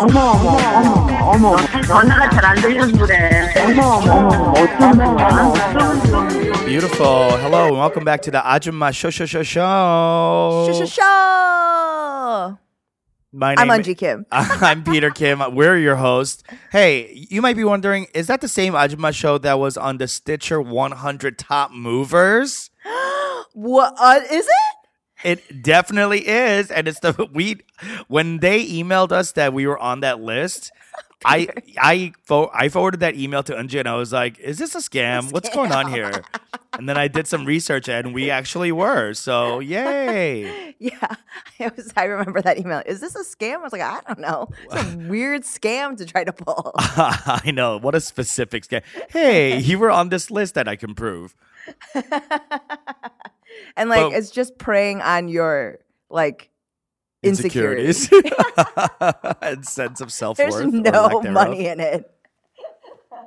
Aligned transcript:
어머 0.00 0.32
어머 0.32 0.48
어머 1.30 1.56
어머 1.56 1.82
전화가 1.82 2.30
잘 2.30 2.56
들려서 2.56 2.96
그래. 2.96 3.52
어머 3.58 3.96
어머 3.96 4.52
어쩜 4.52 4.98
어쩜 4.98 6.64
Beautiful. 6.64 7.36
Hello 7.36 7.66
and 7.66 7.76
welcome 7.76 8.02
back 8.02 8.22
to 8.22 8.30
the 8.30 8.40
Ajumma 8.40 8.94
Show 8.94 9.10
Show 9.10 9.26
Show 9.26 9.42
Show. 9.42 10.68
Show 10.68 10.72
Show 10.72 10.86
Show. 10.86 12.56
My 13.30 13.54
name, 13.54 13.70
I'm 13.70 13.82
Eunji 13.82 13.94
Kim. 13.94 14.24
I'm 14.32 14.84
Peter 14.84 15.10
Kim. 15.10 15.42
We're 15.54 15.76
your 15.76 15.96
host. 15.96 16.44
Hey, 16.72 17.12
you 17.28 17.42
might 17.42 17.56
be 17.56 17.64
wondering, 17.64 18.06
is 18.14 18.26
that 18.28 18.40
the 18.40 18.48
same 18.48 18.72
Ajumma 18.72 19.12
show 19.12 19.36
that 19.36 19.58
was 19.58 19.76
on 19.76 19.98
the 19.98 20.08
Stitcher 20.08 20.62
100 20.62 21.36
Top 21.36 21.72
Movers? 21.72 22.70
what 23.52 23.94
uh, 24.00 24.20
is 24.32 24.46
it? 24.46 24.79
It 25.24 25.62
definitely 25.62 26.26
is, 26.26 26.70
and 26.70 26.88
it's 26.88 27.00
the 27.00 27.28
we 27.32 27.60
when 28.08 28.38
they 28.38 28.64
emailed 28.66 29.12
us 29.12 29.32
that 29.32 29.52
we 29.52 29.66
were 29.66 29.78
on 29.78 30.00
that 30.00 30.20
list. 30.20 30.72
I 31.22 31.48
I 31.76 32.12
fo- 32.24 32.50
I 32.54 32.70
forwarded 32.70 33.00
that 33.00 33.14
email 33.14 33.42
to 33.42 33.52
Eunji 33.52 33.78
and 33.78 33.86
I 33.86 33.94
was 33.96 34.10
like, 34.10 34.38
"Is 34.38 34.56
this 34.56 34.74
a 34.74 34.78
scam? 34.78 35.30
What's 35.32 35.50
going 35.50 35.70
on 35.70 35.92
here?" 35.92 36.22
And 36.78 36.88
then 36.88 36.96
I 36.96 37.08
did 37.08 37.26
some 37.26 37.44
research 37.44 37.88
and 37.90 38.14
we 38.14 38.30
actually 38.30 38.72
were. 38.72 39.12
So 39.14 39.60
yay! 39.60 40.68
Yeah, 40.80 41.14
I 41.58 41.70
was. 41.76 41.92
I 41.94 42.04
remember 42.04 42.40
that 42.40 42.56
email. 42.56 42.82
Is 42.86 43.00
this 43.02 43.14
a 43.14 43.22
scam? 43.22 43.56
I 43.56 43.58
was 43.58 43.72
like, 43.72 43.82
I 43.82 44.00
don't 44.08 44.18
know. 44.18 44.48
It's 44.72 44.94
a 44.94 44.96
weird 45.10 45.42
scam 45.42 45.94
to 45.98 46.06
try 46.06 46.24
to 46.24 46.32
pull. 46.32 46.72
I 46.74 47.50
know 47.52 47.78
what 47.78 47.94
a 47.94 48.00
specific 48.00 48.66
scam. 48.66 48.80
Hey, 49.10 49.58
you 49.58 49.78
were 49.78 49.90
on 49.90 50.08
this 50.08 50.30
list 50.30 50.54
that 50.54 50.68
I 50.68 50.76
can 50.76 50.94
prove. 50.94 51.36
And 53.76 53.90
like, 53.90 53.98
Well- 53.98 54.12
it's 54.12 54.30
just 54.30 54.58
preying 54.58 55.00
on 55.02 55.28
your 55.28 55.78
like 56.08 56.50
insecurities. 57.22 58.10
and 59.42 59.66
sense 59.66 60.00
of 60.00 60.12
self 60.12 60.38
worth. 60.40 60.50
There's 60.50 60.64
no 60.64 61.22
money 61.22 61.66
in 61.66 61.80
it. 61.80 62.10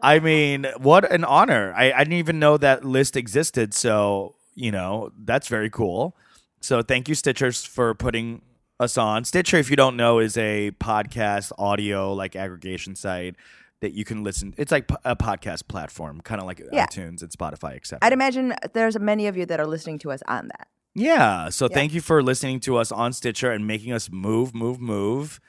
I 0.01 0.19
mean, 0.19 0.65
what 0.79 1.09
an 1.11 1.23
honor. 1.23 1.73
I, 1.77 1.93
I 1.93 1.99
didn't 1.99 2.13
even 2.19 2.39
know 2.39 2.57
that 2.57 2.83
list 2.83 3.15
existed. 3.15 3.73
So, 3.73 4.35
you 4.53 4.71
know, 4.71 5.11
that's 5.17 5.47
very 5.47 5.69
cool. 5.69 6.15
So, 6.59 6.81
thank 6.81 7.07
you, 7.07 7.15
Stitchers, 7.15 7.65
for 7.65 7.93
putting 7.93 8.41
us 8.79 8.97
on. 8.97 9.23
Stitcher, 9.23 9.57
if 9.57 9.69
you 9.69 9.75
don't 9.75 9.95
know, 9.95 10.19
is 10.19 10.37
a 10.37 10.71
podcast 10.71 11.51
audio 11.57 12.13
like 12.13 12.35
aggregation 12.35 12.95
site 12.95 13.35
that 13.83 13.93
you 13.93 14.03
can 14.05 14.23
listen. 14.23 14.53
It's 14.57 14.71
like 14.71 14.89
a 15.05 15.15
podcast 15.15 15.67
platform, 15.67 16.21
kind 16.21 16.39
of 16.41 16.47
like 16.47 16.61
Yeah. 16.71 16.85
iTunes 16.87 17.21
and 17.21 17.29
Spotify, 17.29 17.75
etc. 17.75 17.99
I'd 18.01 18.13
imagine 18.13 18.55
there's 18.73 18.97
many 18.97 19.27
of 19.27 19.35
you 19.37 19.45
that 19.45 19.59
are 19.59 19.67
listening 19.67 19.99
to 19.99 20.11
us 20.11 20.21
on 20.27 20.47
that. 20.47 20.67
Yeah. 20.95 21.49
So 21.49 21.67
thank 21.67 21.93
you 21.93 22.01
for 22.01 22.23
listening 22.23 22.59
to 22.61 22.77
us 22.77 22.91
on 22.91 23.13
Stitcher 23.13 23.51
and 23.51 23.67
making 23.67 23.91
us 23.91 24.09
move, 24.09 24.55
move, 24.55 24.79
move. 24.79 25.39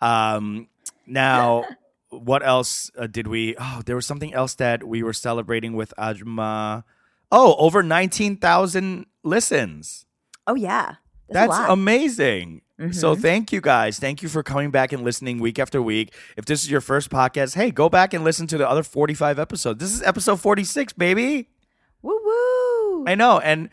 Um, 0.00 0.68
now, 1.06 1.64
what 2.08 2.44
else 2.44 2.90
uh, 2.96 3.06
did 3.06 3.26
we? 3.26 3.54
Oh, 3.58 3.82
there 3.84 3.96
was 3.96 4.06
something 4.06 4.32
else 4.32 4.54
that 4.54 4.84
we 4.84 5.02
were 5.02 5.12
celebrating 5.12 5.74
with 5.74 5.92
Ajumma. 5.98 6.84
Oh, 7.30 7.54
over 7.56 7.82
19,000 7.82 9.06
listens. 9.22 10.06
Oh 10.46 10.54
yeah, 10.54 10.96
that's, 11.28 11.48
That's 11.48 11.68
lot. 11.68 11.70
Mm-hmm. 12.80 12.92
So 12.92 13.14
thank 13.14 13.52
you 13.52 13.60
guys. 13.60 13.98
Thank 13.98 14.22
you 14.22 14.28
for 14.28 14.42
coming 14.42 14.70
back 14.70 14.92
and 14.92 15.04
listening 15.04 15.38
week 15.38 15.58
after 15.58 15.80
week. 15.80 16.12
If 16.36 16.44
this 16.44 16.62
is 16.64 16.70
your 16.70 16.80
first 16.80 17.08
podcast, 17.08 17.54
hey, 17.54 17.70
go 17.70 17.88
back 17.88 18.12
and 18.12 18.24
listen 18.24 18.46
to 18.48 18.58
the 18.58 18.68
other 18.68 18.82
45 18.82 19.38
episodes. 19.38 19.78
This 19.78 19.92
is 19.92 20.02
episode 20.02 20.40
46, 20.40 20.92
baby. 20.94 21.48
woo 22.02 22.18
woo. 22.24 23.04
I 23.06 23.14
know, 23.14 23.38
and 23.38 23.68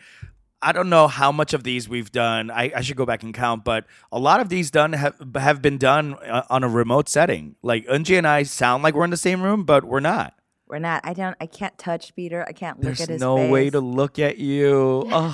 I 0.61 0.71
don't 0.71 0.89
know 0.89 1.07
how 1.07 1.31
much 1.31 1.53
of 1.53 1.63
these 1.63 1.89
we've 1.89 2.11
done. 2.11 2.51
I, 2.51 2.71
I 2.75 2.81
should 2.81 2.97
go 2.97 3.05
back 3.05 3.23
and 3.23 3.33
count, 3.33 3.63
but 3.63 3.85
a 4.11 4.19
lot 4.19 4.39
of 4.39 4.49
these 4.49 4.69
done 4.69 4.93
have 4.93 5.15
have 5.35 5.61
been 5.61 5.79
done 5.79 6.13
uh, 6.13 6.43
on 6.49 6.63
a 6.63 6.67
remote 6.69 7.09
setting. 7.09 7.55
Like 7.63 7.87
Eunji 7.87 8.17
and 8.17 8.27
I 8.27 8.43
sound 8.43 8.83
like 8.83 8.93
we're 8.93 9.05
in 9.05 9.09
the 9.09 9.17
same 9.17 9.41
room, 9.41 9.63
but 9.63 9.83
we're 9.83 9.99
not. 9.99 10.35
We're 10.67 10.79
not. 10.79 11.01
I 11.03 11.13
don't. 11.13 11.35
I 11.41 11.47
can't 11.47 11.75
touch 11.79 12.15
Peter. 12.15 12.45
I 12.47 12.51
can't 12.51 12.77
look 12.77 12.83
There's 12.85 13.01
at 13.01 13.09
his 13.09 13.15
face. 13.15 13.19
There's 13.19 13.21
no 13.21 13.37
face. 13.37 13.51
way 13.51 13.69
to 13.71 13.79
look 13.79 14.19
at 14.19 14.37
you. 14.37 15.09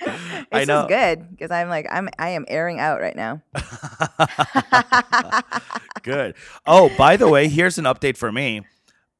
I 0.52 0.64
know. 0.64 0.82
is 0.82 0.86
good 0.88 1.30
because 1.30 1.50
I'm 1.50 1.68
like 1.68 1.86
I'm. 1.90 2.08
I 2.18 2.30
am 2.30 2.44
airing 2.48 2.78
out 2.80 3.00
right 3.00 3.16
now. 3.16 3.42
Good. 6.02 6.34
Oh, 6.66 6.90
by 6.96 7.16
the 7.16 7.28
way, 7.28 7.48
here's 7.48 7.78
an 7.78 7.84
update 7.84 8.16
for 8.16 8.30
me. 8.32 8.58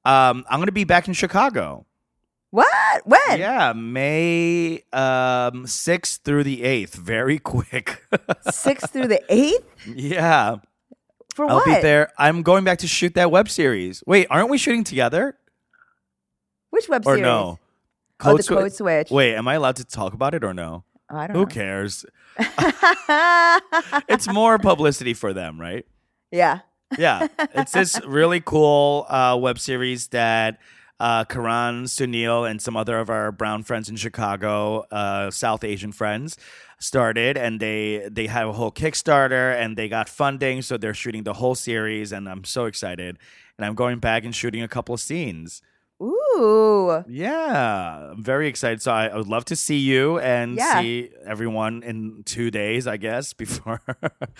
Um, 0.04 0.44
I'm 0.48 0.60
gonna 0.60 0.72
be 0.72 0.84
back 0.84 1.08
in 1.08 1.14
Chicago. 1.14 1.84
What? 2.50 3.02
When? 3.04 3.38
Yeah, 3.38 3.74
May 3.74 4.76
um, 4.94 5.66
6th 5.66 6.20
through 6.20 6.44
the 6.44 6.62
8th. 6.62 6.94
Very 6.94 7.38
quick. 7.38 8.02
Sixth 8.50 8.90
through 8.90 9.08
the 9.08 9.20
eighth. 9.28 9.66
yeah. 9.86 10.56
For 11.34 11.44
I'll 11.46 11.56
what? 11.56 11.66
be 11.66 11.72
there. 11.82 12.10
I'm 12.16 12.42
going 12.42 12.64
back 12.64 12.78
to 12.78 12.86
shoot 12.86 13.12
that 13.16 13.30
web 13.30 13.50
series. 13.50 14.02
Wait, 14.06 14.28
aren't 14.30 14.48
we 14.48 14.56
shooting 14.56 14.82
together? 14.82 15.36
Which 16.70 16.88
web 16.88 17.02
Or 17.06 17.16
series? 17.16 17.22
no? 17.22 17.58
Oh, 18.24 18.36
the 18.36 18.42
Code 18.42 18.72
Switch. 18.72 19.10
Wait, 19.10 19.34
am 19.34 19.46
I 19.48 19.54
allowed 19.54 19.76
to 19.76 19.84
talk 19.84 20.12
about 20.12 20.34
it 20.34 20.42
or 20.44 20.52
no? 20.54 20.84
Oh, 21.10 21.16
I 21.16 21.26
don't 21.26 21.36
Who 21.36 21.42
know. 21.42 21.46
cares? 21.46 22.04
It's 24.08 24.28
more 24.32 24.58
publicity 24.58 25.14
for 25.14 25.32
them, 25.32 25.60
right? 25.60 25.86
yeah. 26.30 26.60
Yeah. 26.96 27.28
It's 27.54 27.72
this 27.72 28.00
really 28.06 28.40
cool 28.40 29.04
uh, 29.10 29.36
web 29.38 29.58
series 29.58 30.08
that 30.08 30.58
uh, 30.98 31.24
Karan, 31.26 31.84
Sunil, 31.84 32.48
and 32.50 32.62
some 32.62 32.76
other 32.78 32.98
of 32.98 33.10
our 33.10 33.30
brown 33.30 33.62
friends 33.62 33.90
in 33.90 33.96
Chicago, 33.96 34.86
uh, 34.90 35.30
South 35.30 35.64
Asian 35.64 35.92
friends, 35.92 36.38
started, 36.78 37.36
and 37.36 37.60
they 37.60 38.08
they 38.10 38.26
had 38.26 38.46
a 38.46 38.52
whole 38.52 38.72
Kickstarter, 38.72 39.54
and 39.54 39.76
they 39.76 39.86
got 39.88 40.08
funding, 40.08 40.62
so 40.62 40.78
they're 40.78 40.94
shooting 40.94 41.24
the 41.24 41.34
whole 41.34 41.54
series, 41.54 42.10
and 42.10 42.26
I'm 42.26 42.44
so 42.44 42.64
excited. 42.64 43.18
And 43.58 43.66
I'm 43.66 43.74
going 43.74 43.98
back 43.98 44.24
and 44.24 44.34
shooting 44.34 44.62
a 44.62 44.68
couple 44.68 44.94
of 44.94 45.00
scenes. 45.00 45.60
Ooh. 46.00 47.02
Yeah, 47.08 48.10
I'm 48.12 48.22
very 48.22 48.48
excited. 48.48 48.80
So 48.82 48.92
I, 48.92 49.06
I 49.08 49.16
would 49.16 49.26
love 49.26 49.44
to 49.46 49.56
see 49.56 49.78
you 49.78 50.18
and 50.20 50.56
Yeah. 50.56 50.80
see 50.80 51.10
everyone 51.26 51.82
in 51.82 52.22
two 52.24 52.50
days, 52.50 52.86
I 52.86 52.96
guess. 52.96 53.32
Before. 53.34 53.80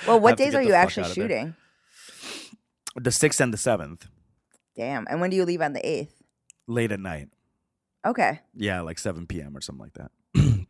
Well, 0.06 0.20
what 0.20 0.36
days 0.36 0.54
are 0.54 0.62
you 0.62 0.72
actually 0.72 1.04
out 1.04 1.10
of 1.10 1.16
there. 1.16 1.28
shooting? 1.28 1.54
The 2.97 3.12
sixth 3.12 3.41
and 3.41 3.52
the 3.52 3.58
seventh, 3.58 4.06
Damn. 4.76 5.06
And 5.10 5.20
when 5.20 5.30
do 5.30 5.36
you 5.36 5.44
leave 5.44 5.60
on 5.60 5.72
the 5.72 5.86
eighth? 5.88 6.14
late 6.66 6.92
at 6.92 7.00
night. 7.00 7.28
Okay. 8.06 8.41
Yeah, 8.54 8.80
like 8.82 8.98
seven 8.98 9.26
p.m. 9.26 9.56
or 9.56 9.60
something 9.60 9.82
like 9.84 9.94
that. 9.94 10.10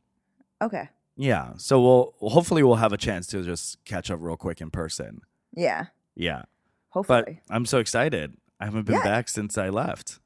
Okay. 0.61 0.89
Yeah, 1.17 1.53
so 1.57 1.81
we'll 1.81 2.15
hopefully 2.31 2.65
we'll 2.65 2.77
have 2.77 2.93
a 2.93 2.97
chance 2.97 3.29
to 3.29 3.43
just 3.45 3.85
catch 3.85 4.11
up 4.11 4.19
real 4.21 4.37
quick 4.37 4.61
in 4.61 4.71
person. 4.73 5.21
Yeah. 5.55 5.87
Yeah, 6.17 6.43
Hopefully. 6.89 7.41
but 7.47 7.55
I'm 7.55 7.65
so 7.65 7.79
excited. 7.79 8.37
I 8.59 8.65
haven't 8.65 8.83
been 8.87 8.97
Yeah. 8.97 9.05
back 9.05 9.29
since 9.29 9.57
I 9.57 9.69
left. 9.69 10.19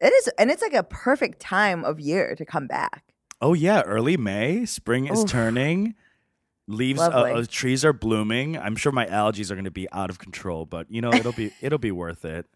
It 0.00 0.12
is, 0.12 0.28
and 0.38 0.50
it's 0.50 0.62
like 0.62 0.74
a 0.74 0.82
perfect 0.82 1.40
time 1.40 1.84
of 1.84 1.98
year 2.00 2.34
to 2.36 2.44
come 2.44 2.66
back. 2.66 3.04
Oh 3.40 3.54
yeah, 3.54 3.82
early 3.82 4.16
May, 4.16 4.64
spring 4.66 5.06
is 5.06 5.20
Oof. 5.22 5.28
turning. 5.30 5.94
Leaves, 6.68 7.00
uh, 7.00 7.04
uh, 7.08 7.44
trees 7.48 7.84
are 7.84 7.92
blooming. 7.92 8.58
I'm 8.58 8.74
sure 8.74 8.90
my 8.90 9.06
allergies 9.06 9.50
are 9.52 9.54
going 9.54 9.66
to 9.66 9.70
be 9.70 9.86
out 9.92 10.10
of 10.10 10.18
control, 10.18 10.66
but 10.66 10.90
you 10.90 11.00
know 11.00 11.12
it'll 11.12 11.32
be 11.32 11.52
it'll 11.60 11.78
be 11.78 11.92
worth 11.92 12.24
it. 12.24 12.46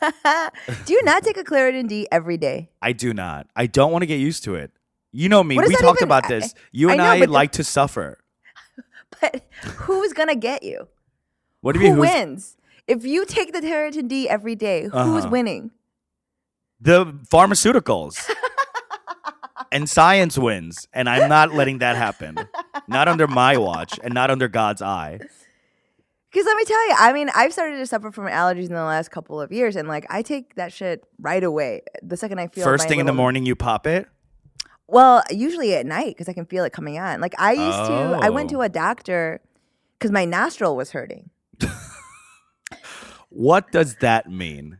do 0.86 0.92
you 0.92 1.02
not 1.04 1.22
take 1.22 1.36
a 1.36 1.44
Claritin 1.44 1.88
D 1.88 2.06
every 2.10 2.36
day? 2.36 2.70
I 2.82 2.92
do 2.92 3.12
not. 3.14 3.46
I 3.56 3.66
don't 3.66 3.92
want 3.92 4.02
to 4.02 4.06
get 4.06 4.18
used 4.20 4.44
to 4.44 4.54
it. 4.56 4.70
You 5.12 5.28
know 5.28 5.42
me. 5.42 5.56
We 5.58 5.74
talked 5.76 5.98
even- 6.00 6.08
about 6.08 6.28
this. 6.28 6.54
You 6.72 6.88
I 6.88 6.92
and 6.92 6.98
know, 6.98 7.04
I, 7.04 7.18
but 7.18 7.26
the- 7.26 7.32
like 7.32 7.52
to 7.52 7.64
suffer. 7.64 8.18
But 9.20 9.42
who's 9.64 10.12
gonna 10.14 10.36
get 10.36 10.62
you? 10.62 10.88
What 11.60 11.74
do 11.74 11.80
you 11.80 11.88
Who 11.88 11.92
mean? 12.00 12.00
Wins? 12.00 12.56
If 12.86 13.04
you 13.04 13.26
take 13.26 13.52
the 13.52 13.60
Claritin 13.60 14.08
D 14.08 14.28
every 14.28 14.54
day, 14.54 14.84
who's 14.84 14.92
Uh-huh. 14.94 15.28
winning? 15.28 15.72
The 16.80 17.06
pharmaceuticals? 17.30 18.28
and 19.72 19.88
science 19.88 20.36
wins, 20.36 20.88
and 20.92 21.08
I'm 21.08 21.28
not 21.28 21.54
letting 21.54 21.78
that 21.78 21.96
happen. 21.96 22.36
Not 22.88 23.06
under 23.08 23.26
my 23.28 23.56
watch, 23.56 23.98
and 24.02 24.12
not 24.12 24.30
under 24.30 24.48
God's 24.48 24.82
eye. 24.82 25.18
Because 26.30 26.46
let 26.46 26.56
me 26.56 26.64
tell 26.64 26.88
you, 26.88 26.94
I 26.98 27.12
mean, 27.12 27.28
I've 27.34 27.52
started 27.52 27.76
to 27.78 27.86
suffer 27.86 28.10
from 28.10 28.26
allergies 28.26 28.68
in 28.68 28.74
the 28.74 28.84
last 28.84 29.10
couple 29.10 29.40
of 29.40 29.52
years, 29.52 29.76
and 29.76 29.86
like 29.88 30.06
I 30.10 30.22
take 30.22 30.54
that 30.56 30.72
shit 30.72 31.04
right 31.20 31.42
away. 31.42 31.82
The 32.02 32.16
second 32.16 32.38
I 32.38 32.48
feel 32.48 32.64
First 32.64 32.88
thing 32.88 33.00
in 33.00 33.06
the 33.06 33.12
morning, 33.12 33.46
you 33.46 33.54
pop 33.56 33.86
it. 33.86 34.06
Well, 34.86 35.22
usually 35.30 35.74
at 35.74 35.86
night 35.86 36.08
because 36.16 36.28
I 36.28 36.32
can 36.32 36.46
feel 36.46 36.64
it 36.64 36.72
coming 36.72 36.98
on. 36.98 37.20
Like 37.20 37.34
I 37.38 37.52
used 37.52 37.78
to, 37.88 38.18
I 38.22 38.30
went 38.30 38.50
Oh. 38.50 38.56
to 38.56 38.60
a 38.62 38.68
doctor 38.68 39.40
because 39.98 40.10
my 40.10 40.24
nostril 40.24 40.74
was 40.76 40.90
hurting. 40.92 41.30
What 43.28 43.70
does 43.70 43.94
that 44.00 44.28
mean? 44.30 44.78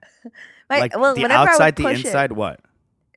My, 0.70 0.78
like 0.80 0.96
well, 0.98 1.14
the 1.14 1.22
whenever 1.22 1.38
I 1.40 1.42
would 1.42 1.48
outside, 1.50 1.76
the 1.76 1.82
push 1.82 2.00
it- 2.00 2.06
inside. 2.06 2.32
What? 2.32 2.60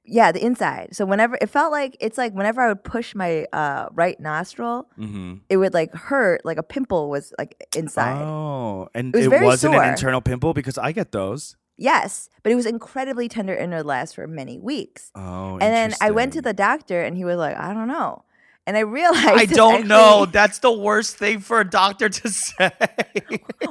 yeah, 0.05 0.33
the 0.33 0.44
inside. 0.44 0.89
So 0.94 1.05
whenever 1.05 1.38
it 1.39 1.47
felt 1.50 1.71
like 1.71 1.95
it's 2.01 2.17
like 2.17 2.33
whenever 2.33 2.59
I 2.61 2.67
would 2.67 2.83
push 2.83 3.15
my 3.15 3.45
uh, 3.53 3.88
right 3.94 4.19
nostril, 4.19 4.89
Mm-hmm. 5.00 5.35
it 5.50 5.55
would 5.57 5.73
like 5.73 5.94
hurt. 5.94 6.44
Like 6.44 6.57
a 6.57 6.63
pimple 6.63 7.09
was 7.09 7.33
like 7.39 7.55
inside. 7.75 8.21
Oh, 8.21 8.89
and 8.94 9.15
It 9.15 9.17
was 9.19 9.27
it, 9.27 9.29
very 9.29 9.45
wasn't 9.45 9.73
sore. 9.75 9.83
an 9.83 9.89
internal 9.89 10.19
pimple 10.19 10.53
because 10.53 10.77
I 10.77 10.91
get 10.91 11.13
those. 11.13 11.55
Yes, 11.77 12.29
but 12.44 12.51
it 12.51 12.55
was 12.55 12.65
incredibly 12.65 13.27
tender 13.29 13.53
and 13.55 13.73
it 13.73 13.85
last 13.85 14.13
for 14.15 14.27
many 14.27 14.59
weeks. 14.59 15.09
Oh, 15.15 15.53
And 15.53 15.61
then 15.73 15.94
I 16.01 16.11
went 16.11 16.33
to 16.33 16.41
the 16.41 16.53
doctor 16.53 17.01
and 17.01 17.15
he 17.17 17.23
was 17.25 17.38
like, 17.38 17.57
I 17.57 17.73
don't 17.73 17.88
know. 17.88 18.25
And 18.65 18.77
I 18.77 18.81
realized 18.81 19.27
I 19.27 19.45
don't 19.54 19.88
know. 19.88 20.25
That's 20.25 20.60
the 20.60 20.71
worst 20.71 21.18
thing 21.18 21.39
for 21.39 21.60
a 21.60 21.69
doctor 21.69 22.07
to 22.07 22.30
say. 22.30 22.71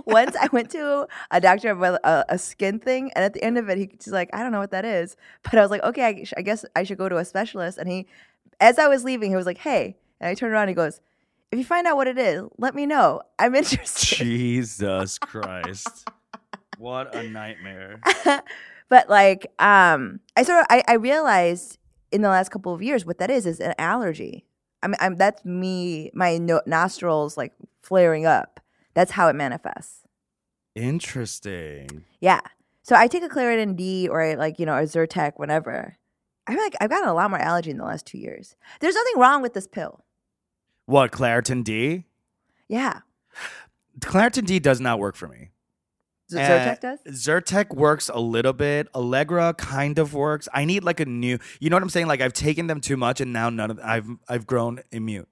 Once 0.05 0.37
I 0.37 0.49
went 0.53 0.71
to 0.73 1.07
a 1.31 1.41
doctor 1.41 1.71
about 1.71 2.01
a, 2.05 2.25
a 2.35 2.39
skin 2.39 2.79
thing, 2.79 3.11
and 3.15 3.25
at 3.25 3.33
the 3.33 3.43
end 3.43 3.57
of 3.59 3.69
it, 3.71 3.79
he, 3.79 3.91
he's 4.03 4.13
like, 4.13 4.29
"I 4.35 4.43
don't 4.43 4.53
know 4.53 4.61
what 4.61 4.71
that 4.73 4.85
is," 4.85 5.17
but 5.45 5.55
I 5.55 5.63
was 5.63 5.71
like, 5.71 5.83
"Okay, 5.83 6.05
I, 6.05 6.25
sh- 6.25 6.35
I 6.37 6.43
guess 6.43 6.65
I 6.77 6.83
should 6.85 6.99
go 6.99 7.09
to 7.09 7.17
a 7.17 7.25
specialist." 7.25 7.79
And 7.79 7.89
he, 7.89 8.07
as 8.61 8.79
I 8.79 8.87
was 8.89 9.03
leaving, 9.05 9.31
he 9.31 9.37
was 9.37 9.47
like, 9.47 9.59
"Hey," 9.59 9.97
and 10.21 10.29
I 10.29 10.35
turned 10.35 10.53
around, 10.53 10.65
and 10.65 10.71
he 10.71 10.75
goes, 10.75 11.01
"If 11.51 11.59
you 11.59 11.65
find 11.65 11.87
out 11.87 11.97
what 11.97 12.07
it 12.07 12.19
is, 12.19 12.43
let 12.59 12.75
me 12.75 12.85
know. 12.85 13.23
I'm 13.39 13.55
interested." 13.63 14.17
Jesus 14.17 15.19
Christ. 15.19 16.07
What 16.79 17.15
a 17.15 17.23
nightmare. 17.29 18.01
but 18.91 19.09
like, 19.09 19.47
um, 19.59 20.21
I 20.37 20.43
sort 20.43 20.61
of 20.61 20.67
I, 20.69 20.83
I 20.87 20.95
realized 20.95 21.79
in 22.11 22.21
the 22.21 22.29
last 22.29 22.51
couple 22.51 22.75
of 22.75 22.83
years 22.83 23.07
what 23.07 23.17
that 23.19 23.31
is 23.31 23.47
is 23.47 23.59
an 23.59 23.75
allergy. 23.79 24.45
I 24.83 24.89
mean, 24.89 24.97
I'm, 25.01 25.17
that's 25.17 25.45
me, 25.45 26.11
my 26.15 26.39
no- 26.39 26.63
nostrils 26.67 27.37
like 27.37 27.53
flaring 27.81 28.27
up. 28.27 28.61
That's 28.95 29.13
how 29.13 29.29
it 29.29 29.35
manifests. 29.35 30.01
Interesting. 30.75 32.05
Yeah. 32.21 32.41
So 32.83 32.97
I 32.97 33.07
take 33.07 33.23
a 33.23 33.29
Claritin 33.29 33.77
D 33.77 34.09
or 34.09 34.21
I, 34.21 34.35
like, 34.35 34.59
you 34.59 34.67
know, 34.67 34.77
a 34.77 34.83
Zyrtec 34.83 35.35
whenever. 35.37 35.97
I 36.47 36.55
feel 36.55 36.63
like 36.63 36.75
I've 36.81 36.91
gotten 36.91 37.09
a 37.09 37.15
lot 37.15 37.31
more 37.31 37.39
allergy 37.39 37.71
in 37.71 37.79
the 37.79 37.85
last 37.85 38.07
two 38.07 38.19
years. 38.19 38.57
There's 38.81 38.97
nothing 38.97 39.21
wrong 39.21 39.41
with 39.43 39.55
this 39.55 39.69
pill. 39.69 40.05
What, 40.87 41.13
Claritin 41.13 41.63
D? 41.63 42.05
Yeah. 42.67 43.01
Claritin 44.01 44.47
D 44.47 44.59
does 44.59 44.81
not 44.81 44.99
work 44.99 45.15
for 45.15 45.29
me. 45.29 45.52
Uh, 46.35 46.39
Zyrtec 46.41 46.81
does? 46.81 46.99
Zyrtec 47.09 47.75
works 47.75 48.09
a 48.09 48.21
little 48.21 48.53
bit. 48.53 48.89
Allegra 48.95 49.55
kind 49.55 49.99
of 49.99 50.15
works. 50.15 50.49
I 50.53 50.65
need 50.65 50.85
like 50.85 51.01
a 51.01 51.05
new. 51.07 51.39
You 51.61 51.71
know 51.71 51.77
what 51.77 51.83
I'm 51.83 51.89
saying? 51.91 52.07
Like 52.07 52.21
I've 52.21 52.33
taken 52.33 52.67
them 52.67 52.81
too 52.81 52.97
much, 52.97 53.21
and 53.21 53.33
now 53.33 53.51
none 53.51 53.71
of. 53.71 53.81
I've 53.83 54.09
I've 54.29 54.47
grown 54.47 54.81
immune. 54.91 55.27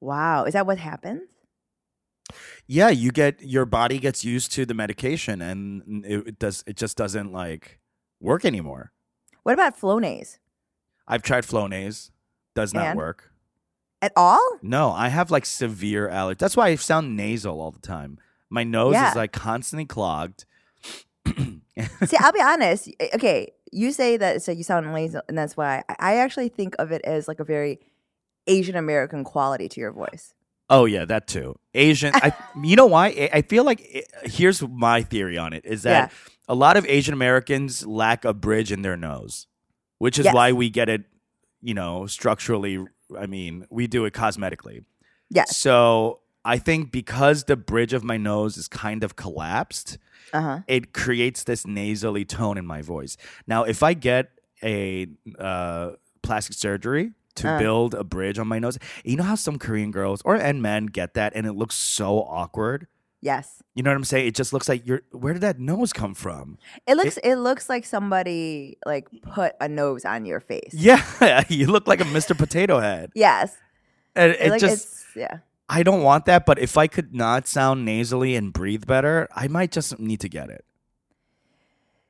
Wow. 0.00 0.44
Is 0.44 0.54
that 0.54 0.66
what 0.66 0.78
happens? 0.78 1.28
Yeah, 2.66 2.90
you 2.90 3.10
get 3.10 3.42
your 3.42 3.66
body 3.66 3.98
gets 3.98 4.24
used 4.24 4.52
to 4.52 4.64
the 4.64 4.74
medication, 4.74 5.42
and 5.42 6.04
it, 6.06 6.26
it 6.28 6.38
does. 6.38 6.62
It 6.66 6.76
just 6.76 6.96
doesn't 6.96 7.32
like 7.32 7.80
work 8.20 8.44
anymore. 8.44 8.92
What 9.42 9.54
about 9.54 9.78
Flonase? 9.78 10.38
I've 11.08 11.22
tried 11.22 11.44
Flonase, 11.44 12.10
does 12.54 12.72
not 12.72 12.86
And? 12.86 12.98
work. 12.98 13.32
At 14.02 14.12
all? 14.16 14.58
No, 14.62 14.90
I 14.92 15.08
have 15.08 15.30
like 15.30 15.44
severe 15.44 16.08
allergy. 16.08 16.38
That's 16.38 16.56
why 16.56 16.68
I 16.68 16.76
sound 16.76 17.16
nasal 17.16 17.60
all 17.60 17.70
the 17.70 17.80
time. 17.80 18.18
My 18.50 18.64
nose 18.64 18.94
Yeah. 18.94 19.10
is 19.10 19.16
like 19.16 19.32
constantly 19.32 19.86
clogged. 19.86 20.44
See, 21.26 22.16
I'll 22.18 22.32
be 22.32 22.40
honest. 22.42 22.90
Okay, 23.14 23.52
you 23.72 23.92
say 23.92 24.16
that 24.16 24.42
so 24.42 24.52
you 24.52 24.64
sound 24.64 24.92
lazy, 24.92 25.18
and 25.28 25.38
that's 25.38 25.56
why 25.56 25.82
I, 25.88 25.96
I 25.98 26.16
actually 26.16 26.48
think 26.48 26.74
of 26.78 26.92
it 26.92 27.00
as 27.04 27.28
like 27.28 27.40
a 27.40 27.44
very 27.44 27.78
Asian 28.46 28.76
American 28.76 29.24
quality 29.24 29.68
to 29.68 29.80
your 29.80 29.92
voice. 29.92 30.34
Oh 30.68 30.84
yeah, 30.84 31.04
that 31.04 31.26
too. 31.26 31.58
Asian. 31.74 32.12
I. 32.14 32.32
You 32.62 32.76
know 32.76 32.86
why? 32.86 33.06
I- 33.08 33.30
I 33.34 33.42
feel 33.42 33.64
like 33.64 33.80
it, 33.82 34.06
here's 34.24 34.60
my 34.62 35.02
theory 35.02 35.38
on 35.38 35.52
it: 35.52 35.64
is 35.64 35.82
that 35.84 36.12
a 36.48 36.54
lot 36.54 36.76
of 36.76 36.84
Asian 36.86 37.14
Americans 37.14 37.86
lack 37.86 38.24
a 38.24 38.34
bridge 38.34 38.72
in 38.72 38.82
their 38.82 38.96
nose, 38.96 39.46
which 39.98 40.18
is 40.18 40.24
Yes. 40.26 40.34
why 40.34 40.52
we 40.52 40.68
get 40.70 40.88
it. 40.88 41.04
You 41.62 41.74
know, 41.74 42.06
structurally. 42.06 42.84
I 43.18 43.26
mean, 43.26 43.66
we 43.70 43.86
do 43.86 44.04
it 44.04 44.12
cosmetically. 44.14 44.84
Yes. 45.30 45.56
So 45.56 46.20
I 46.44 46.58
think 46.58 46.90
because 46.90 47.44
the 47.44 47.56
bridge 47.56 47.92
of 47.92 48.02
my 48.02 48.16
nose 48.16 48.56
is 48.56 48.68
kind 48.68 49.04
of 49.04 49.14
collapsed, 49.16 49.98
Uh 50.32 50.40
huh. 50.40 50.58
it 50.68 50.92
creates 50.92 51.44
this 51.44 51.66
nasally 51.66 52.24
tone 52.24 52.56
in 52.58 52.64
my 52.66 52.82
voice. 52.82 53.16
Now, 53.46 53.64
if 53.64 53.82
I 53.82 53.94
get 53.94 54.30
a 54.62 55.06
uh, 55.38 55.92
plastic 56.22 56.54
surgery 56.56 57.12
to 57.36 57.48
Uh. 57.48 57.58
build 57.58 57.94
a 57.94 58.04
bridge 58.04 58.38
on 58.38 58.48
my 58.48 58.58
nose, 58.58 58.78
you 59.04 59.16
know 59.16 59.22
how 59.24 59.34
some 59.36 59.58
Korean 59.58 59.90
girls 59.90 60.22
or 60.24 60.34
and 60.36 60.62
men 60.62 60.86
get 60.86 61.14
that, 61.14 61.32
and 61.34 61.46
it 61.46 61.52
looks 61.52 61.74
so 61.76 62.20
awkward. 62.22 62.86
Yes. 63.22 63.62
You 63.74 63.82
know 63.82 63.90
what 63.90 63.96
I'm 63.96 64.04
saying? 64.04 64.26
It 64.28 64.34
just 64.34 64.54
looks 64.54 64.66
like 64.66 64.86
you're. 64.86 65.02
Where 65.12 65.34
did 65.34 65.42
that 65.42 65.58
nose 65.58 65.92
come 65.92 66.14
from? 66.14 66.56
It 66.86 66.96
looks 66.96 67.18
it, 67.18 67.36
looks 67.36 67.68
like 67.68 67.84
somebody 67.84 68.78
like 68.86 69.08
put 69.34 69.52
a 69.60 69.68
nose 69.68 70.06
on 70.06 70.24
your 70.24 70.40
face. 70.40 70.72
Yeah, 70.74 71.44
you 71.50 71.66
look 71.66 71.86
like 71.86 72.00
a 72.00 72.04
Mr. 72.04 72.36
Potato 72.36 72.80
Head, 72.80 73.10
Yes. 73.14 73.54
and 74.16 74.32
It, 74.32 74.40
it 74.40 74.50
like, 74.50 74.60
just. 74.60 74.84
it's 74.84 75.04
yeah. 75.16 75.38
I 75.69 75.81
don't 75.83 76.03
want 76.03 76.25
that, 76.25 76.45
but 76.45 76.59
if 76.59 76.77
I 76.77 76.87
could 76.87 77.13
not 77.15 77.47
sound 77.47 77.85
nasally 77.85 78.35
and 78.35 78.53
breathe 78.53 78.85
better, 78.85 79.27
I 79.35 79.47
might 79.47 79.71
just 79.71 79.97
need 79.99 80.19
to 80.21 80.29
get 80.29 80.49
it. 80.49 80.63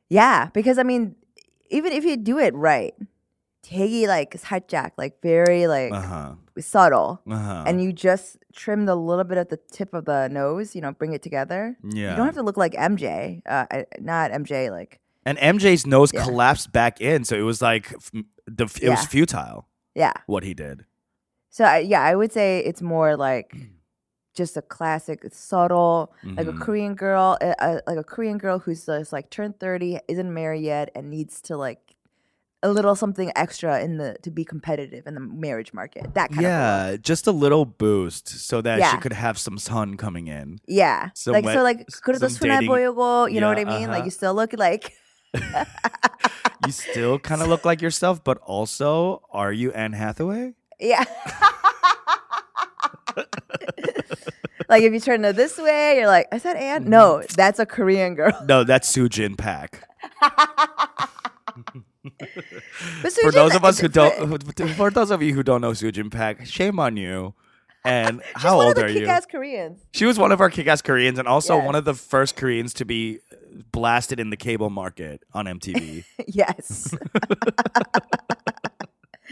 Yeah, 0.09 0.49
because 0.53 0.77
I 0.77 0.83
mean, 0.83 1.15
even 1.69 1.91
if 1.93 2.03
you 2.05 2.17
do 2.17 2.37
it 2.37 2.53
right, 2.53 2.93
되게 3.63 4.07
like 4.07 4.35
살짝, 4.37 4.91
like 4.97 5.21
very 5.21 5.67
like 5.67 5.91
Uh 5.91 6.01
huh. 6.01 6.31
subtle, 6.59 7.21
Uh 7.29 7.35
huh. 7.37 7.63
and 7.65 7.81
you 7.81 7.91
just 7.91 8.37
trim 8.53 8.85
the 8.85 8.95
little 8.95 9.23
bit 9.23 9.37
at 9.37 9.49
the 9.49 9.57
tip 9.71 9.93
of 9.93 10.05
the 10.05 10.27
nose, 10.27 10.75
you 10.75 10.81
know, 10.81 10.91
bring 10.91 11.13
it 11.13 11.23
together. 11.23 11.77
yeah. 11.83 12.11
You 12.11 12.15
don't 12.17 12.25
have 12.25 12.35
to 12.35 12.43
look 12.43 12.57
like 12.57 12.73
MJ, 12.73 13.41
uh, 13.49 13.65
I- 13.71 13.85
not 13.99 14.31
MJ, 14.31 14.69
like 14.69 14.99
And 15.25 15.39
MJ's 15.39 15.87
nose 15.87 16.11
Yeah. 16.13 16.23
collapsed 16.23 16.71
back 16.71 17.01
in, 17.01 17.23
so 17.25 17.35
it 17.35 17.41
was 17.41 17.59
like 17.61 17.91
f- 17.93 18.11
the 18.45 18.65
it 18.79 18.89
was 18.93 19.01
Yeah. 19.01 19.09
futile 19.09 19.67
yeah. 19.95 20.13
what 20.27 20.43
he 20.43 20.53
did. 20.53 20.85
So 21.49 21.63
I, 21.63 21.79
yeah, 21.79 22.01
I 22.01 22.15
would 22.15 22.31
say 22.31 22.59
it's 22.59 22.81
more 22.81 23.15
like 23.15 23.55
just 24.35 24.57
a 24.57 24.61
classic, 24.61 25.23
subtle, 25.31 26.11
like 26.35 26.47
a 26.47 26.51
Mhm. 26.51 26.59
Korean 26.59 26.95
girl, 26.95 27.37
uh, 27.41 27.55
uh, 27.59 27.79
like 27.87 27.97
a 27.97 28.03
Korean 28.03 28.37
girl 28.37 28.59
who's 28.59 28.85
just 28.85 29.13
like 29.13 29.29
turned 29.29 29.59
thirty, 29.59 29.99
isn't 30.09 30.33
married 30.33 30.63
yet, 30.63 30.91
and 30.93 31.09
needs 31.09 31.39
to 31.47 31.55
like 31.55 31.79
a 32.63 32.67
little 32.67 32.95
something 32.95 33.31
extra 33.37 33.79
in 33.79 33.95
the 33.97 34.17
to 34.23 34.31
be 34.31 34.43
competitive 34.43 35.07
in 35.07 35.13
the 35.13 35.21
marriage 35.21 35.71
market. 35.71 36.11
That 36.15 36.31
kind 36.35 36.43
of 36.43 36.51
a 36.51 36.51
look. 36.51 36.51
Yeah, 36.51 36.97
just 36.99 37.27
a 37.27 37.31
little 37.31 37.63
boost 37.63 38.27
so 38.27 38.59
that 38.59 38.77
she 38.77 38.81
Yeah. 38.81 38.97
could 38.99 39.13
have 39.13 39.37
some 39.37 39.55
sun 39.57 39.95
coming 39.95 40.27
in. 40.27 40.59
yeah, 40.67 41.11
Some 41.15 41.33
like 41.39 41.45
wet- 41.45 41.55
so 41.55 41.63
like 41.63 41.85
s- 41.87 42.01
그래도 42.03 42.27
some 42.27 42.35
순해 42.49 42.59
dating- 42.59 42.67
보이고, 42.67 43.31
you 43.31 43.39
know 43.39 43.47
what 43.47 43.59
I 43.59 43.63
Yeah, 43.63 43.79
mean? 43.79 43.87
Like 43.87 44.03
uh-huh. 44.03 44.05
you 44.05 44.11
still 44.11 44.33
look 44.35 44.51
like 44.57 44.91
You 46.65 46.71
still 46.71 47.19
kind 47.19 47.41
of 47.41 47.47
look 47.47 47.63
like 47.65 47.81
yourself, 47.81 48.23
but 48.23 48.39
also, 48.43 49.21
are 49.31 49.51
you 49.53 49.71
Anne 49.71 49.93
Hathaway? 49.93 50.55
Yeah. 50.80 51.04
like 54.68 54.82
if 54.82 54.92
you 54.92 55.00
turn 55.00 55.24
it 55.24 55.36
this 55.36 55.58
way, 55.58 55.98
you're 55.98 56.06
like, 56.06 56.26
is 56.32 56.42
that 56.44 56.56
Anne? 56.56 56.82
Mm-hmm. 56.82 56.90
No, 56.90 57.22
that's 57.36 57.58
a 57.58 57.66
Korean 57.66 58.14
girl. 58.14 58.32
No, 58.46 58.64
that's 58.64 58.90
SuChin 58.94 59.36
Pak. 59.36 59.82
But 63.02 63.12
For 63.12 63.30
those 63.30 63.54
of 63.54 63.62
us 63.64 63.78
who 63.78 63.88
don't, 63.88 64.42
for 64.76 64.90
those 64.90 65.10
of 65.10 65.22
you 65.22 65.34
who 65.34 65.42
don't 65.42 65.60
know 65.60 65.72
SuChin 65.72 66.10
Pak, 66.10 66.46
shame 66.46 66.78
on 66.80 66.96
you. 66.96 67.34
And 67.84 68.22
how 68.34 68.60
old 68.60 68.78
are 68.78 68.88
you? 68.88 69.00
kick-ass 69.00 69.26
Koreans. 69.26 69.80
She 69.92 70.04
was 70.06 70.18
one 70.18 70.32
of 70.32 70.40
our 70.40 70.50
kick-ass 70.50 70.82
Koreans, 70.82 71.18
and 71.18 71.26
also 71.28 71.56
Yes. 71.56 71.66
one 71.66 71.74
of 71.74 71.84
the 71.84 71.94
first 71.94 72.36
Koreans 72.36 72.72
to 72.74 72.84
be 72.84 73.20
blasted 73.72 74.20
in 74.20 74.30
the 74.30 74.36
cable 74.36 74.70
market 74.70 75.22
on 75.34 75.46
MTV. 75.46 76.04
yes. 76.26 76.94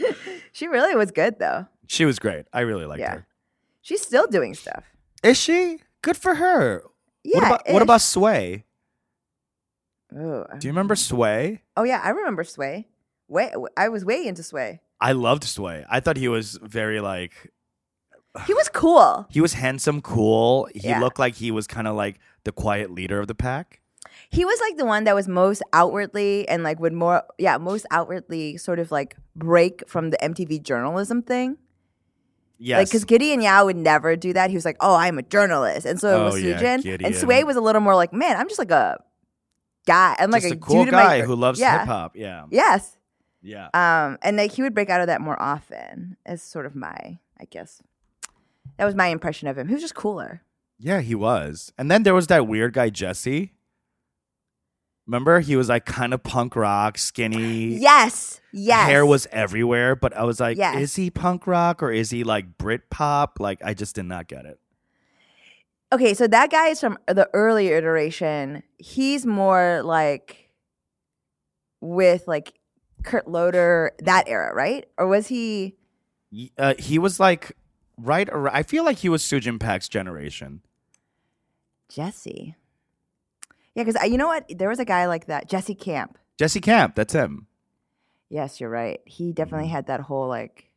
she 0.51 0.67
really 0.67 0.95
was 0.95 1.11
good 1.11 1.39
though. 1.39 1.67
she 1.87 2.05
was 2.05 2.19
great. 2.19 2.45
I 2.53 2.61
really 2.61 2.85
liked 2.85 2.99
Yeah. 3.01 3.11
her. 3.15 3.27
She's 3.81 4.01
still 4.01 4.27
doing 4.27 4.53
stuff. 4.53 4.83
Is 5.23 5.37
she? 5.37 5.79
Good 6.01 6.17
for 6.17 6.35
her. 6.35 6.83
Yeah. 7.23 7.37
what 7.39 7.45
about 7.47 7.73
what 7.73 7.81
about 7.81 8.01
Sway? 8.01 8.65
Oh, 10.15 10.45
Do 10.57 10.67
you 10.67 10.71
remember 10.71 10.93
um, 10.93 10.97
Sway? 10.97 11.61
oh 11.77 11.83
yeah, 11.83 12.01
I 12.03 12.09
remember 12.09 12.43
Sway. 12.43 12.87
Way, 13.27 13.53
I 13.77 13.89
was 13.89 14.03
way 14.03 14.25
into 14.25 14.41
Sway. 14.41 14.81
I 14.99 15.11
loved 15.11 15.43
Sway. 15.43 15.85
I 15.89 15.99
thought 15.99 16.17
he 16.17 16.27
was 16.27 16.57
very 16.63 16.99
like 16.99 17.51
He 18.47 18.53
was 18.53 18.69
cool. 18.69 19.27
he 19.29 19.39
was 19.41 19.53
handsome, 19.53 20.01
cool. 20.01 20.67
He 20.73 20.87
Yeah. 20.89 20.99
looked 20.99 21.19
like 21.19 21.35
he 21.35 21.51
was 21.51 21.67
kind 21.67 21.87
of 21.87 21.95
like 21.95 22.19
the 22.43 22.51
quiet 22.51 22.89
leader 22.91 23.19
of 23.19 23.27
the 23.27 23.35
pack. 23.35 23.81
He 24.31 24.45
was 24.45 24.59
like 24.61 24.77
the 24.77 24.85
one 24.85 25.05
that 25.05 25.15
was 25.15 25.27
most 25.27 25.63
outwardly 25.73 26.47
and 26.47 26.61
like 26.63 26.79
would 26.79 26.93
more, 26.93 27.23
yeah, 27.39 27.57
most 27.57 27.85
outwardly 27.91 28.57
sort 28.57 28.77
of 28.79 28.91
like 28.91 29.15
break 29.35 29.83
from 29.89 30.11
the 30.11 30.17
MTV 30.17 30.61
journalism 30.61 31.21
thing. 31.23 31.57
Yes. 32.59 32.77
Like, 32.77 32.87
because 32.89 33.05
Gideon 33.05 33.39
Yago 33.41 33.65
would 33.65 33.77
never 33.77 34.15
do 34.15 34.33
that. 34.33 34.49
He 34.49 34.55
was 34.55 34.65
like, 34.65 34.75
"Oh, 34.81 34.93
I'm 34.93 35.17
a 35.17 35.21
journalist," 35.23 35.85
and 35.85 35.97
so 35.99 36.09
it 36.09 36.19
Oh, 36.19 36.25
was 36.33 36.43
yeah, 36.43 36.59
SuChin. 36.61 37.05
And 37.05 37.15
Sway 37.15 37.43
was 37.45 37.55
a 37.55 37.61
little 37.61 37.79
more 37.81 37.95
like, 37.95 38.11
"Man, 38.11 38.35
I'm 38.35 38.47
just 38.49 38.59
like 38.59 38.69
a 38.71 38.97
guy. 39.87 40.15
I'm 40.19 40.29
like 40.29 40.43
a, 40.43 40.49
a 40.49 40.55
cool 40.57 40.79
dude 40.83 40.89
in 40.89 40.93
my- 40.93 41.03
guy 41.03 41.21
who 41.21 41.35
loves 41.35 41.57
yeah. 41.59 41.79
hip 41.79 41.87
hop. 41.87 42.15
Yeah. 42.17 42.45
Yes, 42.51 42.97
Yeah. 43.41 43.69
Um, 43.73 44.17
and 44.21 44.35
like 44.37 44.51
he 44.51 44.61
would 44.61 44.73
break 44.75 44.89
out 44.89 44.99
of 45.01 45.07
that 45.07 45.21
more 45.21 45.41
often. 45.41 46.17
Is 46.27 46.41
sort 46.43 46.65
of 46.65 46.75
my, 46.75 47.17
I 47.39 47.45
guess, 47.49 47.81
that 48.77 48.83
was 48.85 48.93
my 48.93 49.07
impression 49.07 49.47
of 49.47 49.57
him. 49.57 49.69
He 49.69 49.73
was 49.73 49.81
just 49.81 49.95
cooler. 49.95 50.41
Yeah, 50.77 50.99
he 50.99 51.15
was. 51.15 51.71
And 51.77 51.89
then 51.89 52.03
there 52.03 52.13
was 52.13 52.27
that 52.27 52.45
weird 52.45 52.73
guy 52.73 52.89
Jesse. 52.89 53.53
Remember, 55.09 55.39
he 55.39 55.55
was 55.55 55.69
like 55.69 55.85
kind 55.85 56.13
of 56.13 56.21
punk 56.21 56.55
rock, 56.55 56.99
skinny. 56.99 57.69
Yes, 57.79 58.39
yes. 58.53 58.87
Hair 58.87 59.07
was 59.07 59.27
everywhere, 59.31 59.95
but 59.95 60.15
I 60.15 60.23
was 60.23 60.39
like, 60.39 60.55
Yes. 60.55 60.79
is 60.79 60.95
he 60.95 61.09
punk 61.09 61.47
rock 61.47 61.81
or 61.81 61.91
is 61.91 62.11
he 62.11 62.23
like 62.23 62.59
Brit 62.59 62.91
pop? 62.91 63.39
Like, 63.39 63.59
I 63.65 63.73
just 63.73 63.95
did 63.95 64.05
not 64.05 64.27
get 64.27 64.45
it. 64.45 64.59
okay. 65.91 66.13
So 66.13 66.27
that 66.27 66.51
guy 66.51 66.67
is 66.67 66.79
from 66.79 66.99
the 67.07 67.27
earlier 67.33 67.75
iteration. 67.77 68.61
He's 68.77 69.25
more 69.25 69.81
like 69.83 70.51
with 71.81 72.27
like 72.27 72.53
Kurt 73.01 73.27
Loder 73.27 73.93
that 74.03 74.27
era, 74.27 74.53
right? 74.53 74.85
Or 74.95 75.07
was 75.07 75.25
he? 75.25 75.75
Uh, 76.55 76.75
he 76.77 76.99
was 76.99 77.19
like 77.19 77.53
right. 77.97 78.29
Around, 78.29 78.55
I 78.55 78.61
feel 78.61 78.85
like 78.85 78.97
he 78.99 79.09
was 79.09 79.23
SuChin 79.23 79.59
Pak's 79.59 79.89
generation. 79.89 80.61
Jesse. 81.89 82.55
Yeah, 83.75 83.83
because 83.83 84.09
you 84.09 84.17
know 84.17 84.27
what? 84.27 84.45
There 84.57 84.69
was 84.69 84.79
a 84.79 84.85
guy 84.85 85.05
like 85.07 85.27
that, 85.27 85.47
Jesse 85.49 85.75
Camp. 85.75 86.17
Jesse 86.37 86.61
Camp. 86.61 86.95
That's 86.95 87.13
him. 87.13 87.47
Yes, 88.29 88.59
you're 88.59 88.69
right. 88.69 88.99
He 89.05 89.33
definitely 89.33 89.67
Mm-hmm. 89.67 89.73
had 89.75 89.87
that 89.87 90.01
whole 90.01 90.27
like 90.27 90.69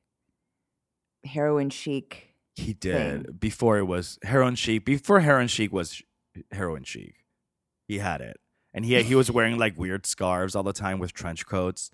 heroin 1.25 1.71
chic. 1.71 2.29
He 2.55 2.75
did 2.75 3.41
before 3.41 3.79
it 3.79 3.85
was 3.85 4.19
heroin 4.23 4.55
chic. 4.57 4.85
Before 4.85 5.21
heroin 5.21 5.49
chic 5.49 5.73
was 5.73 6.03
heroin 6.51 6.85
chic, 6.85 7.15
he 7.89 7.99
had 7.99 8.21
it, 8.21 8.39
and 8.75 8.85
he 8.85 9.01
he 9.03 9.15
was 9.15 9.31
wearing 9.33 9.57
like 9.59 9.79
weird 9.79 10.05
scarves 10.07 10.55
all 10.55 10.63
the 10.63 10.73
time 10.75 10.99
with 10.99 11.13
trench 11.15 11.47
coats. 11.47 11.91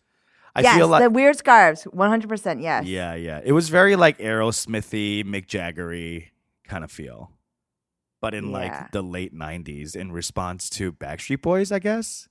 I 0.56 0.62
yes, 0.62 0.76
feel 0.76 0.88
like 0.88 1.02
the 1.04 1.10
weird 1.10 1.36
scarves. 1.36 1.84
One 1.84 2.08
hundred 2.08 2.28
percent. 2.28 2.60
Yes. 2.60 2.86
yeah, 2.86 3.14
yeah. 3.14 3.40
It 3.44 3.52
was 3.52 3.68
very 3.68 3.94
like 3.94 4.18
Aerosmithy, 4.18 5.24
Mick 5.24 5.46
Jaggery 5.46 6.28
kind 6.64 6.82
of 6.82 6.90
feel, 6.90 7.30
but 8.20 8.34
in 8.34 8.46
Yeah. 8.46 8.52
like 8.52 8.92
the 8.92 9.02
late 9.02 9.34
'90s, 9.34 9.94
in 9.96 10.12
response 10.12 10.68
to 10.70 10.92
Backstreet 10.92 11.42
Boys, 11.42 11.70
I 11.72 11.78
guess. 11.78 12.28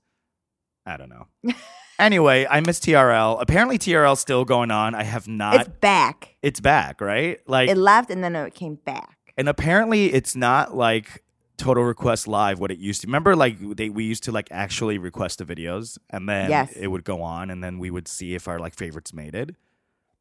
I 0.86 0.96
don't 0.98 1.10
know. 1.10 1.28
anyway, 2.00 2.48
I 2.50 2.62
miss 2.62 2.80
TRL. 2.80 3.42
Apparently, 3.42 3.78
TRL's 3.78 4.20
still 4.20 4.46
going 4.46 4.72
on. 4.72 4.96
I 4.96 5.04
have 5.04 5.28
not. 5.28 5.56
It's 5.56 5.70
back. 5.82 6.36
it's 6.42 6.60
back, 6.60 7.02
right? 7.02 7.40
Like 7.48 7.70
It 7.70 7.78
left 7.78 8.10
and 8.10 8.24
then 8.24 8.36
it 8.36 8.54
came 8.54 8.76
back. 8.76 9.18
and 9.38 9.50
apparently 9.50 10.14
it's 10.14 10.36
not 10.36 10.76
like 10.76 11.24
total 11.58 11.84
request 11.84 12.28
live 12.28 12.60
what 12.60 12.70
it 12.70 12.78
used 12.78 13.02
to 13.02 13.08
remember 13.08 13.36
like 13.36 13.58
they 13.78 13.90
we 13.90 14.04
used 14.04 14.22
to 14.24 14.32
like 14.32 14.48
actually 14.52 15.00
request 15.00 15.40
the 15.40 15.44
videos 15.46 15.98
and 16.12 16.30
then 16.30 16.52
Yes. 16.52 16.72
it 16.74 16.86
would 16.86 17.04
go 17.04 17.24
on 17.24 17.50
and 17.50 17.64
then 17.64 17.80
we 17.80 17.90
would 17.90 18.08
see 18.08 18.36
if 18.36 18.48
our 18.48 18.60
like 18.60 18.76
favorites 18.76 19.12
made 19.12 19.34
it 19.34 19.56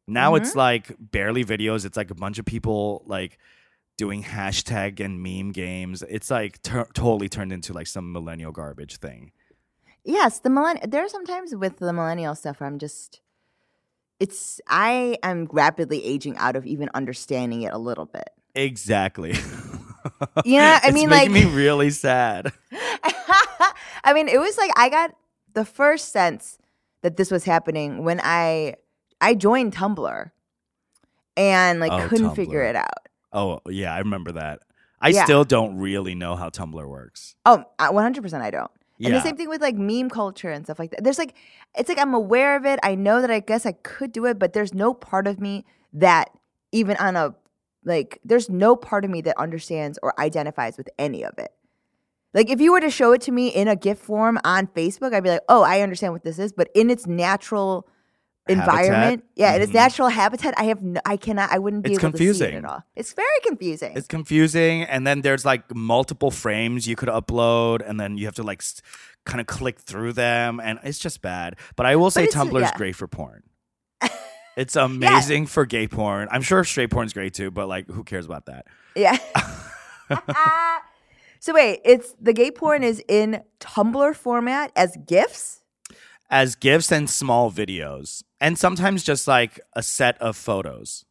now 0.07 0.33
Mm-hmm. 0.33 0.45
it's 0.45 0.57
like 0.57 0.95
barely 0.99 1.45
videos 1.45 1.85
it's 1.85 1.95
like 1.97 2.11
a 2.11 2.15
bunch 2.15 2.39
of 2.39 2.47
people 2.47 3.03
like 3.05 3.39
doing 3.97 4.23
hashtag 4.23 5.01
and 5.05 5.23
meme 5.23 5.53
games 5.53 6.03
it's 6.09 6.31
like 6.31 6.61
tur- 6.63 6.89
totally 6.95 7.29
turned 7.29 7.53
into 7.53 7.73
like 7.73 7.87
some 7.87 8.13
millennial 8.13 8.53
garbage 8.53 8.97
thing 8.99 9.33
Yes, 10.09 10.39
the 10.39 10.51
millenn. 10.51 10.89
There 10.89 11.05
are 11.05 11.09
sometimes 11.09 11.53
with 11.57 11.79
the 11.79 11.93
millennial 11.93 12.37
stuff 12.37 12.61
where 12.61 12.69
I'm 12.69 12.79
just. 12.79 13.21
It's 14.21 14.61
I 14.69 15.19
am 15.25 15.49
rapidly 15.51 16.05
aging 16.05 16.37
out 16.37 16.55
of 16.55 16.65
even 16.65 16.89
understanding 16.95 17.63
it 17.63 17.73
a 17.73 17.79
little 17.79 18.07
bit. 18.07 18.31
exactly 18.55 19.33
You 20.45 20.59
know, 20.61 20.79
I 20.81 20.81
It's 20.85 20.95
mean, 20.95 21.11
like- 21.11 21.29
me 21.29 21.45
really 21.47 21.91
sad 21.91 22.53
I 24.05 24.13
mean, 24.15 24.29
it 24.29 24.39
was 24.39 24.57
like 24.57 24.71
I 24.77 24.89
got 24.91 25.11
the 25.55 25.65
first 25.65 26.13
sense 26.13 26.59
that 27.03 27.17
this 27.17 27.33
was 27.33 27.43
happening 27.45 28.05
when 28.05 28.21
I 28.23 28.77
I 29.21 29.35
joined 29.35 29.75
Tumblr 29.75 30.31
and 31.37 31.81
like 31.81 31.91
Oh, 31.91 32.07
couldn't 32.09 32.37
figure 32.37 32.63
it 32.63 32.77
out. 32.77 33.09
Oh 33.33 33.61
yeah 33.69 33.95
i 33.95 33.99
remember 33.99 34.33
that 34.33 34.61
i 35.01 35.09
Yeah. 35.09 35.25
still 35.25 35.45
don't 35.45 35.77
really 35.77 36.15
know 36.15 36.37
how 36.37 36.49
tumblr 36.51 36.89
works 36.89 37.35
Oh, 37.45 37.65
one 37.79 38.03
hundred 38.03 38.23
percent, 38.23 38.43
I 38.43 38.51
don't. 38.51 38.71
And 38.99 39.09
Yeah. 39.09 39.15
the 39.15 39.21
same 39.21 39.37
thing 39.37 39.49
with 39.49 39.61
like 39.61 39.77
meme 39.77 40.09
culture 40.09 40.51
and 40.51 40.65
stuff 40.65 40.79
like 40.79 40.91
that. 40.93 41.05
There's 41.05 41.19
like, 41.19 41.35
it's 41.77 41.89
like 41.89 41.99
I'm 41.99 42.15
aware 42.15 42.57
of 42.57 42.65
it. 42.65 42.81
I 42.83 42.95
know 42.95 43.21
that 43.21 43.31
I 43.31 43.41
guess 43.41 43.67
I 43.67 43.73
could 43.73 44.11
do 44.11 44.25
it, 44.25 44.39
but 44.39 44.55
there's 44.55 44.73
no 44.73 44.95
part 44.95 45.27
of 45.27 45.39
me 45.39 45.65
that 45.93 46.31
even 46.73 46.97
on 46.97 47.15
a 47.15 47.35
like, 47.85 48.19
there's 48.25 48.49
no 48.51 48.75
part 48.75 49.05
of 49.05 49.11
me 49.11 49.21
that 49.21 49.39
understands 49.39 49.99
or 50.03 50.19
identifies 50.19 50.77
with 50.79 50.89
any 50.99 51.25
of 51.25 51.39
it. 51.39 51.53
Like, 52.35 52.51
if 52.51 52.61
you 52.61 52.73
were 52.73 52.81
to 52.81 52.91
show 52.91 53.13
it 53.13 53.21
to 53.23 53.33
me 53.33 53.49
in 53.49 53.69
a 53.69 53.77
gift 53.77 54.03
form 54.03 54.39
on 54.45 54.67
Facebook, 54.69 55.15
I'd 55.15 55.23
be 55.23 55.31
like, 55.31 55.43
oh, 55.49 55.63
I 55.63 55.83
understand 55.83 56.13
what 56.13 56.25
this 56.25 56.39
is. 56.39 56.53
But 56.53 56.69
in 56.75 56.91
its 56.91 57.07
natural 57.07 57.87
environment, 58.49 59.25
yeah, 59.35 59.55
in 59.55 59.63
its 59.63 59.71
Mhm. 59.73 59.75
natural 59.75 60.09
habitat, 60.09 60.55
I 60.57 60.65
have, 60.65 60.83
no, 60.83 61.01
I 61.05 61.17
cannot, 61.17 61.51
I 61.53 61.59
wouldn't 61.59 61.83
be 61.85 61.93
It's 61.93 62.03
able 62.05 62.13
to 62.17 62.35
see 62.35 62.45
it 62.45 62.55
at 62.55 62.65
all. 62.65 62.83
It's 62.95 63.13
very 63.13 63.41
confusing. 63.45 63.93
It's 63.97 64.07
confusing, 64.07 64.83
and 64.85 65.07
then 65.07 65.23
there's 65.23 65.45
like 65.45 65.75
multiple 65.75 66.31
frames 66.31 66.87
you 66.87 66.97
could 66.97 67.09
upload, 67.09 67.83
and 67.89 67.99
then 68.01 68.17
you 68.19 68.27
have 68.27 68.35
to 68.37 68.43
like 68.43 68.61
s- 68.63 68.81
kind 69.25 69.41
of 69.41 69.47
click 69.47 69.81
through 69.81 70.13
them, 70.13 70.61
and 70.61 70.79
it's 70.85 70.99
just 70.99 71.23
bad. 71.23 71.57
But 71.77 71.87
I 71.87 71.97
will 71.97 72.11
say 72.11 72.27
Tumblr 72.27 72.57
is 72.57 72.71
yeah. 72.71 72.77
great 72.77 72.95
for 72.97 73.07
porn. 73.09 73.43
It's 74.57 74.75
amazing 74.75 75.49
for 75.49 75.67
gay 75.67 75.87
porn. 75.87 76.29
I'm 76.31 76.41
sure 76.41 76.65
straight 76.65 76.89
porn's 76.91 77.13
great 77.13 77.35
too, 77.35 77.51
but 77.51 77.69
like, 77.69 77.91
who 77.91 78.03
cares 78.05 78.25
about 78.25 78.47
that? 78.47 78.67
Yeah. 78.95 79.19
so 81.41 81.53
wait, 81.53 81.81
it's 81.85 82.15
the 82.21 82.33
gay 82.33 82.51
porn 82.51 82.83
is 82.83 83.03
in 83.09 83.43
Tumblr 83.61 84.15
format 84.17 84.73
as 84.75 84.97
GIFs? 85.07 85.61
As 86.31 86.55
gifs 86.57 86.91
and 86.91 87.09
small 87.11 87.53
videos, 87.53 88.23
and 88.41 88.59
sometimes 88.59 89.03
just 89.03 89.27
like 89.29 89.61
a 89.75 89.83
set 89.83 90.21
of 90.21 90.37
photos. 90.37 91.05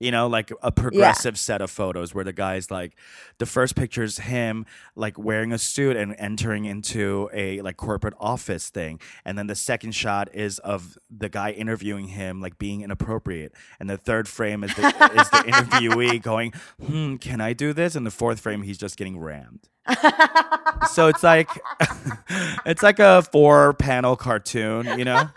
You 0.00 0.10
know, 0.10 0.26
like 0.26 0.50
a 0.60 0.72
progressive 0.72 1.38
set 1.38 1.62
of 1.62 1.70
photos 1.70 2.14
where 2.14 2.24
the 2.24 2.32
guy's 2.32 2.70
like, 2.70 2.98
the 3.38 3.46
first 3.46 3.76
picture 3.76 4.02
is 4.02 4.18
him 4.18 4.66
like 4.96 5.16
wearing 5.16 5.52
a 5.52 5.56
suit 5.56 5.96
and 5.96 6.14
entering 6.18 6.64
into 6.64 7.30
a 7.32 7.62
like 7.62 7.76
corporate 7.76 8.12
office 8.18 8.68
thing, 8.70 9.00
and 9.24 9.38
then 9.38 9.46
the 9.46 9.54
second 9.54 9.92
shot 9.92 10.28
is 10.34 10.58
of 10.58 10.98
the 11.08 11.28
guy 11.28 11.52
interviewing 11.52 12.08
him 12.08 12.40
like 12.40 12.58
being 12.58 12.82
inappropriate, 12.82 13.52
and 13.78 13.88
the 13.88 13.96
third 13.96 14.26
frame 14.26 14.64
is 14.64 14.74
the, 14.74 14.88
is 14.88 15.30
the 15.30 15.44
interviewee 15.46 16.20
going, 16.30 16.52
"Hmm, 16.84 17.16
can 17.16 17.40
I 17.40 17.52
do 17.52 17.72
this?" 17.72 17.94
And 17.94 18.04
the 18.04 18.10
fourth 18.10 18.40
frame, 18.40 18.62
he's 18.62 18.78
just 18.78 18.96
getting 18.96 19.18
rammed. 19.18 19.68
so 20.90 21.08
it's 21.08 21.22
like, 21.22 21.48
it's 22.66 22.82
like 22.82 22.98
a 22.98 23.22
four 23.22 23.74
panel 23.74 24.16
cartoon, 24.16 24.98
you 24.98 25.04
know, 25.04 25.28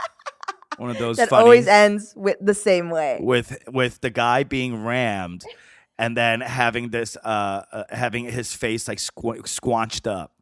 one 0.78 0.90
of 0.90 0.98
those 0.98 1.18
That 1.18 1.30
funny 1.30 1.44
always 1.44 1.68
ends 1.68 2.14
with 2.16 2.38
the 2.40 2.54
same 2.54 2.90
way. 2.90 3.20
with 3.22 3.58
with 3.68 4.02
the 4.02 4.10
guy 4.10 4.44
being 4.44 4.84
rammed 4.84 5.44
and 5.98 6.16
then 6.16 6.42
having 6.42 6.90
this 6.90 7.18
uh, 7.18 7.64
uh 7.72 7.84
having 7.90 8.26
his 8.26 8.54
face 8.54 8.88
like 8.88 9.00
squ- 9.00 9.48
squanched 9.48 10.08
up 10.08 10.34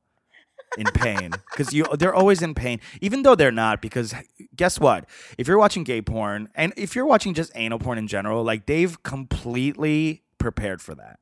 in 0.77 0.85
pain. 0.87 1.31
Because 1.51 1.73
you 1.73 1.85
they're 1.97 2.13
always 2.13 2.41
in 2.41 2.53
pain 2.53 2.79
even 3.01 3.23
though 3.23 3.35
they're 3.35 3.51
not 3.51 3.81
because 3.81 4.13
guess 4.55 4.79
what? 4.79 5.07
If 5.37 5.47
you're 5.47 5.57
watching 5.57 5.83
gay 5.83 6.01
porn 6.01 6.49
and 6.55 6.73
if 6.77 6.95
you're 6.95 7.05
watching 7.05 7.33
just 7.33 7.51
anal 7.55 7.79
porn 7.79 7.97
in 7.97 8.07
general 8.07 8.43
like 8.43 8.65
they've 8.65 9.01
completely 9.03 10.23
prepared 10.37 10.81
for 10.81 10.95
that. 10.95 11.19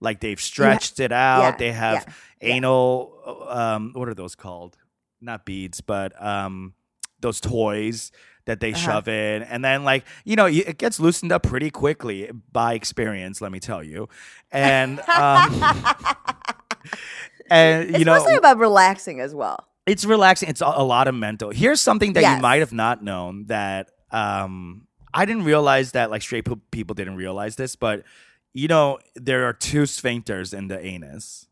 Like 0.00 0.20
they've 0.20 0.40
stretched 0.40 1.00
it 1.00 1.12
out. 1.12 1.42
Yeah, 1.42 1.56
they 1.56 1.72
have 1.72 2.04
yeah, 2.40 2.48
yeah. 2.48 2.54
anal 2.54 3.46
um 3.48 3.92
what 3.94 4.08
are 4.08 4.14
those 4.14 4.34
called? 4.34 4.78
Not 5.20 5.44
beads 5.44 5.80
but 5.80 6.20
um 6.22 6.74
those 7.20 7.40
toys 7.40 8.12
that 8.46 8.60
they 8.60 8.70
Uh-huh. 8.72 8.78
shove 8.78 9.08
in 9.08 9.42
and 9.42 9.64
then 9.64 9.84
like 9.84 10.04
you 10.24 10.36
know 10.36 10.46
it 10.46 10.78
gets 10.78 11.00
loosened 11.00 11.32
up 11.32 11.42
pretty 11.42 11.70
quickly 11.70 12.30
by 12.52 12.74
experience 12.74 13.40
let 13.40 13.52
me 13.52 13.60
tell 13.60 13.82
you 13.82 14.08
and 14.52 15.00
um 15.00 15.50
and 17.50 17.88
you 17.90 17.96
it's 17.96 18.04
know 18.04 18.16
mostly 18.18 18.36
about 18.36 18.58
relaxing 18.58 19.20
as 19.20 19.34
well. 19.34 19.66
it's 19.86 20.04
relaxing 20.04 20.48
it's 20.48 20.60
a, 20.60 20.72
a 20.76 20.84
lot 20.84 21.08
of 21.08 21.14
mental 21.14 21.50
here's 21.50 21.80
something 21.80 22.12
that 22.14 22.22
Yes. 22.22 22.36
you 22.36 22.42
might 22.42 22.60
have 22.60 22.72
not 22.72 23.02
known 23.02 23.46
that 23.46 23.90
um 24.10 24.86
i 25.12 25.24
didn't 25.24 25.44
realize 25.44 25.92
that 25.92 26.10
like 26.10 26.22
straight 26.22 26.46
people 26.70 26.94
didn't 26.94 27.16
realize 27.16 27.56
this 27.56 27.76
but 27.76 28.02
you 28.52 28.68
know 28.68 28.98
there 29.14 29.44
are 29.46 29.52
two 29.52 29.82
sphincters 29.82 30.56
in 30.56 30.68
the 30.68 30.78
anus 30.84 31.46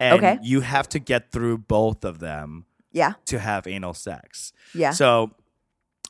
and 0.00 0.18
Okay. 0.18 0.38
you 0.42 0.60
have 0.60 0.88
to 0.90 0.98
get 0.98 1.32
through 1.32 1.58
both 1.58 2.04
of 2.04 2.18
them 2.20 2.64
Yeah. 2.92 3.14
to 3.26 3.38
have 3.38 3.66
anal 3.66 3.94
sex 3.94 4.52
Yeah. 4.74 4.90
so 4.92 5.30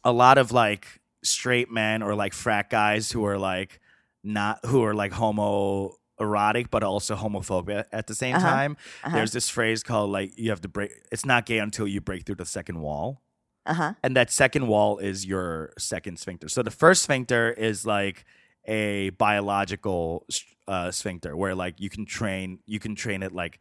a 0.04 0.12
lot 0.12 0.38
of 0.38 0.52
like 0.52 1.00
straight 1.24 1.70
men 1.70 2.02
or 2.02 2.14
like 2.14 2.32
frat 2.32 2.70
guys 2.70 3.10
who 3.12 3.24
are 3.26 3.38
like 3.38 3.80
not 4.22 4.64
who 4.66 4.84
are 4.84 4.94
like 4.94 5.12
homo 5.12 5.96
erotic 6.20 6.70
but 6.70 6.82
also 6.82 7.14
homophobic 7.16 7.84
at 7.92 8.06
the 8.06 8.14
same 8.14 8.34
Uh-huh. 8.36 8.46
time. 8.46 8.76
Uh-huh. 9.04 9.16
There's 9.16 9.32
this 9.32 9.48
phrase 9.48 9.82
called 9.82 10.10
like 10.10 10.32
you 10.36 10.50
have 10.50 10.60
to 10.62 10.68
break 10.68 10.90
it's 11.12 11.24
not 11.24 11.46
gay 11.46 11.58
until 11.58 11.86
you 11.88 12.00
break 12.00 12.24
through 12.26 12.36
the 12.36 12.44
second 12.46 12.80
wall. 12.80 13.22
Uh 13.66 13.74
huh. 13.74 13.92
And 14.02 14.16
that 14.16 14.30
second 14.30 14.66
wall 14.66 14.98
is 14.98 15.26
your 15.26 15.72
second 15.78 16.18
sphincter. 16.18 16.48
So 16.48 16.62
the 16.62 16.70
first 16.70 17.02
sphincter 17.02 17.52
is 17.52 17.84
like 17.86 18.24
a 18.66 19.10
biological 19.10 20.26
uh, 20.66 20.90
sphincter 20.90 21.36
where 21.36 21.54
like 21.54 21.80
you 21.80 21.88
can 21.90 22.04
train 22.06 22.58
you 22.66 22.78
can 22.80 22.94
train 22.94 23.22
it 23.22 23.32
like 23.32 23.58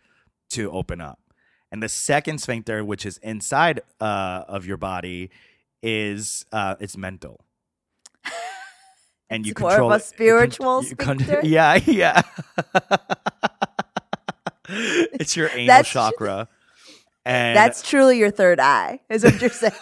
to 0.52 0.72
open 0.72 1.02
up. 1.02 1.20
And 1.72 1.84
the 1.84 1.90
second 1.90 2.38
sphincter, 2.40 2.84
which 2.86 3.06
is 3.06 3.18
inside 3.20 3.82
uh, 4.00 4.44
of 4.48 4.66
your 4.66 4.78
body, 4.78 5.30
is 5.84 6.46
uh, 6.52 6.76
it's 6.80 6.96
mental. 6.98 7.42
And 9.30 9.46
you 9.46 9.52
It's 9.52 9.60
more 9.60 9.72
of 9.72 9.76
control 9.76 9.92
a 9.92 9.96
it- 9.96 10.00
con- 10.00 10.08
spiritual 10.08 10.84
you 10.86 10.96
con- 10.96 11.20
yeah, 11.44 11.76
yeah. 11.86 12.22
it's 14.70 15.36
your 15.36 15.50
anal 15.50 15.68
That's- 15.68 15.90
chakra. 15.90 16.48
And 17.26 17.58
That's 17.58 17.82
truly 17.82 18.18
your 18.18 18.32
third 18.32 18.62
eye, 18.62 19.02
is 19.10 19.26
what 19.26 19.42
you're 19.42 19.50
saying. 19.50 19.74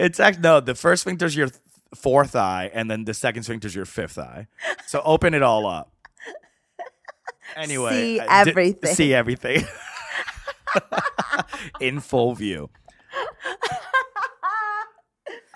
it's 0.00 0.18
actually 0.18 0.42
no. 0.42 0.58
The 0.58 0.74
first 0.74 1.02
sphincter's 1.02 1.36
your 1.36 1.46
th- 1.50 1.60
fourth 1.94 2.34
eye, 2.34 2.68
and 2.74 2.90
then 2.90 3.04
the 3.04 3.14
second 3.14 3.44
sphincter's 3.44 3.76
your 3.76 3.84
fifth 3.84 4.18
eye. 4.18 4.48
So 4.88 5.00
open 5.04 5.34
it 5.34 5.44
all 5.44 5.66
up. 5.66 5.92
Anyway, 7.56 7.92
See 7.92 8.20
uh, 8.20 8.26
everything. 8.30 8.94
see 8.94 9.14
everything 9.14 9.64
in 11.80 12.00
full 12.00 12.34
view. 12.34 12.70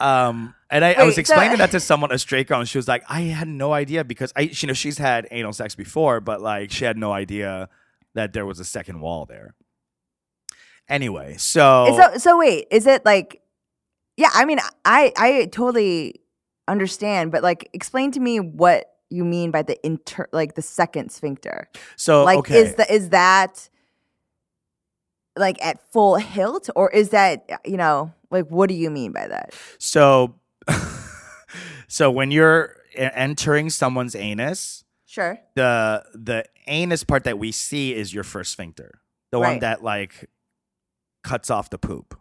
Um, 0.01 0.55
and 0.71 0.85
I, 0.85 0.93
I 0.93 1.03
was 1.03 1.17
Wait, 1.17 1.27
so- 1.27 1.35
explaining 1.35 1.59
that 1.59 1.73
to 1.73 1.81
someone, 1.81 2.13
a 2.13 2.19
straight 2.19 2.47
girl, 2.47 2.61
and 2.61 2.69
she 2.69 2.79
was 2.79 2.87
like, 2.87 3.03
"I 3.09 3.23
had 3.23 3.49
no 3.49 3.73
idea 3.73 4.05
because 4.05 4.33
I, 4.37 4.43
you 4.43 4.69
know, 4.69 4.73
she's 4.73 4.97
had 4.99 5.27
anal 5.33 5.53
sex 5.53 5.75
before, 5.75 6.21
but 6.21 6.41
like 6.41 6.71
she 6.71 6.85
had 6.85 6.97
no 6.97 7.13
idea 7.13 7.69
that 8.15 8.33
there 8.33 8.47
was 8.47 8.61
a 8.61 8.65
second 8.65 9.01
wall 9.01 9.27
there." 9.27 9.55
Anyway, 10.89 11.35
so, 11.37 11.97
So 11.97 12.19
so 12.19 12.39
wait, 12.39 12.69
is 12.71 12.87
it 12.87 13.05
like 13.05 13.43
Yeah, 14.17 14.31
I 14.33 14.45
mean 14.45 14.61
I 14.85 15.13
I 15.17 15.49
totally 15.51 16.21
understand, 16.69 17.33
but 17.33 17.43
like 17.43 17.69
explain 17.73 18.13
to 18.13 18.21
me 18.21 18.39
what 18.39 18.85
you 19.11 19.25
mean 19.25 19.51
by 19.51 19.63
the 19.63 19.79
inter 19.87 20.29
like 20.33 20.55
the 20.55 20.63
second 20.63 21.11
sphincter. 21.11 21.69
so 21.97 22.25
like 22.25 22.39
okay. 22.39 22.59
is 22.59 22.75
the 22.75 22.93
is 22.93 23.11
that 23.11 23.69
like 25.37 25.65
at 25.65 25.81
full 25.93 26.17
hilt 26.17 26.69
or 26.75 26.91
is 26.91 27.11
that 27.11 27.49
you 27.65 27.77
know 27.77 28.13
like 28.31 28.47
what 28.49 28.69
do 28.69 28.75
you 28.75 28.91
mean 28.91 29.13
by 29.13 29.27
that? 29.29 29.55
So, 29.79 30.35
so 31.89 32.11
when 32.11 32.31
you're 32.31 32.77
entering 32.95 33.71
someone's 33.71 34.15
anus, 34.15 34.85
Sure. 35.07 35.39
the 35.55 36.05
the 36.15 36.45
anus 36.67 37.03
part 37.05 37.25
that 37.25 37.39
we 37.39 37.51
see 37.53 37.95
is 37.95 38.13
your 38.13 38.25
first 38.25 38.53
sphincter, 38.53 39.01
the 39.33 39.39
one 39.39 39.61
that 39.61 39.83
like 39.83 40.29
cuts 41.25 41.51
off 41.51 41.71
the 41.71 41.79
poop, 41.79 42.19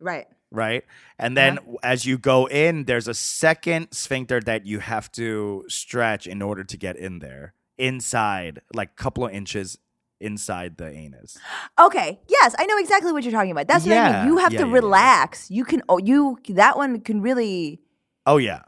Right. 0.00 0.26
Right? 0.54 0.84
And 1.18 1.36
then 1.36 1.58
Uh-huh. 1.58 1.76
as 1.82 2.06
you 2.06 2.16
go 2.18 2.46
in, 2.48 2.84
there's 2.84 3.08
a 3.08 3.14
second 3.14 3.92
sphincter 3.92 4.40
that 4.40 4.64
you 4.66 4.78
have 4.80 5.10
to 5.12 5.64
stretch 5.68 6.26
in 6.26 6.40
order 6.42 6.64
to 6.64 6.76
get 6.76 6.96
in 6.96 7.18
there, 7.18 7.52
inside, 7.78 8.60
like 8.74 8.90
a 8.90 9.02
couple 9.02 9.26
of 9.26 9.32
inches 9.32 9.78
inside 10.20 10.76
the 10.78 10.88
anus. 10.88 11.36
Okay. 11.78 12.20
Yes, 12.28 12.54
I 12.58 12.66
know 12.66 12.78
exactly 12.78 13.12
what 13.12 13.24
you're 13.24 13.32
talking 13.32 13.50
about. 13.50 13.66
That's 13.68 13.84
what 13.84 13.96
I 13.96 14.22
mean. 14.22 14.28
You 14.28 14.38
have 14.38 14.52
Yeah, 14.52 14.60
to 14.60 14.64
yeah, 14.66 14.70
yeah. 14.70 14.74
relax. 14.80 15.50
You 15.50 15.64
can 15.64 15.82
oh 15.88 15.98
you 15.98 16.38
that 16.48 16.76
one 16.78 17.00
can 17.00 17.20
really 17.20 17.80
Oh 18.24 18.38
yeah. 18.38 18.62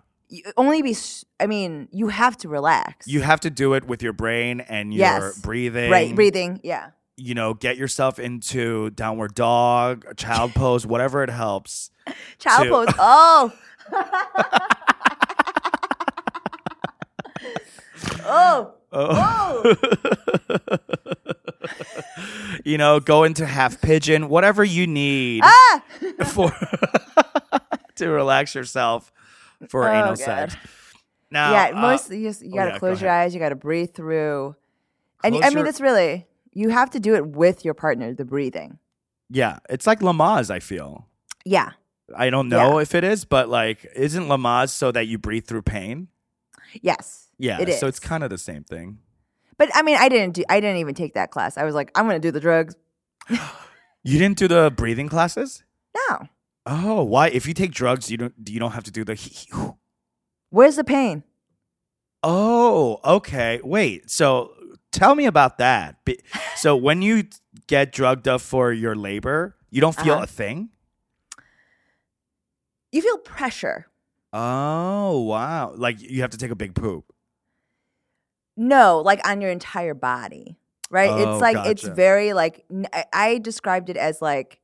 only 0.57 0.83
be 0.83 0.95
I 1.41 1.47
mean, 1.47 1.89
you 1.93 2.09
have 2.09 2.37
to 2.39 2.49
relax. 2.49 3.07
You 3.07 3.23
have 3.23 3.41
to 3.41 3.51
do 3.51 3.73
it 3.75 3.85
with 3.87 4.03
your 4.03 4.13
brain 4.13 4.61
and 4.61 4.93
your 4.93 5.07
Yes. 5.07 5.39
breathing. 5.41 5.91
right 5.91 6.15
breathing. 6.15 6.61
Yeah. 6.63 6.91
You 7.17 7.35
know, 7.35 7.55
get 7.55 7.77
yourself 7.77 8.19
into 8.19 8.91
downward 8.91 9.35
dog, 9.35 10.17
child 10.17 10.55
pose, 10.55 10.87
whatever 10.87 11.23
it 11.23 11.31
helps. 11.31 11.91
Child 12.39 12.89
to- 12.89 12.95
pose. 12.95 13.53
Oh. 18.29 18.75
oh. 18.93 18.93
Oh. 18.93 19.75
you 22.65 22.79
know, 22.79 23.01
go 23.01 23.25
into 23.25 23.45
half 23.47 23.81
pigeon, 23.81 24.29
whatever 24.29 24.65
you 24.65 24.87
need 24.87 25.43
Ah! 25.45 25.83
for 26.27 26.51
to 27.97 28.09
relax 28.09 28.55
yourself 28.55 29.13
for 29.69 29.89
Oh, 29.89 29.93
anal 29.93 30.09
God. 30.17 30.19
sex. 30.19 30.57
Now, 31.31 31.53
yeah, 31.53 31.77
uh, 31.77 31.81
mostly 31.81 32.19
you, 32.19 32.29
just, 32.29 32.43
you 32.43 32.51
oh, 32.53 32.57
gotta 32.57 32.69
yeah, 32.71 32.75
go 32.75 32.79
close 32.81 33.01
your 33.01 33.11
ahead. 33.11 33.25
eyes. 33.27 33.35
You 33.35 33.41
gotta 33.41 33.55
breathe 33.57 33.95
through, 33.95 34.55
and 35.25 35.35
I 35.37 35.49
mean 35.49 35.59
your- 35.59 35.67
it's 35.67 35.81
really 35.81 36.27
you 36.57 36.71
have 36.71 36.91
to 36.91 37.01
do 37.01 37.15
it 37.15 37.27
with 37.27 37.65
your 37.65 37.75
partner. 37.75 38.15
The 38.15 38.25
breathing. 38.25 38.79
yeah, 39.31 39.59
it's 39.69 39.87
like 39.87 40.01
Lamaze. 40.01 40.51
I 40.51 40.61
feel. 40.61 41.07
Yeah. 41.45 41.73
I 42.17 42.31
don't 42.31 42.49
know 42.49 42.79
if 42.79 42.95
it 42.95 43.03
is, 43.05 43.25
but 43.25 43.49
like, 43.49 43.85
isn't 43.95 44.25
Lamaze 44.25 44.71
so 44.71 44.93
that 44.93 45.07
you 45.07 45.19
breathe 45.19 45.45
through 45.47 45.63
pain? 45.63 46.09
Yes. 46.81 47.29
Yeah, 47.39 47.61
It 47.61 47.75
so 47.75 47.87
it's 47.87 48.01
kind 48.01 48.23
of 48.25 48.31
the 48.31 48.39
same 48.39 48.65
thing. 48.65 48.99
But 49.59 49.69
I 49.75 49.83
mean, 49.83 49.97
I 49.99 50.09
didn't 50.09 50.35
do. 50.35 50.45
I 50.49 50.61
didn't 50.61 50.79
even 50.79 50.95
take 50.95 51.15
that 51.15 51.31
class. 51.31 51.59
I 51.59 51.65
was 51.65 51.75
like, 51.75 51.91
I'm 51.95 52.07
gonna 52.07 52.19
do 52.19 52.31
the 52.33 52.41
drugs. 52.41 52.75
You 54.03 54.21
didn't 54.21 54.39
do 54.39 54.47
the 54.47 54.71
breathing 54.71 55.09
classes? 55.09 55.65
No. 55.97 56.29
Oh, 56.65 57.03
why? 57.03 57.27
If 57.27 57.49
you 57.49 57.55
take 57.55 57.73
drugs, 57.73 58.09
you 58.09 58.17
don't 58.17 58.35
you 58.47 58.61
don't 58.61 58.71
have 58.71 58.85
to 58.85 58.93
do 58.93 59.05
the. 59.05 59.17
Where's 60.51 60.77
the 60.77 60.85
pain? 60.85 61.25
Oh, 62.23 63.01
okay. 63.05 63.61
Wait. 63.65 64.09
So 64.09 64.53
tell 64.97 65.15
me 65.15 65.27
about 65.27 65.59
that. 65.59 65.97
So 66.57 66.75
when 66.77 67.03
you 67.03 67.25
get 67.67 67.93
drugged 67.93 68.27
up 68.27 68.41
for 68.41 68.73
your 68.73 68.95
labor, 68.97 69.57
you 69.71 69.81
don't 69.81 69.95
feel 69.95 70.15
Uh-huh. 70.15 70.25
a 70.25 70.27
thing? 70.27 70.71
You 72.93 73.03
feel 73.03 73.19
pressure. 73.19 73.87
Oh, 74.33 75.21
wow. 75.23 75.75
Like 75.77 76.01
you 76.01 76.23
have 76.23 76.31
to 76.31 76.39
take 76.39 76.51
a 76.51 76.57
big 76.57 76.75
poop. 76.75 77.05
No, 78.57 79.01
like 79.05 79.27
on 79.29 79.41
your 79.41 79.51
entire 79.51 79.93
body, 79.95 80.57
right? 80.91 81.11
Oh, 81.11 81.35
it's 81.35 81.43
like 81.43 81.67
it's 81.67 81.83
very 81.83 82.33
like 82.33 82.65
I 83.13 83.39
described 83.39 83.91
it 83.91 83.97
as 83.97 84.23
like. 84.23 84.61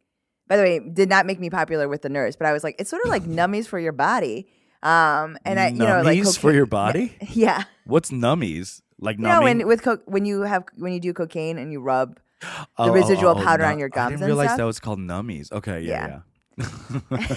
By 0.49 0.57
the 0.57 0.63
way, 0.65 0.81
did 0.81 1.09
not 1.09 1.25
make 1.25 1.41
me 1.41 1.49
popular 1.49 1.89
with 1.89 2.03
the 2.03 2.11
nurse, 2.11 2.37
but 2.37 2.47
I 2.47 2.53
was 2.53 2.63
like, 2.63 2.75
it's 2.79 2.91
sort 2.91 3.03
of 3.05 3.11
like 3.11 3.23
nummies 3.39 3.67
for 3.67 3.79
your 3.79 3.93
body. 3.93 4.47
Um, 4.83 5.39
and 5.47 5.59
I, 5.59 5.69
you 5.69 5.79
know, 5.79 6.03
like 6.03 6.19
Nummies 6.19 6.39
for 6.39 6.53
your 6.53 6.67
body? 6.67 7.17
Yeah, 7.31 7.63
What's 7.85 8.11
nummies? 8.11 8.83
Like 9.03 9.19
numbing? 9.19 9.59
when 9.59 9.67
with 9.67 9.83
co- 9.83 10.01
when 10.07 10.25
you 10.25 10.43
have 10.43 10.65
when 10.77 10.93
you 10.93 11.01
do 11.01 11.13
cocaine 11.13 11.59
and 11.59 11.73
you 11.73 11.81
rub 11.81 12.19
the 12.41 12.67
oh, 12.79 12.93
residual 12.93 13.31
oh, 13.31 13.41
oh, 13.41 13.45
powder 13.45 13.65
on 13.65 13.79
your 13.79 13.91
I 13.93 13.97
gums 13.97 14.11
didn't 14.11 14.23
and 14.23 14.29
realize 14.29 14.49
stuff. 14.49 14.59
that 14.59 14.65
was 14.65 14.81
called 14.81 14.99
nummies. 15.01 15.51
Okay, 15.53 15.83
yeah, 15.83 16.21
yeah. 16.59 17.37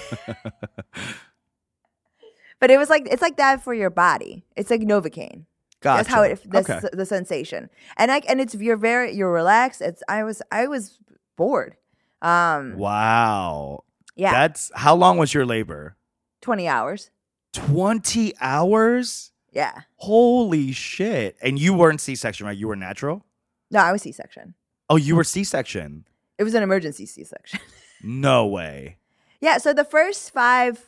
But 2.58 2.70
it 2.70 2.78
was 2.78 2.88
like 2.88 3.06
it's 3.10 3.22
like 3.22 3.36
that 3.36 3.62
for 3.62 3.74
your 3.74 3.90
body. 3.90 4.44
It's 4.56 4.70
like 4.70 4.80
Novocaine. 4.80 5.44
gotcha. 5.80 5.98
That's 5.98 6.08
how 6.08 6.22
it 6.22 6.40
that's 6.46 6.70
okay. 6.70 6.88
the 6.92 7.06
sensation. 7.06 7.68
And 7.96 8.08
like 8.08 8.24
and 8.28 8.40
it's 8.40 8.54
you're 8.54 8.76
very 8.76 9.14
you're 9.14 9.32
relaxed. 9.32 9.82
It's 9.82 10.02
I 10.08 10.24
was 10.24 10.40
I 10.50 10.66
was 10.66 10.98
bored. 11.36 11.76
Um 12.22 12.78
Wow. 12.78 13.84
yeah, 14.14 14.32
That's 14.32 14.70
how 14.74 14.94
long 14.94 15.18
was 15.18 15.34
your 15.34 15.44
labor? 15.44 15.96
20 16.40 16.66
hours. 16.66 17.10
20 17.52 18.32
hours? 18.40 19.32
Yeah. 19.56 19.72
Holy 19.96 20.70
shit. 20.72 21.38
And 21.40 21.58
you 21.58 21.72
weren't 21.72 22.02
C 22.02 22.14
section, 22.14 22.46
right? 22.46 22.56
You 22.56 22.68
were 22.68 22.76
natural? 22.76 23.24
No, 23.70 23.80
I 23.80 23.90
was 23.90 24.02
C-section. 24.02 24.52
Oh, 24.90 24.96
you 24.96 25.16
were 25.16 25.24
C 25.24 25.44
section. 25.44 26.06
It 26.38 26.44
was 26.44 26.54
an 26.54 26.62
emergency 26.62 27.06
C-section. 27.06 27.60
No 28.02 28.46
way. 28.46 28.98
yeah, 29.40 29.56
so 29.56 29.72
the 29.72 29.82
first 29.82 30.30
5 30.30 30.84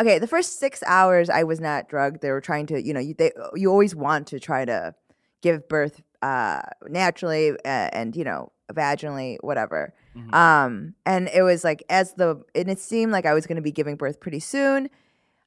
Okay, 0.00 0.18
the 0.18 0.26
first 0.26 0.58
6 0.58 0.82
hours 0.86 1.28
I 1.28 1.42
was 1.42 1.60
not 1.60 1.90
drugged. 1.90 2.22
They 2.22 2.30
were 2.30 2.40
trying 2.40 2.64
to, 2.68 2.82
you 2.82 2.94
know, 2.94 3.00
you 3.00 3.12
they 3.12 3.32
you 3.54 3.70
always 3.70 3.94
want 3.94 4.26
to 4.28 4.40
try 4.40 4.64
to 4.64 4.94
give 5.42 5.68
birth 5.68 6.00
uh 6.22 6.62
naturally 6.88 7.50
uh, 7.50 7.90
and 7.92 8.16
you 8.16 8.24
know, 8.24 8.50
vaginally, 8.72 9.36
whatever. 9.42 9.92
Mhm. 10.16 10.32
Um, 10.34 10.94
and 11.04 11.28
it 11.28 11.42
was 11.42 11.62
like 11.64 11.84
as 11.90 12.14
the 12.14 12.42
and 12.54 12.70
it 12.70 12.78
seemed 12.78 13.12
like 13.12 13.26
I 13.26 13.34
was 13.34 13.46
going 13.46 13.56
to 13.56 13.62
be 13.62 13.72
giving 13.72 13.96
birth 13.96 14.18
pretty 14.18 14.40
soon. 14.40 14.88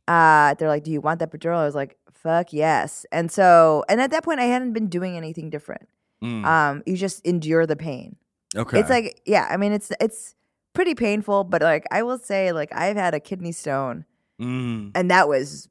Uh, 0.08 0.54
they're 0.56 0.68
like, 0.68 0.84
"Do 0.84 0.92
you 0.92 1.02
want 1.02 1.20
that 1.20 1.32
epidural?" 1.32 1.58
I 1.58 1.66
was 1.66 1.76
like, 1.76 1.98
"Fuck 2.12 2.54
yes!" 2.54 3.06
And 3.12 3.32
so, 3.32 3.84
and 3.90 4.02
at 4.02 4.12
that 4.12 4.24
point, 4.24 4.40
I 4.40 4.46
hadn't 4.46 4.74
been 4.74 4.88
doing 4.88 5.16
anything 5.18 5.50
different. 5.50 5.88
Mm, 6.24 6.46
Um, 6.46 6.84
you 6.86 6.98
just 6.98 7.26
endure 7.26 7.66
the 7.66 7.76
pain. 7.76 8.16
okay. 8.56 8.80
It's 8.80 8.90
like, 8.90 9.22
yeah, 9.26 9.48
I 9.50 9.58
mean, 9.58 9.72
it's 9.74 9.92
it's 10.00 10.36
pretty 10.74 10.96
painful, 10.96 11.44
but 11.46 11.62
like 11.62 11.86
I 11.92 12.04
will 12.04 12.18
say, 12.18 12.52
like 12.52 12.70
I've 12.74 12.96
had 12.98 13.14
a 13.14 13.20
kidney 13.20 13.52
stone, 13.52 14.06
Mm, 14.40 14.92
and 14.96 15.10
that 15.12 15.28
was 15.30 15.70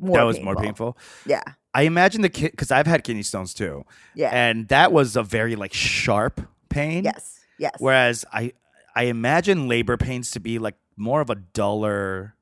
more. 0.00 0.16
that 0.16 0.24
was 0.24 0.40
more 0.40 0.56
painful. 0.56 0.96
Yeah, 1.26 1.42
I 1.74 1.82
imagine 1.82 2.22
the 2.22 2.28
kid, 2.30 2.50
because 2.52 2.70
I've 2.70 2.86
had 2.86 3.04
kidney 3.04 3.22
stones 3.22 3.52
too. 3.54 3.84
yeah, 4.14 4.30
And 4.32 4.68
that 4.68 4.92
was 4.92 5.16
a 5.16 5.22
very 5.22 5.56
like 5.56 5.72
sharp 5.74 6.40
pain. 6.68 7.04
yes, 7.04 7.40
yes. 7.58 7.74
Whereas 7.78 8.24
I, 8.32 8.52
I 8.94 9.04
imagine 9.04 9.68
labor 9.68 9.96
pains 9.96 10.30
to 10.32 10.40
be 10.40 10.58
like 10.58 10.76
more 10.96 11.20
of 11.22 11.30
a 11.30 11.34
duller, 11.34 12.34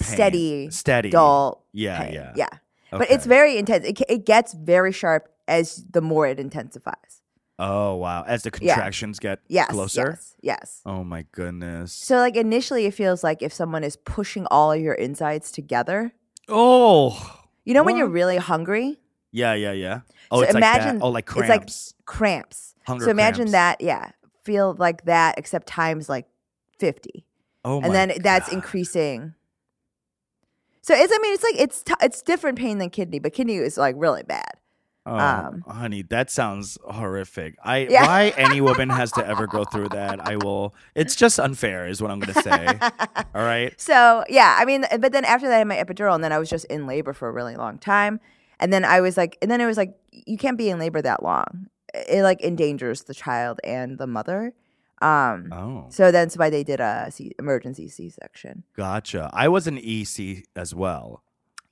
pain. 0.00 0.08
Steady, 0.14 0.70
steady, 0.70 1.10
dull. 1.10 1.64
Yeah, 1.72 2.04
pain. 2.04 2.14
yeah. 2.14 2.32
yeah. 2.36 2.48
But 2.90 3.10
it's 3.10 3.26
very 3.26 3.58
intense. 3.58 3.84
It, 3.84 4.00
it 4.08 4.24
gets 4.26 4.54
very 4.54 4.92
sharp 4.92 5.28
as 5.48 5.84
the 5.90 6.00
more 6.00 6.26
it 6.26 6.38
intensifies. 6.40 7.22
Oh 7.58 7.94
wow! 7.96 8.22
As 8.26 8.42
the 8.42 8.50
Yeah. 8.60 8.74
contractions 8.74 9.18
get 9.18 9.40
Yes. 9.48 9.70
closer. 9.70 10.10
Yes. 10.10 10.34
Yes. 10.42 10.80
Oh 10.86 11.02
my 11.04 11.24
goodness. 11.32 11.92
So 11.92 12.16
like 12.18 12.36
initially 12.36 12.84
it 12.86 12.92
feels 12.94 13.24
like 13.24 13.42
if 13.42 13.52
someone 13.52 13.82
is 13.84 13.96
pushing 13.96 14.46
all 14.50 14.72
of 14.72 14.80
your 14.80 14.94
insides 14.94 15.50
together. 15.50 16.12
oh. 16.48 17.40
You 17.64 17.74
know 17.74 17.82
when 17.82 17.96
you're 17.96 18.06
really 18.08 18.36
hungry? 18.36 19.00
Yeah, 19.32 19.54
yeah, 19.54 19.72
yeah. 19.72 20.00
Oh, 20.30 20.38
So 20.38 20.44
it's 20.44 20.54
like 20.54 20.60
imagine- 20.62 20.98
that. 21.00 21.04
Oh, 21.04 21.08
like 21.10 21.26
it's 21.28 21.36
like- 21.36 21.48
cramps. 21.48 21.94
Cramps. 22.04 22.74
Hunger 22.86 23.06
so 23.06 23.10
imagine 23.10 23.46
cramps. 23.50 23.52
that, 23.52 23.80
yeah. 23.80 24.10
Feel 24.44 24.76
like 24.78 25.04
that 25.06 25.34
except 25.36 25.66
times 25.66 26.08
like 26.08 26.26
50. 26.78 27.26
Oh 27.64 27.80
my 27.80 27.86
and 27.86 27.94
then 27.96 28.12
that's 28.22 28.52
increasing. 28.52 29.34
So 30.86 30.94
it's 30.94 31.12
I 31.12 31.18
mean 31.20 31.34
it's 31.34 31.42
like 31.42 31.58
it's 31.58 31.82
t- 31.82 31.94
it's 32.00 32.22
different 32.22 32.56
pain 32.58 32.78
than 32.78 32.90
kidney, 32.90 33.18
but 33.18 33.32
kidney 33.32 33.56
is 33.56 33.76
like 33.76 33.96
really 33.98 34.22
bad. 34.22 34.52
Oh, 35.04 35.18
um, 35.18 35.64
honey, 35.66 36.02
that 36.02 36.30
sounds 36.30 36.78
horrific. 36.88 37.56
I 37.64 37.88
Yeah. 37.90 38.06
why 38.06 38.32
any 38.36 38.60
woman 38.60 38.88
has 38.90 39.10
to 39.12 39.26
ever 39.26 39.48
go 39.48 39.64
through 39.64 39.88
that, 39.88 40.24
I 40.24 40.36
will. 40.36 40.76
It's 40.94 41.16
just 41.16 41.40
unfair, 41.40 41.88
is 41.88 42.00
what 42.00 42.12
I'm 42.12 42.20
gonna 42.20 42.40
say. 42.40 42.78
All 43.34 43.42
right. 43.42 43.74
So 43.80 44.22
yeah, 44.28 44.56
I 44.60 44.64
mean, 44.64 44.84
but 45.00 45.10
then 45.10 45.24
after 45.24 45.48
that, 45.48 45.56
I 45.56 45.58
had 45.58 45.66
my 45.66 45.76
epidural, 45.76 46.14
and 46.14 46.22
then 46.22 46.32
I 46.32 46.38
was 46.38 46.48
just 46.48 46.66
in 46.66 46.86
labor 46.86 47.12
for 47.12 47.28
a 47.28 47.32
really 47.32 47.56
long 47.56 47.78
time. 47.78 48.20
And 48.60 48.72
then 48.72 48.84
I 48.84 49.00
was 49.00 49.16
like, 49.16 49.38
and 49.42 49.50
then 49.50 49.60
it 49.60 49.66
was 49.66 49.76
like, 49.76 49.98
you 50.12 50.38
can't 50.38 50.56
be 50.56 50.70
in 50.70 50.78
labor 50.78 51.02
that 51.02 51.20
long. 51.20 51.66
It 51.94 52.22
like 52.22 52.42
endangers 52.42 53.02
the 53.02 53.14
child 53.14 53.58
and 53.64 53.98
the 53.98 54.06
mother. 54.06 54.54
Um, 55.02 55.52
Oh, 55.52 55.86
so 55.90 56.10
that's 56.10 56.36
why 56.38 56.48
they 56.50 56.64
did 56.64 56.80
a 56.80 57.08
C- 57.10 57.32
emergency 57.38 57.88
C 57.88 58.08
section. 58.08 58.64
gotcha. 58.76 59.28
I 59.32 59.48
was 59.48 59.66
an 59.66 59.78
EC 59.78 60.44
as 60.56 60.74
well. 60.74 61.22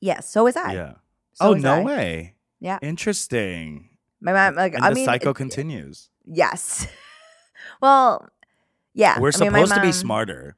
Yes, 0.00 0.28
so 0.28 0.44
was 0.44 0.56
I. 0.56 0.74
Yeah. 0.74 0.92
So 1.32 1.46
oh 1.46 1.52
was 1.54 1.62
no 1.62 1.74
I. 1.76 1.82
way. 1.82 2.34
Yeah. 2.60 2.78
Interesting. 2.82 3.88
My 4.20 4.32
mom, 4.32 4.54
like, 4.56 4.74
And 4.74 4.84
I 4.84 4.90
the 4.90 4.94
mean, 4.96 5.04
cycle 5.06 5.30
it- 5.30 5.36
continues. 5.36 6.10
yes. 6.26 6.86
well, 7.80 8.28
yeah. 8.92 9.18
We're 9.18 9.30
I 9.34 9.40
mean, 9.40 9.52
my 9.52 9.58
supposed 9.60 9.74
to 9.74 9.80
be 9.82 9.92
smarter, 9.92 10.56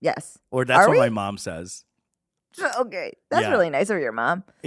Yes. 0.00 0.38
or 0.50 0.64
that's 0.64 0.84
Are 0.86 0.88
what 0.88 0.92
we? 0.94 0.98
my 1.00 1.08
mom 1.08 1.36
says. 1.38 1.84
Okay, 2.78 3.12
that's 3.30 3.42
Yeah. 3.42 3.50
really 3.50 3.68
nice 3.70 3.90
of 3.90 3.98
your 3.98 4.12
mom. 4.12 4.44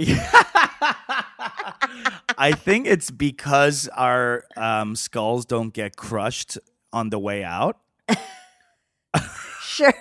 I 2.38 2.52
think 2.56 2.86
it's 2.86 3.10
because 3.10 3.88
our 3.96 4.44
um, 4.56 4.94
skulls 4.96 5.44
don't 5.44 5.72
get 5.74 5.96
crushed 5.96 6.58
on 6.92 7.10
the 7.10 7.18
way 7.18 7.44
out. 7.44 7.78
Sure. 9.62 9.94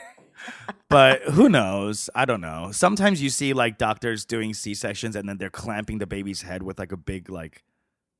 But 0.89 1.21
who 1.21 1.47
knows? 1.47 2.09
I 2.15 2.25
don't 2.25 2.41
know. 2.41 2.69
Sometimes 2.71 3.21
you 3.21 3.29
see 3.29 3.53
like 3.53 3.77
doctors 3.77 4.25
doing 4.25 4.53
C 4.55 4.73
sections 4.73 5.15
and 5.15 5.29
then 5.29 5.37
they're 5.37 5.51
clamping 5.51 5.99
the 5.99 6.07
baby's 6.07 6.41
head 6.41 6.63
with 6.63 6.79
like 6.79 6.91
a 6.91 6.97
big 6.97 7.29
like 7.29 7.63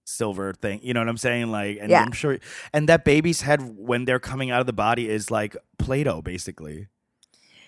silver 0.05 0.53
thing. 0.53 0.79
You 0.84 0.93
know 0.93 0.99
what 0.99 1.10
I'm 1.10 1.17
saying? 1.17 1.49
Like, 1.51 1.79
and 1.82 1.89
Yeah. 1.89 2.03
I'm 2.03 2.12
sure, 2.12 2.38
and 2.71 2.88
that 2.88 3.03
baby's 3.05 3.41
head 3.41 3.62
when 3.77 4.05
they're 4.05 4.19
coming 4.19 4.51
out 4.51 4.60
of 4.60 4.67
the 4.67 4.73
body 4.73 5.10
is 5.10 5.32
like 5.32 5.58
Play-Doh, 5.79 6.21
basically. 6.21 6.88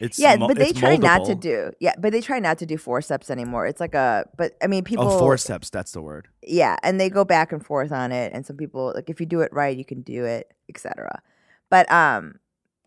It's 0.01 0.17
yeah, 0.19 0.35
but 0.35 0.57
they 0.57 0.73
try 0.73 0.95
not 0.97 1.25
to 1.25 1.35
do. 1.35 1.71
Yeah, 1.79 1.93
but 1.99 2.11
they 2.11 2.21
try 2.21 2.39
not 2.39 2.57
to 2.57 2.65
do 2.65 2.77
forceps 2.77 3.29
anymore. 3.29 3.65
It's 3.67 3.79
like 3.79 3.93
a. 3.95 4.25
But 4.35 4.53
I 4.61 4.67
mean, 4.67 4.83
people. 4.83 5.07
Oh, 5.07 5.19
forceps. 5.19 5.69
That's 5.69 5.91
the 5.91 6.01
word. 6.01 6.27
yeah 6.41 6.75
and 6.83 6.99
they 6.99 7.09
go 7.09 7.23
back 7.23 7.51
and 7.51 7.63
forth 7.65 7.91
on 7.91 8.11
it 8.11 8.33
and 8.33 8.45
some 8.45 8.57
people 8.57 8.91
like 8.95 9.09
if 9.09 9.19
you 9.19 9.25
do 9.27 9.41
it 9.41 9.51
right 9.53 9.77
you 9.77 9.85
can 9.85 10.01
do 10.01 10.25
it 10.25 10.51
etc 10.69 11.21
but 11.69 11.89
um 11.91 12.39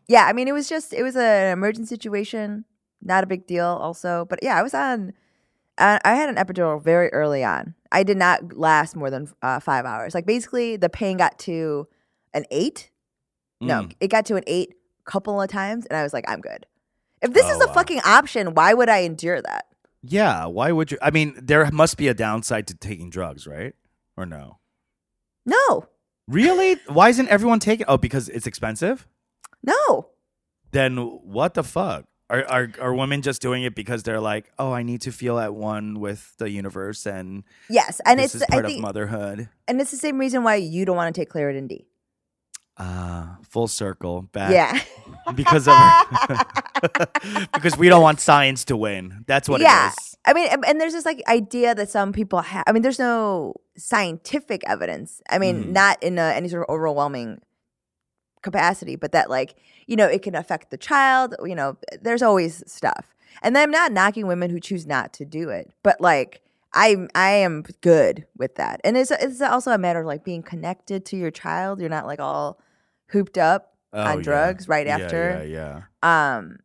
yeah 0.09 0.27
i 0.27 0.33
mean 0.33 0.49
it 0.49 0.53
was 0.53 0.69
just 0.69 0.93
it 0.93 1.03
was 1.05 1.15
an 1.17 1.53
emergent 1.53 1.87
situation 1.89 2.65
not 3.01 3.23
a 3.23 3.27
big 3.27 3.47
deal 3.47 3.67
also 3.87 4.27
but 4.29 4.41
yeah 4.43 4.59
i 4.59 4.63
was 4.63 4.75
on 4.75 5.13
uh, 5.79 5.99
i 6.05 6.15
had 6.15 6.29
an 6.29 6.35
epidural 6.35 6.83
very 6.83 7.09
early 7.13 7.45
on 7.45 7.75
i 7.93 8.03
did 8.03 8.17
not 8.17 8.57
last 8.57 8.97
more 8.97 9.09
than 9.11 9.29
uh, 9.43 9.61
five 9.61 9.85
hours 9.85 10.15
like 10.15 10.27
basically 10.27 10.77
the 10.77 10.89
pain 10.89 11.17
got 11.17 11.39
to 11.39 11.87
an 12.35 12.45
eight 12.51 12.91
no 13.61 13.83
Mm. 13.83 13.93
it 14.01 14.09
got 14.09 14.27
to 14.27 14.35
an 14.37 14.43
eight 14.49 14.75
couple 15.05 15.41
of 15.41 15.49
times 15.49 15.87
and 15.87 15.97
i 15.97 16.03
was 16.03 16.13
like 16.13 16.25
i'm 16.29 16.41
good 16.41 16.67
if 17.23 17.33
this 17.33 17.47
is 17.47 17.57
Oh, 17.61 17.65
a 17.65 17.67
wow. 17.69 17.73
fucking 17.75 18.01
option 18.05 18.55
why 18.55 18.75
would 18.75 18.89
i 18.89 18.99
endure 18.99 19.41
that 19.43 19.67
Yeah. 20.03 20.45
Why 20.47 20.71
would 20.71 20.91
you? 20.93 20.99
I 21.01 21.11
mean, 21.11 21.33
there 21.41 21.65
must 21.73 21.97
be 21.97 22.09
a 22.09 22.15
downside 22.15 22.67
to 22.69 22.75
taking 22.77 23.09
drugs, 23.09 23.47
right? 23.47 23.73
Or 24.19 24.27
no? 24.27 24.59
no 25.47 25.89
Really? 26.29 26.77
Why 26.89 27.09
isn't 27.09 27.29
everyone 27.29 27.59
taking? 27.59 27.87
Oh, 27.89 27.97
because 27.97 28.29
it's 28.29 28.47
expensive. 28.47 29.07
no 29.63 30.09
Then 30.73 30.97
what 30.99 31.55
the 31.55 31.65
fuck? 31.65 32.05
Are, 32.31 32.45
are 32.49 32.69
are 32.81 32.95
women 32.95 33.21
just 33.23 33.41
doing 33.43 33.65
it 33.65 33.75
because 33.75 34.03
they're 34.03 34.21
like, 34.21 34.51
oh, 34.59 34.73
I 34.73 34.83
need 34.83 35.01
to 35.03 35.13
feel 35.13 35.39
at 35.39 35.55
one 35.55 36.01
with 36.01 36.35
the 36.39 36.49
universe, 36.51 37.07
and 37.07 37.45
yes 37.69 38.01
and 38.07 38.19
it's 38.21 38.35
is 38.35 38.45
part 38.51 38.65
i 38.65 38.69
think 38.69 38.79
of 38.79 38.83
motherhood. 38.83 39.49
And 39.69 39.81
it's 39.81 39.91
the 39.91 39.97
same 40.01 40.19
reason 40.19 40.43
why 40.43 40.57
you 40.57 40.85
don't 40.85 40.97
want 40.97 41.15
to 41.15 41.21
take 41.21 41.31
Claritin 41.33 41.69
D. 41.69 41.87
Ah, 42.77 43.39
full 43.49 43.69
circle 43.69 44.23
back. 44.23 44.51
Yeah. 44.53 44.81
because 45.35 45.69
of 45.69 45.75
because 47.53 47.77
we 47.79 47.89
don't 47.89 48.03
want 48.03 48.21
science 48.21 48.65
to 48.67 48.77
win. 48.77 49.25
That's 49.27 49.49
what 49.49 49.61
yeah. 49.61 49.89
it 49.89 49.93
is. 49.93 50.17
I 50.27 50.33
mean, 50.33 50.49
and- 50.67 50.81
there's 50.81 50.93
this 50.93 51.05
like 51.05 51.23
idea 51.29 51.75
that 51.75 51.89
some 51.91 52.13
people 52.13 52.41
have. 52.41 52.65
I 52.67 52.73
mean, 52.73 52.83
there's 52.83 52.99
no 52.99 53.55
scientific 53.77 54.63
evidence. 54.67 55.21
I 55.31 55.39
mean, 55.39 55.65
Mhm. 55.65 55.69
not 55.73 56.03
in 56.03 56.19
a, 56.19 56.23
any 56.23 56.49
sort 56.49 56.67
of 56.69 56.73
overwhelming 56.75 57.41
capacity, 58.43 58.97
but 58.97 59.13
that 59.13 59.31
like 59.31 59.55
you 59.87 59.97
know 59.97 60.07
it 60.07 60.23
can 60.23 60.35
affect 60.35 60.71
the 60.71 60.77
child. 60.77 61.35
You 61.45 61.55
know, 61.55 61.77
there's 62.03 62.23
always 62.23 62.63
stuff. 62.67 63.15
And 63.43 63.57
I'm 63.59 63.71
not 63.71 63.93
knocking 63.93 64.27
women 64.27 64.51
who 64.51 64.61
choose 64.61 64.87
not 64.87 65.13
to 65.15 65.25
do 65.25 65.49
it, 65.51 65.71
but 65.83 66.01
like 66.01 66.41
I 66.75 67.07
I 67.15 67.31
am 67.31 67.63
good 67.81 68.27
with 68.37 68.57
that. 68.57 68.81
And 68.85 68.97
it's 68.97 69.11
it's 69.11 69.41
also 69.41 69.71
a 69.71 69.79
matter 69.79 70.01
of 70.01 70.07
like 70.07 70.25
being 70.25 70.43
connected 70.43 71.05
to 71.07 71.17
your 71.17 71.31
child. 71.31 71.81
You're 71.81 71.89
not 71.89 72.07
like 72.07 72.21
all 72.21 72.61
hooped 73.11 73.39
up 73.39 73.71
Oh, 73.97 74.03
on 74.03 74.17
yeah. 74.19 74.23
drugs 74.23 74.67
right 74.69 74.87
Yeah, 74.89 74.99
after. 74.99 75.45
Yeah, 75.47 75.83
yeah. 76.03 76.37
um 76.37 76.57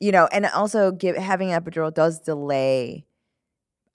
you 0.00 0.12
know 0.12 0.26
and 0.30 0.44
also 0.46 0.92
give 0.92 1.16
having 1.16 1.48
epidural 1.48 1.92
does 1.94 2.20
delay 2.20 3.06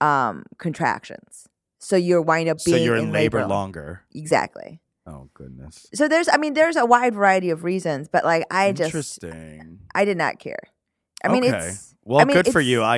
um 0.01 0.43
contractions 0.57 1.47
so 1.77 1.95
you're 1.95 2.21
wind 2.21 2.49
up 2.49 2.57
being 2.65 2.77
So 2.77 2.83
you're 2.83 2.95
in 2.95 3.11
labor 3.11 3.39
labor 3.41 3.47
longer. 3.47 4.01
exactly 4.15 4.81
Oh 5.05 5.29
goodness. 5.35 5.85
so 5.93 6.07
there's 6.07 6.27
i 6.29 6.37
mean 6.37 6.53
there's 6.55 6.77
a 6.77 6.85
wide 6.85 7.13
variety 7.13 7.51
of 7.51 7.63
reasons 7.63 8.07
but 8.07 8.23
like 8.25 8.43
i 8.49 8.71
just 8.71 8.87
Interesting. 8.95 9.79
i 9.93 10.03
did 10.05 10.17
not 10.17 10.39
care 10.39 10.63
i 11.23 11.27
mean 11.27 11.43
okay. 11.45 11.57
it's 11.67 11.93
well, 12.05 12.21
I 12.21 12.25
mean, 12.25 12.37
good 12.37 12.47
for 12.47 12.61
you. 12.61 12.81
I 12.81 12.95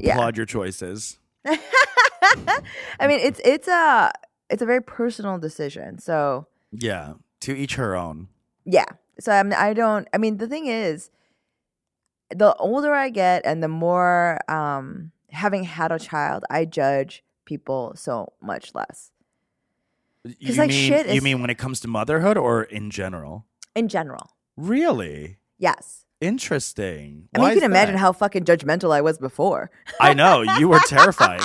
yeah. 0.00 0.12
applaud 0.12 0.36
your 0.36 0.46
choices. 0.46 1.18
i 3.00 3.06
mean 3.06 3.20
it's 3.20 3.40
it's 3.44 3.68
a 3.68 4.10
it's 4.50 4.62
a 4.62 4.66
very 4.66 4.82
personal 4.82 5.38
decision 5.38 5.98
so 5.98 6.46
Yeah, 6.72 7.14
to 7.40 7.54
each 7.56 7.74
her 7.76 7.94
own. 7.96 8.28
yeah 8.64 8.86
so 9.20 9.32
I'm, 9.32 9.52
i 9.56 9.72
don't 9.72 10.08
i 10.12 10.18
mean 10.18 10.38
the 10.38 10.48
thing 10.48 10.66
is 10.66 11.10
the 12.30 12.54
older 12.56 12.92
i 12.92 13.10
get 13.10 13.42
and 13.44 13.62
the 13.62 13.68
more 13.68 14.38
um 14.50 15.12
having 15.30 15.64
had 15.64 15.92
a 15.92 15.98
child 15.98 16.44
i 16.50 16.64
judge 16.64 17.22
people 17.44 17.92
so 17.96 18.32
much 18.40 18.74
less 18.74 19.10
You 20.24 20.54
like, 20.54 20.70
mean 20.70 20.88
shit 20.90 21.14
you 21.14 21.20
mean 21.22 21.40
when 21.40 21.50
it 21.50 21.58
comes 21.58 21.80
to 21.80 21.88
motherhood 21.88 22.36
or 22.38 22.62
in 22.64 22.90
general? 22.90 23.46
in 23.74 23.88
general 23.88 24.30
Really 24.56 25.38
yes 25.58 26.04
interesting. 26.20 27.28
i 27.34 27.38
mean 27.38 27.42
Why 27.42 27.50
you 27.52 27.60
can 27.60 27.70
imagine 27.70 27.96
how 27.96 28.12
fucking 28.12 28.44
judgmental 28.44 28.92
i 28.94 29.00
was 29.00 29.18
before 29.18 29.70
I 30.00 30.14
know 30.14 30.42
you 30.42 30.68
were 30.68 30.80
terrified. 30.86 31.40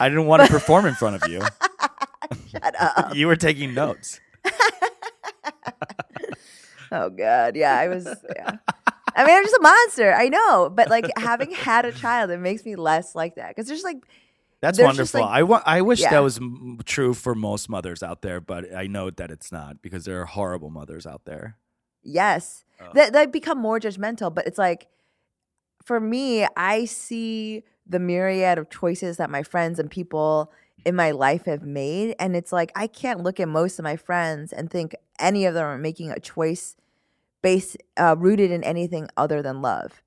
I 0.00 0.08
didn't 0.08 0.26
want 0.26 0.42
to 0.42 0.48
perform 0.48 0.86
in 0.86 0.94
front 0.94 1.22
of 1.22 1.28
you. 1.30 1.40
shut 2.50 2.74
up 2.80 3.14
You 3.14 3.26
were 3.26 3.36
taking 3.36 3.74
notes. 3.74 4.20
oh 6.92 7.08
god 7.10 7.56
yeah 7.56 7.76
i 7.78 7.88
was 7.88 8.04
yeah 8.36 8.56
i 9.16 9.24
mean 9.24 9.34
i'm 9.36 9.42
just 9.44 9.56
a 9.56 9.62
monster 9.62 10.12
i 10.14 10.28
know 10.28 10.68
but 10.68 10.90
like 10.90 11.06
having 11.16 11.50
had 11.50 11.84
a 11.86 11.92
child 11.92 12.30
it 12.30 12.38
makes 12.38 12.64
me 12.64 12.76
less 12.76 13.14
like 13.14 13.36
that 13.36 13.48
because 13.48 13.66
there's 13.66 13.82
like 13.84 13.96
That's 14.60 14.78
There's 14.78 14.86
wonderful. 14.86 15.20
like- 15.22 15.30
I 15.30 15.42
want. 15.42 15.62
I 15.66 15.80
wish 15.82 16.00
Yeah. 16.00 16.10
that 16.10 16.20
was 16.22 16.38
m- 16.38 16.78
true 16.84 17.14
for 17.14 17.34
most 17.34 17.68
mothers 17.68 18.00
out 18.02 18.22
there, 18.22 18.40
but 18.40 18.72
I 18.72 18.86
know 18.86 19.10
that 19.10 19.30
it's 19.32 19.50
not 19.50 19.82
because 19.82 20.04
there 20.04 20.20
are 20.22 20.26
horrible 20.26 20.70
mothers 20.70 21.04
out 21.04 21.22
there. 21.24 21.56
Yes. 22.04 22.64
Oh. 22.80 22.86
They, 22.94 23.10
they 23.10 23.26
become 23.26 23.58
more 23.58 23.80
judgmental, 23.80 24.32
but 24.32 24.46
it's 24.46 24.58
like, 24.58 24.86
for 25.84 25.98
me, 25.98 26.46
I 26.56 26.84
see 26.84 27.64
the 27.86 27.98
myriad 27.98 28.58
of 28.58 28.70
choices 28.70 29.16
that 29.16 29.30
my 29.30 29.42
friends 29.42 29.78
and 29.78 29.90
people 29.90 30.52
in 30.84 30.94
my 30.94 31.10
life 31.10 31.44
have 31.46 31.62
made. 31.62 32.14
And 32.18 32.34
it's 32.36 32.52
like, 32.52 32.72
I 32.74 32.86
can't 32.86 33.22
look 33.22 33.40
at 33.40 33.48
most 33.48 33.78
of 33.78 33.82
my 33.84 33.96
friends 33.96 34.52
and 34.52 34.70
think 34.70 34.94
any 35.18 35.44
of 35.44 35.54
them 35.54 35.64
are 35.64 35.78
making 35.78 36.10
a 36.10 36.20
choice 36.20 36.76
based, 37.42 37.76
uh, 37.96 38.16
rooted 38.18 38.50
in 38.50 38.62
anything 38.64 39.08
other 39.16 39.42
than 39.42 39.62
love. 39.62 40.02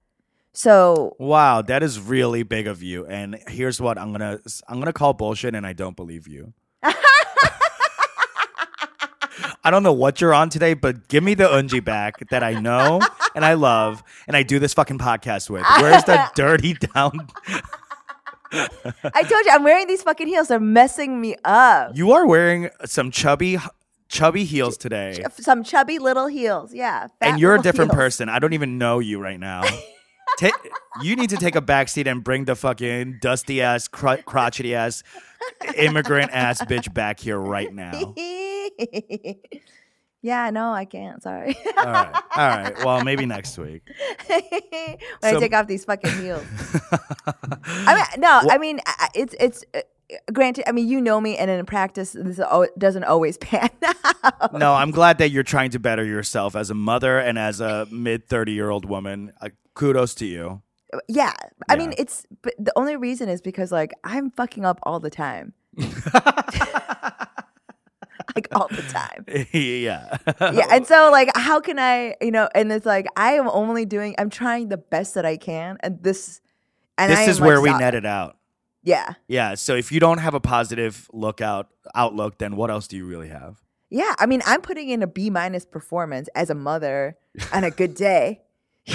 So, 0.54 1.18
Wow, 1.20 1.62
that 1.64 1.84
is 1.84 2.00
really 2.00 2.44
big 2.44 2.66
of 2.66 2.82
you. 2.82 3.06
And 3.06 3.38
here's 3.50 3.82
what 3.82 3.98
I'm 3.98 4.14
gonna. 4.14 4.40
I'm 4.70 4.80
gonna 4.80 4.94
call 4.94 5.14
bullshit, 5.14 5.54
and 5.54 5.68
I 5.68 5.74
don't 5.74 5.98
believe 5.98 6.30
you. 6.30 6.54
I 9.66 9.72
don't 9.72 9.82
know 9.82 9.94
what 9.94 10.22
you're 10.22 10.34
on 10.34 10.50
today, 10.50 10.76
but 10.76 11.08
give 11.08 11.24
me 11.24 11.34
the 11.34 11.46
Eunji 11.46 11.84
back 11.84 12.30
that 12.30 12.44
I 12.44 12.54
know 12.60 13.02
and 13.34 13.44
I 13.44 13.56
love, 13.56 14.04
and 14.28 14.38
I 14.38 14.44
do 14.44 14.60
this 14.60 14.76
fucking 14.76 15.00
podcast 15.00 15.50
with. 15.50 15.66
Where's 15.82 16.04
the 16.04 16.30
dirty 16.36 16.76
down? 16.76 17.28
I 18.54 19.24
told 19.24 19.44
you, 19.46 19.52
I'm 19.52 19.64
wearing 19.64 19.88
these 19.88 20.04
fucking 20.04 20.28
heels. 20.28 20.50
They're 20.50 20.60
messing 20.60 21.20
me 21.20 21.36
up. 21.44 21.98
You 21.98 22.12
are 22.12 22.28
wearing 22.28 22.70
some 22.86 23.10
chubby, 23.10 23.58
chubby 24.08 24.46
heels 24.46 24.78
today. 24.78 25.24
Some 25.32 25.64
chubby 25.64 25.98
little 25.98 26.28
heels. 26.28 26.72
Yeah. 26.74 27.08
and 27.20 27.40
you're 27.40 27.56
a 27.56 27.62
different 27.62 27.92
heels. 27.92 27.98
person. 27.98 28.30
I 28.30 28.38
don't 28.40 28.54
even 28.54 28.78
know 28.78 29.00
you 29.00 29.20
right 29.20 29.40
now. 29.40 29.64
Ta 30.40 30.52
you 31.02 31.16
need 31.16 31.30
to 31.30 31.38
take 31.38 31.56
a 31.56 31.62
backseat 31.62 32.08
and 32.08 32.24
bring 32.24 32.46
the 32.46 32.56
fucking 32.56 33.20
dusty 33.22 33.62
ass, 33.62 33.88
cr- 33.88 34.22
crotchety 34.26 34.76
ass, 34.76 35.04
immigrant 35.76 36.32
ass 36.32 36.62
bitch 36.66 36.94
back 36.94 37.20
here 37.20 37.40
right 37.40 37.74
now. 37.74 38.14
yeah, 40.22 40.50
no, 40.50 40.72
I 40.72 40.86
can't. 40.86 41.22
Sorry. 41.22 41.56
All 41.78 41.86
right, 41.86 42.24
all 42.36 42.48
right. 42.48 42.86
Well, 42.86 43.04
maybe 43.04 43.26
next 43.38 43.58
week. 43.58 43.84
when 44.28 44.98
I 45.24 45.40
take 45.40 45.54
off 45.54 45.68
these 45.68 45.86
fucking 45.86 46.12
heels. 46.22 46.46
I 47.66 47.96
mean, 47.96 48.22
no, 48.22 48.42
I 48.50 48.58
mean, 48.58 48.80
it's 49.14 49.36
it's. 49.40 49.64
Uh, 49.74 49.82
granted, 50.32 50.68
I 50.70 50.72
mean, 50.72 50.88
you 50.88 51.02
know 51.02 51.20
me, 51.20 51.36
and 51.38 51.50
in 51.50 51.66
practice, 51.66 52.14
this 52.14 52.40
doesn't 52.78 53.04
always 53.04 53.38
pan 53.38 53.70
out. 54.24 54.54
No, 54.54 54.74
I'm 54.74 54.92
glad 54.92 55.18
that 55.18 55.30
you're 55.30 55.44
trying 55.44 55.72
to 55.72 55.80
better 55.80 56.04
yourself 56.04 56.56
as 56.56 56.70
a 56.70 56.76
mother 56.76 57.18
and 57.18 57.40
as 57.40 57.60
a 57.60 57.88
mid 57.92 58.28
30 58.28 58.52
year 58.52 58.70
old 58.70 58.86
woman. 58.86 59.34
Uh, 59.42 59.50
kudos 59.74 60.14
to 60.16 60.26
you. 60.26 60.62
Yeah, 61.08 61.34
I 61.68 61.76
mean, 61.76 61.94
it's 61.98 62.26
but 62.42 62.54
the 62.58 62.72
only 62.76 62.96
reason 62.96 63.28
is 63.30 63.42
because 63.42 63.72
like 63.72 63.92
I'm 64.04 64.32
fucking 64.32 64.66
up 64.66 64.80
all 64.84 65.00
the 65.00 65.10
time. 65.10 65.54
Like 68.36 68.48
all 68.54 68.68
the 68.68 68.82
time. 68.84 69.26
yeah. 69.54 70.18
Yeah, 70.42 70.68
and 70.72 70.86
so 70.86 71.10
like, 71.12 71.30
how 71.36 71.60
can 71.60 71.80
I, 71.80 72.16
you 72.22 72.32
know? 72.32 72.50
And 72.54 72.72
it's 72.72 72.86
like 72.86 73.08
I 73.16 73.34
am 73.34 73.48
only 73.48 73.86
doing, 73.86 74.16
I'm 74.18 74.30
trying 74.30 74.68
the 74.70 74.78
best 74.78 75.14
that 75.16 75.26
I 75.26 75.38
can, 75.38 75.78
and 75.82 76.04
this, 76.04 76.42
and 76.98 77.12
this 77.12 77.20
I 77.20 77.24
is 77.24 77.40
am, 77.40 77.46
where 77.46 77.56
like, 77.58 77.64
we 77.64 77.70
so- 77.72 77.78
net 77.78 77.96
it 77.96 78.06
out. 78.06 78.38
Yeah, 78.84 79.14
Yeah. 79.28 79.56
So 79.56 79.74
if 79.76 79.92
you 79.92 80.00
don't 80.00 80.20
have 80.20 80.36
a 80.36 80.40
positive 80.40 81.10
lookout 81.12 81.70
outlook, 81.96 82.38
then 82.38 82.56
what 82.56 82.70
else 82.70 82.88
do 82.88 82.96
you 82.98 83.06
really 83.08 83.30
have? 83.30 83.58
yeah. 83.90 84.14
I 84.20 84.26
mean, 84.28 84.42
I'm 84.46 84.62
putting 84.62 84.90
in 84.90 85.02
a 85.02 85.08
B 85.08 85.30
minus 85.32 85.66
performance 85.66 86.28
as 86.36 86.50
a 86.52 86.56
mother 86.56 87.18
on 87.52 87.64
a 87.64 87.72
good 87.72 87.96
day. 87.96 88.42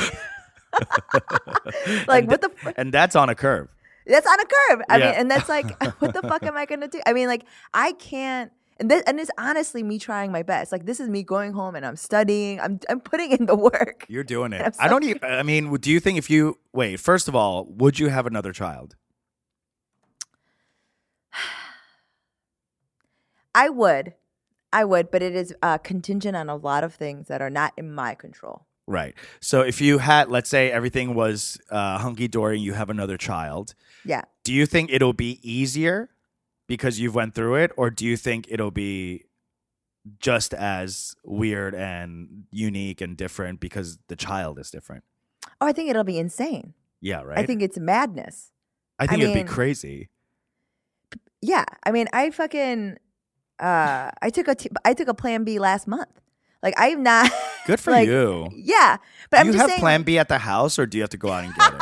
like 2.06 2.22
And 2.22 2.28
what 2.28 2.40
the. 2.40 2.50
F- 2.64 2.74
And 2.76 2.92
that's 2.94 3.16
on 3.16 3.28
a 3.30 3.34
curve. 3.34 3.68
That's 4.06 4.26
on 4.26 4.38
a 4.40 4.44
curve. 4.44 4.82
I 4.88 4.96
Yeah. 4.98 5.06
mean, 5.10 5.14
and 5.20 5.30
that's 5.30 5.48
like, 5.48 5.66
what 6.00 6.14
the 6.14 6.22
fuck 6.22 6.42
am 6.44 6.56
I 6.56 6.66
gonna 6.66 6.88
do? 6.88 7.00
I 7.06 7.12
mean, 7.12 7.28
like, 7.28 7.44
I 7.74 7.92
can't. 7.92 8.52
And 8.80 8.90
this, 8.90 9.02
and 9.06 9.20
it's 9.20 9.30
honestly 9.36 9.82
me 9.82 9.98
trying 9.98 10.32
my 10.32 10.42
best. 10.42 10.72
Like, 10.72 10.86
this 10.86 11.00
is 11.00 11.08
me 11.10 11.22
going 11.22 11.52
home 11.52 11.74
and 11.74 11.84
I'm 11.84 11.96
studying. 11.96 12.58
I'm, 12.60 12.80
I'm 12.88 12.98
putting 13.00 13.30
in 13.30 13.44
the 13.44 13.54
work. 13.54 14.06
You're 14.08 14.24
doing 14.24 14.54
it. 14.54 14.74
I 14.80 14.88
don't 14.88 15.04
even, 15.04 15.22
I 15.22 15.42
mean, 15.42 15.72
do 15.76 15.90
you 15.90 16.00
think 16.00 16.16
if 16.16 16.30
you, 16.30 16.58
wait, 16.72 16.98
first 16.98 17.28
of 17.28 17.36
all, 17.36 17.66
would 17.68 17.98
you 17.98 18.08
have 18.08 18.26
another 18.26 18.52
child? 18.54 18.96
I 23.54 23.68
would, 23.68 24.14
I 24.72 24.84
would, 24.84 25.10
but 25.10 25.22
it 25.22 25.34
is 25.34 25.54
uh, 25.62 25.76
contingent 25.78 26.34
on 26.36 26.48
a 26.48 26.56
lot 26.56 26.82
of 26.82 26.94
things 26.94 27.28
that 27.28 27.42
are 27.42 27.50
not 27.50 27.72
in 27.76 27.92
my 27.92 28.14
control. 28.14 28.66
Right. 28.86 29.14
So 29.40 29.60
if 29.60 29.80
you 29.80 29.98
had, 29.98 30.30
let's 30.30 30.48
say 30.48 30.70
everything 30.72 31.14
was 31.14 31.58
uh, 31.70 31.98
hunky 31.98 32.28
dory 32.28 32.56
and 32.56 32.64
you 32.64 32.72
have 32.72 32.88
another 32.90 33.16
child, 33.16 33.74
Yeah. 34.04 34.22
do 34.42 34.52
you 34.54 34.66
think 34.66 34.90
it'll 34.90 35.12
be 35.12 35.38
easier 35.42 36.08
because 36.70 37.00
you've 37.00 37.16
went 37.16 37.34
through 37.34 37.56
it, 37.56 37.72
or 37.76 37.90
do 37.90 38.06
you 38.06 38.16
think 38.16 38.46
it'll 38.48 38.70
be 38.70 39.24
just 40.20 40.54
as 40.54 41.16
weird 41.24 41.74
and 41.74 42.44
unique 42.52 43.00
and 43.00 43.16
different 43.16 43.58
because 43.58 43.98
the 44.06 44.14
child 44.14 44.56
is 44.56 44.70
different? 44.70 45.02
Oh, 45.60 45.66
I 45.66 45.72
think 45.72 45.90
it'll 45.90 46.04
be 46.04 46.16
insane. 46.16 46.74
Yeah, 47.00 47.22
right. 47.22 47.38
I 47.40 47.44
think 47.44 47.60
it's 47.60 47.76
madness. 47.76 48.52
I 49.00 49.08
think 49.08 49.20
I 49.20 49.24
it'd 49.24 49.34
mean- 49.34 49.46
be 49.46 49.52
crazy. 49.52 50.10
Yeah. 51.42 51.64
I 51.84 51.90
mean, 51.90 52.06
I 52.12 52.30
fucking, 52.30 52.98
uh, 53.58 54.10
I 54.22 54.30
took 54.30 54.46
a, 54.46 54.54
t- 54.54 54.70
I 54.84 54.94
took 54.94 55.08
a 55.08 55.14
Plan 55.14 55.42
B 55.42 55.58
last 55.58 55.88
month. 55.88 56.20
Like 56.62 56.74
I'm 56.76 57.02
not. 57.02 57.32
Good 57.66 57.80
for 57.80 57.90
like, 57.90 58.06
you. 58.06 58.48
Yeah, 58.54 58.98
but 59.30 59.38
Do 59.38 59.40
I'm 59.40 59.46
you 59.48 59.58
have 59.58 59.70
saying. 59.70 59.80
Plan 59.80 60.02
B 60.02 60.18
at 60.18 60.28
the 60.28 60.38
house, 60.38 60.78
or 60.78 60.86
do 60.86 60.98
you 60.98 61.02
have 61.02 61.10
to 61.10 61.16
go 61.16 61.30
out 61.32 61.44
and 61.44 61.54
get 61.54 61.72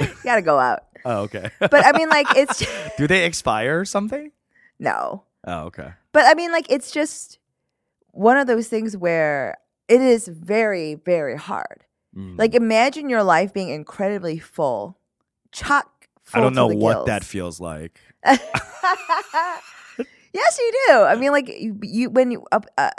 it? 0.00 0.10
you 0.16 0.22
gotta 0.22 0.42
go 0.42 0.58
out. 0.58 0.84
Oh, 1.04 1.22
okay. 1.22 1.50
But 1.58 1.84
I 1.86 1.92
mean, 1.92 2.08
like 2.08 2.26
it's 2.36 2.64
do 2.96 3.06
they 3.06 3.24
expire 3.24 3.80
or 3.80 3.84
something? 3.84 4.32
no. 4.78 5.24
Oh, 5.46 5.66
okay. 5.66 5.92
But 6.12 6.24
I 6.26 6.34
mean, 6.34 6.50
like 6.52 6.66
it's 6.68 6.90
just 6.90 7.38
one 8.10 8.36
of 8.36 8.46
those 8.46 8.68
things 8.68 8.96
where 8.96 9.56
it 9.88 10.00
is 10.00 10.28
very, 10.28 10.94
very 10.94 11.36
hard. 11.36 11.84
Mm. 12.16 12.38
Like 12.38 12.54
imagine 12.54 13.08
your 13.08 13.22
life 13.22 13.54
being 13.54 13.68
incredibly 13.68 14.38
full, 14.38 14.98
chock. 15.52 16.08
Full 16.22 16.40
I 16.40 16.42
don't 16.42 16.52
to 16.52 16.56
know 16.56 16.68
the 16.68 16.76
what 16.76 16.92
gills. 16.94 17.06
that 17.06 17.24
feels 17.24 17.60
like. 17.60 18.00
yes, 18.26 18.42
you 20.58 20.72
do. 20.88 21.02
I 21.02 21.14
mean, 21.16 21.30
like 21.30 21.48
you, 21.48 21.78
you 21.82 22.10
when 22.10 22.30
you. 22.30 22.44
Uh, 22.52 22.90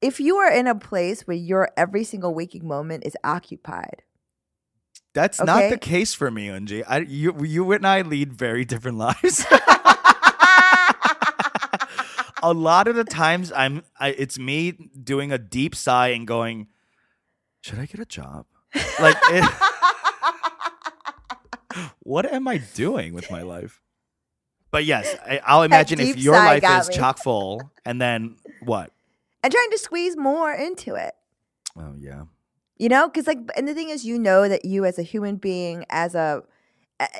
if 0.00 0.20
you 0.20 0.36
are 0.36 0.50
in 0.50 0.66
a 0.66 0.74
place 0.74 1.26
where 1.26 1.36
your 1.36 1.70
every 1.76 2.04
single 2.04 2.34
waking 2.34 2.66
moment 2.66 3.04
is 3.06 3.16
occupied, 3.24 4.02
That's 5.14 5.40
not 5.40 5.70
the 5.70 5.78
case 5.78 6.12
for 6.12 6.30
me, 6.30 6.48
Eunji. 6.48 6.84
I, 6.86 6.98
you, 6.98 7.44
you 7.44 7.72
and 7.72 7.86
I 7.86 8.02
lead 8.02 8.32
very 8.32 8.64
different 8.64 8.98
lives. 8.98 9.46
a 12.42 12.52
lot 12.52 12.88
of 12.88 12.96
the 12.96 13.04
times, 13.04 13.52
I'm. 13.52 13.84
I, 13.98 14.10
it's 14.10 14.38
me 14.38 14.72
doing 14.72 15.32
a 15.32 15.38
deep 15.38 15.74
sigh 15.74 16.08
and 16.08 16.26
going, 16.26 16.68
"Should 17.62 17.78
I 17.78 17.86
get 17.86 18.00
a 18.00 18.04
job?" 18.04 18.46
Like, 19.00 19.16
it, 19.30 19.44
what 22.00 22.26
am 22.26 22.48
I 22.48 22.58
doing 22.74 23.14
with 23.14 23.30
my 23.30 23.42
life? 23.42 23.80
But 24.70 24.84
yes, 24.84 25.14
I, 25.24 25.40
I'll 25.46 25.62
imagine 25.62 26.00
if 26.00 26.18
your 26.18 26.34
life 26.34 26.64
is 26.64 26.88
me. 26.88 26.96
chock 26.96 27.18
full, 27.18 27.70
and 27.86 28.00
then 28.00 28.36
what? 28.64 28.90
and 29.44 29.52
trying 29.52 29.70
to 29.70 29.78
squeeze 29.78 30.16
more 30.16 30.52
into 30.52 30.94
it. 30.94 31.14
Oh 31.76 31.94
yeah. 31.98 32.24
You 32.76 32.88
know, 32.88 33.08
because 33.08 33.26
like, 33.26 33.38
and 33.56 33.68
the 33.68 33.74
thing 33.74 33.88
is, 33.90 34.04
you 34.04 34.18
know 34.18 34.48
that 34.48 34.64
you 34.64 34.84
as 34.84 34.98
a 34.98 35.02
human 35.02 35.36
being, 35.36 35.84
as 35.90 36.14
a, 36.14 36.42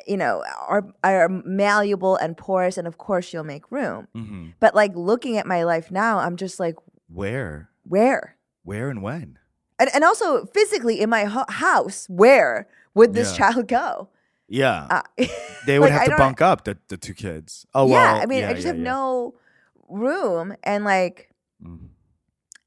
you 0.07 0.17
know, 0.17 0.43
are 0.69 0.85
are 1.05 1.29
malleable 1.29 2.17
and 2.17 2.37
porous, 2.37 2.77
and 2.77 2.87
of 2.89 2.99
course 2.99 3.33
you'll 3.33 3.45
make 3.45 3.71
room. 3.71 4.09
hmm 4.15 4.49
But 4.61 4.75
like 4.75 4.93
looking 4.97 5.37
at 5.39 5.47
my 5.47 5.63
life 5.65 5.91
now, 5.91 6.19
I'm 6.19 6.37
just 6.37 6.59
like, 6.59 6.75
Where? 7.09 7.69
where? 7.85 8.37
Where 8.65 8.91
and 8.91 9.01
when? 9.03 9.39
And 9.79 9.91
and 9.95 10.03
also 10.05 10.47
physically 10.47 11.01
in 11.01 11.11
my 11.11 11.25
ho- 11.25 11.47
house, 11.49 12.07
where 12.09 12.67
would 12.95 13.15
this 13.15 13.31
Yeah. 13.33 13.51
child 13.51 13.69
go? 13.69 14.09
Yeah. 14.49 14.87
Uh, 14.91 15.03
They 15.67 15.79
would 15.79 15.91
like, 15.91 16.01
have 16.01 16.11
to 16.11 16.17
bunk 16.17 16.43
up 16.43 16.65
the, 16.65 16.77
the 16.89 16.97
two 16.99 17.15
kids. 17.15 17.65
Oh 17.75 17.89
yeah, 17.89 17.95
well. 18.15 18.23
I 18.23 18.27
mean, 18.27 18.41
yeah, 18.41 18.51
I 18.51 18.55
just 18.55 18.67
yeah, 18.67 18.73
have 18.73 18.79
no 18.83 19.35
room, 19.89 20.55
and 20.63 20.85
like, 20.85 21.31
Mhm. 21.63 21.89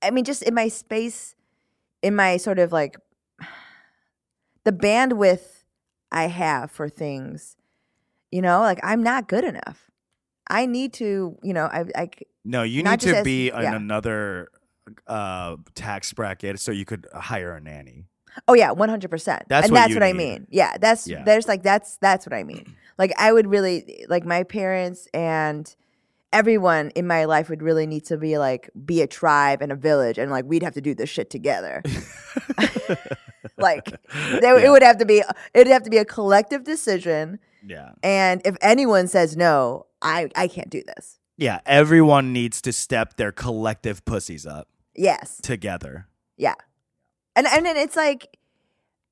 I 0.02 0.12
mean, 0.12 0.24
just 0.26 0.42
in 0.42 0.54
my 0.54 0.68
space, 0.68 1.36
in 2.08 2.16
my 2.16 2.38
sort 2.38 2.58
of 2.60 2.72
like 2.72 2.96
the 4.64 4.72
bandwidth 4.72 5.64
I 6.12 6.28
have 6.28 6.72
for 6.72 6.88
things, 6.90 7.58
you 8.32 8.42
know, 8.42 8.62
like 8.62 8.80
I'm 8.84 9.04
not 9.04 9.28
good 9.28 9.44
enough. 9.44 9.92
I 10.50 10.66
need 10.66 10.94
to, 10.94 11.38
you 11.44 11.54
know, 11.54 11.66
I, 11.66 11.84
I 11.96 12.10
No, 12.46 12.64
you 12.64 12.82
need 12.84 13.00
to 13.02 13.18
as- 13.18 13.24
be 13.26 13.50
in 13.50 13.62
yeah. 13.62 13.76
another 13.76 14.50
uh, 15.06 15.58
tax 15.76 16.14
bracket 16.14 16.60
so 16.60 16.72
you 16.72 16.86
could 16.86 17.08
hire 17.14 17.52
a 17.56 17.60
nanny. 17.62 18.06
oh 18.48 18.54
yeah, 18.54 18.72
one 18.72 18.88
hundred 18.90 19.12
percent. 19.12 19.44
That's 19.50 19.66
and 19.66 19.74
what 19.74 19.80
that's 19.80 19.94
what 19.94 20.04
I 20.04 20.14
mean. 20.14 20.48
Yeah, 20.50 20.78
that's 20.80 21.08
Yeah. 21.08 21.24
there's 21.24 21.48
like 21.48 21.64
that's 21.64 21.98
that's 21.98 22.26
what 22.26 22.34
I 22.34 22.44
mean. 22.44 22.76
Like 22.98 23.12
I 23.18 23.34
would 23.34 23.48
really 23.48 24.06
like 24.08 24.26
my 24.26 24.44
parents 24.44 25.08
and 25.14 25.64
everyone 26.34 26.90
in 26.92 27.08
my 27.08 27.26
life 27.26 27.50
would 27.50 27.62
really 27.62 27.88
need 27.88 28.06
to 28.06 28.18
be 28.18 28.38
like 28.38 28.70
be 28.86 29.02
a 29.02 29.08
tribe 29.08 29.62
and 29.62 29.72
a 29.72 29.76
village, 29.76 30.18
and 30.18 30.30
like 30.32 30.46
we'd 30.46 30.64
have 30.64 30.74
to 30.74 30.82
do 30.82 30.94
this 30.96 31.10
shit 31.10 31.30
together. 31.30 31.82
like 33.58 33.86
there, 34.42 34.60
Yeah. 34.60 34.68
it 34.68 34.70
would 34.70 34.84
have 34.84 34.98
to 34.98 35.06
be 35.06 35.24
it'd 35.54 35.72
have 35.72 35.84
to 35.84 35.90
be 35.90 35.98
a 35.98 36.06
collective 36.06 36.64
decision 36.64 37.40
Yeah. 37.66 37.92
and 38.04 38.42
if 38.46 38.56
anyone 38.62 39.08
says 39.08 39.36
no 39.38 39.86
i 40.02 40.30
i 40.36 40.48
can't 40.48 40.70
do 40.70 40.84
this 40.96 41.20
Yeah. 41.38 41.60
Everyone 41.66 42.34
needs 42.34 42.62
to 42.64 42.74
step 42.74 43.16
their 43.18 43.32
collective 43.32 44.04
pussies 44.06 44.46
up 44.46 44.68
yes 44.96 45.40
together. 45.42 46.08
yeah 46.38 46.56
and 47.36 47.48
and 47.48 47.66
then 47.66 47.78
it's 47.78 47.96
like 47.96 48.38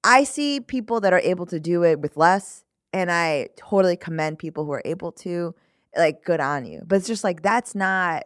i 0.04 0.24
see 0.24 0.60
people 0.60 1.00
that 1.02 1.14
are 1.14 1.20
able 1.22 1.46
to 1.48 1.60
do 1.60 1.84
it 1.84 2.00
with 2.00 2.18
less 2.18 2.66
and 2.94 3.12
i 3.12 3.48
totally 3.56 3.96
commend 3.98 4.38
people 4.40 4.66
who 4.66 4.72
are 4.74 4.82
able 4.86 5.12
to 5.12 5.54
like 5.98 6.24
good 6.24 6.40
on 6.40 6.66
you 6.66 6.82
but 6.86 6.98
it's 6.98 7.08
just 7.08 7.24
like 7.24 7.42
that's 7.42 7.76
not 7.76 8.24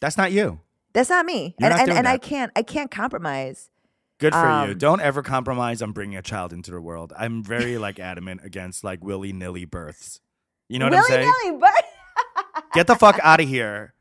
That's 0.00 0.16
not 0.16 0.32
you. 0.32 0.60
that's 0.92 1.10
not 1.10 1.26
me 1.26 1.54
You're 1.58 1.70
and 1.70 1.72
not 1.72 1.78
and, 1.80 1.86
doing 1.86 1.98
and 1.98 2.08
i 2.08 2.12
that. 2.12 2.22
can't 2.22 2.52
i 2.56 2.62
can't 2.62 2.90
compromise 2.90 3.70
Good 4.18 4.32
for 4.32 4.40
you. 4.40 4.72
Um, 4.72 4.78
Don't 4.78 5.00
ever 5.02 5.22
compromise 5.22 5.82
on 5.82 5.92
bringing 5.92 6.16
a 6.16 6.22
child 6.22 6.52
into 6.54 6.70
the 6.70 6.80
world. 6.80 7.12
I'm 7.18 7.42
very 7.44 7.76
like 7.86 7.98
adamant 8.00 8.40
against 8.44 8.82
like 8.82 9.04
willy 9.04 9.32
nilly 9.32 9.66
births. 9.66 10.20
You 10.68 10.78
know 10.78 10.86
what 10.86 10.94
I'm 10.94 11.04
saying? 11.04 11.30
Willy-nilly, 11.44 11.60
but 11.60 12.64
Get 12.72 12.86
the 12.86 12.96
fuck 12.96 13.18
out 13.22 13.40
of 13.40 13.48
here. 13.48 13.92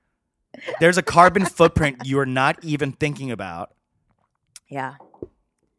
There's 0.80 0.98
a 0.98 1.04
carbon 1.04 1.45
footprint 1.45 1.98
you're 2.06 2.26
not 2.26 2.63
even 2.63 2.93
thinking 2.93 3.30
about. 3.30 3.71
yeah 4.69 4.95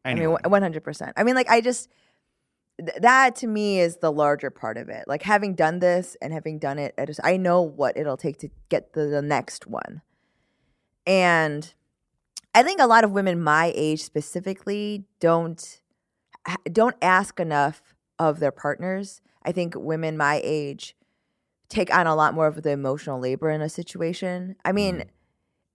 Anyway. 0.04 0.36
I 0.44 0.46
mean, 0.46 0.50
one 0.52 0.62
hundred 0.62 0.84
percent. 0.84 1.14
I 1.16 1.24
mean, 1.24 1.34
like 1.34 1.48
I 1.48 1.60
just 1.60 1.88
th- 2.78 3.00
that 3.00 3.36
to 3.36 3.46
me 3.46 3.80
is 3.80 3.98
the 3.98 4.12
larger 4.12 4.50
part 4.50 4.76
of 4.76 4.88
it. 4.88 5.04
Like 5.06 5.22
having 5.22 5.54
done 5.54 5.78
this 5.78 6.16
and 6.20 6.32
having 6.32 6.58
done 6.58 6.78
it, 6.78 6.94
I 6.98 7.04
just 7.06 7.20
I 7.24 7.36
know 7.36 7.62
what 7.62 7.96
it'll 7.96 8.16
take 8.16 8.38
to 8.38 8.48
get 8.68 8.92
the, 8.92 9.06
the 9.06 9.22
next 9.22 9.66
one, 9.66 10.02
and 11.06 11.72
I 12.54 12.62
think 12.62 12.80
a 12.80 12.86
lot 12.86 13.04
of 13.04 13.10
women 13.12 13.42
my 13.42 13.72
age 13.74 14.02
specifically 14.02 15.04
don't 15.20 15.80
don't 16.70 16.96
ask 17.02 17.40
enough 17.40 17.94
of 18.18 18.38
their 18.38 18.52
partners. 18.52 19.20
I 19.42 19.52
think 19.52 19.74
women 19.76 20.16
my 20.16 20.40
age 20.44 20.96
take 21.68 21.94
on 21.94 22.06
a 22.06 22.14
lot 22.14 22.34
more 22.34 22.46
of 22.46 22.62
the 22.62 22.70
emotional 22.70 23.20
labor 23.20 23.50
in 23.50 23.60
a 23.60 23.68
situation. 23.68 24.56
I 24.64 24.72
mean, 24.72 24.98
Mhm. 24.98 25.08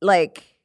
like 0.01 0.57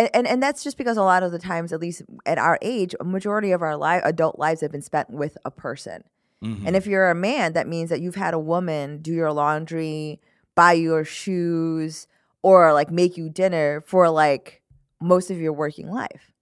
and, 0.00 0.10
and 0.14 0.26
and 0.26 0.42
that's 0.42 0.64
just 0.64 0.76
because 0.78 0.96
a 0.96 1.02
lot 1.02 1.22
of 1.22 1.32
the 1.32 1.38
times, 1.38 1.72
at 1.72 1.80
least 1.80 2.02
at 2.26 2.38
our 2.38 2.58
age, 2.62 2.94
a 3.00 3.04
majority 3.04 3.52
of 3.52 3.62
our 3.62 3.76
life, 3.76 4.02
adult 4.04 4.38
lives 4.38 4.60
have 4.62 4.72
been 4.72 4.82
spent 4.82 5.10
with 5.10 5.36
a 5.44 5.50
person. 5.50 6.04
Mhm. 6.42 6.62
And 6.66 6.74
if 6.76 6.86
you're 6.86 7.10
a 7.10 7.14
man, 7.14 7.52
that 7.52 7.68
means 7.68 7.90
that 7.90 8.00
you've 8.00 8.14
had 8.14 8.32
a 8.34 8.38
woman 8.38 8.98
do 9.02 9.12
your 9.12 9.32
laundry, 9.32 10.20
buy 10.54 10.72
your 10.72 11.04
shoes, 11.04 12.06
or 12.42 12.72
like 12.72 12.90
make 12.90 13.16
you 13.16 13.28
dinner 13.28 13.82
for 13.82 14.08
like 14.08 14.62
most 15.00 15.30
of 15.30 15.38
your 15.38 15.52
working 15.52 15.88
life, 15.90 16.32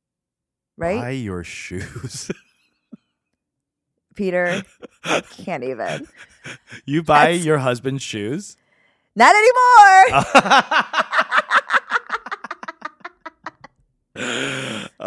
right, 0.76 1.00
Buy 1.00 1.10
your 1.10 1.42
shoes. 1.44 2.30
Peter? 4.14 4.62
I 5.04 5.20
can't 5.20 5.62
even. 5.64 6.06
you 6.84 7.02
buy 7.02 7.26
That's- 7.26 7.44
your 7.44 7.58
husband's 7.58 8.02
shoes? 8.02 8.56
Not 9.16 9.34
anymore. 9.34 10.24
oh, 14.18 14.88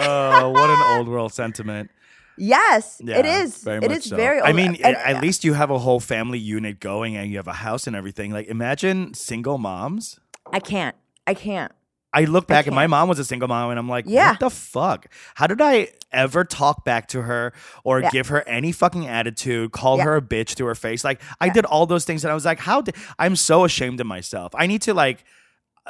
what 0.49 0.69
an 0.69 0.97
old 0.97 1.07
world 1.07 1.33
sentiment. 1.33 1.91
yes, 2.37 3.01
Yeah, 3.03 3.17
it 3.17 3.25
is. 3.25 3.57
Very 3.63 3.83
It 3.85 3.91
is 3.91 4.05
so. 4.05 4.15
very. 4.15 4.41
I 4.41 4.53
mean, 4.53 4.75
and- 4.83 4.95
at 4.97 5.21
least 5.21 5.43
you 5.43 5.53
have 5.53 5.69
a 5.69 5.79
whole 5.79 5.99
family 5.99 6.39
unit 6.39 6.79
going 6.79 7.15
and 7.17 7.29
you 7.29 7.37
have 7.37 7.47
a 7.47 7.53
house 7.53 7.87
and 7.87 7.95
everything. 7.95 8.31
Like, 8.31 8.47
imagine 8.47 9.13
single 9.13 9.57
moms. 9.57 10.19
I 10.51 10.59
can't. 10.59 10.95
I 11.27 11.33
can't. 11.33 11.71
I 12.13 12.25
look 12.25 12.45
back 12.45 12.67
and 12.67 12.75
my 12.75 12.87
mom 12.87 13.07
was 13.07 13.19
a 13.19 13.23
single 13.23 13.47
mom, 13.47 13.69
and 13.69 13.79
I'm 13.79 13.87
like, 13.87 14.03
Yeah. 14.05 14.31
what 14.31 14.39
the 14.41 14.49
fuck? 14.49 15.05
How 15.35 15.47
did 15.47 15.61
I 15.61 15.89
ever 16.11 16.43
talk 16.43 16.83
back 16.83 17.07
to 17.09 17.21
her 17.21 17.53
or 17.85 18.01
Yeah. 18.01 18.09
give 18.09 18.27
her 18.27 18.41
any 18.45 18.73
fucking 18.73 19.07
attitude, 19.07 19.71
call 19.71 19.97
Yeah. 19.97 20.03
her 20.05 20.15
a 20.17 20.21
bitch 20.21 20.55
to 20.55 20.65
her 20.65 20.75
face? 20.75 21.05
Like, 21.05 21.21
I 21.39 21.47
did 21.47 21.63
all 21.63 21.85
those 21.85 22.03
things, 22.03 22.25
and 22.25 22.31
I 22.31 22.33
was 22.33 22.43
like, 22.43 22.59
how 22.59 22.81
did 22.81 22.95
I'm 23.17 23.37
so 23.37 23.63
ashamed 23.63 24.01
of 24.01 24.07
myself. 24.07 24.51
I 24.57 24.67
need 24.67 24.81
to 24.81 24.93
like, 24.93 25.23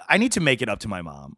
I 0.07 0.19
need 0.19 0.31
to 0.33 0.39
make 0.41 0.61
it 0.61 0.69
up 0.69 0.77
to 0.81 0.87
my 0.87 1.01
mom. 1.01 1.37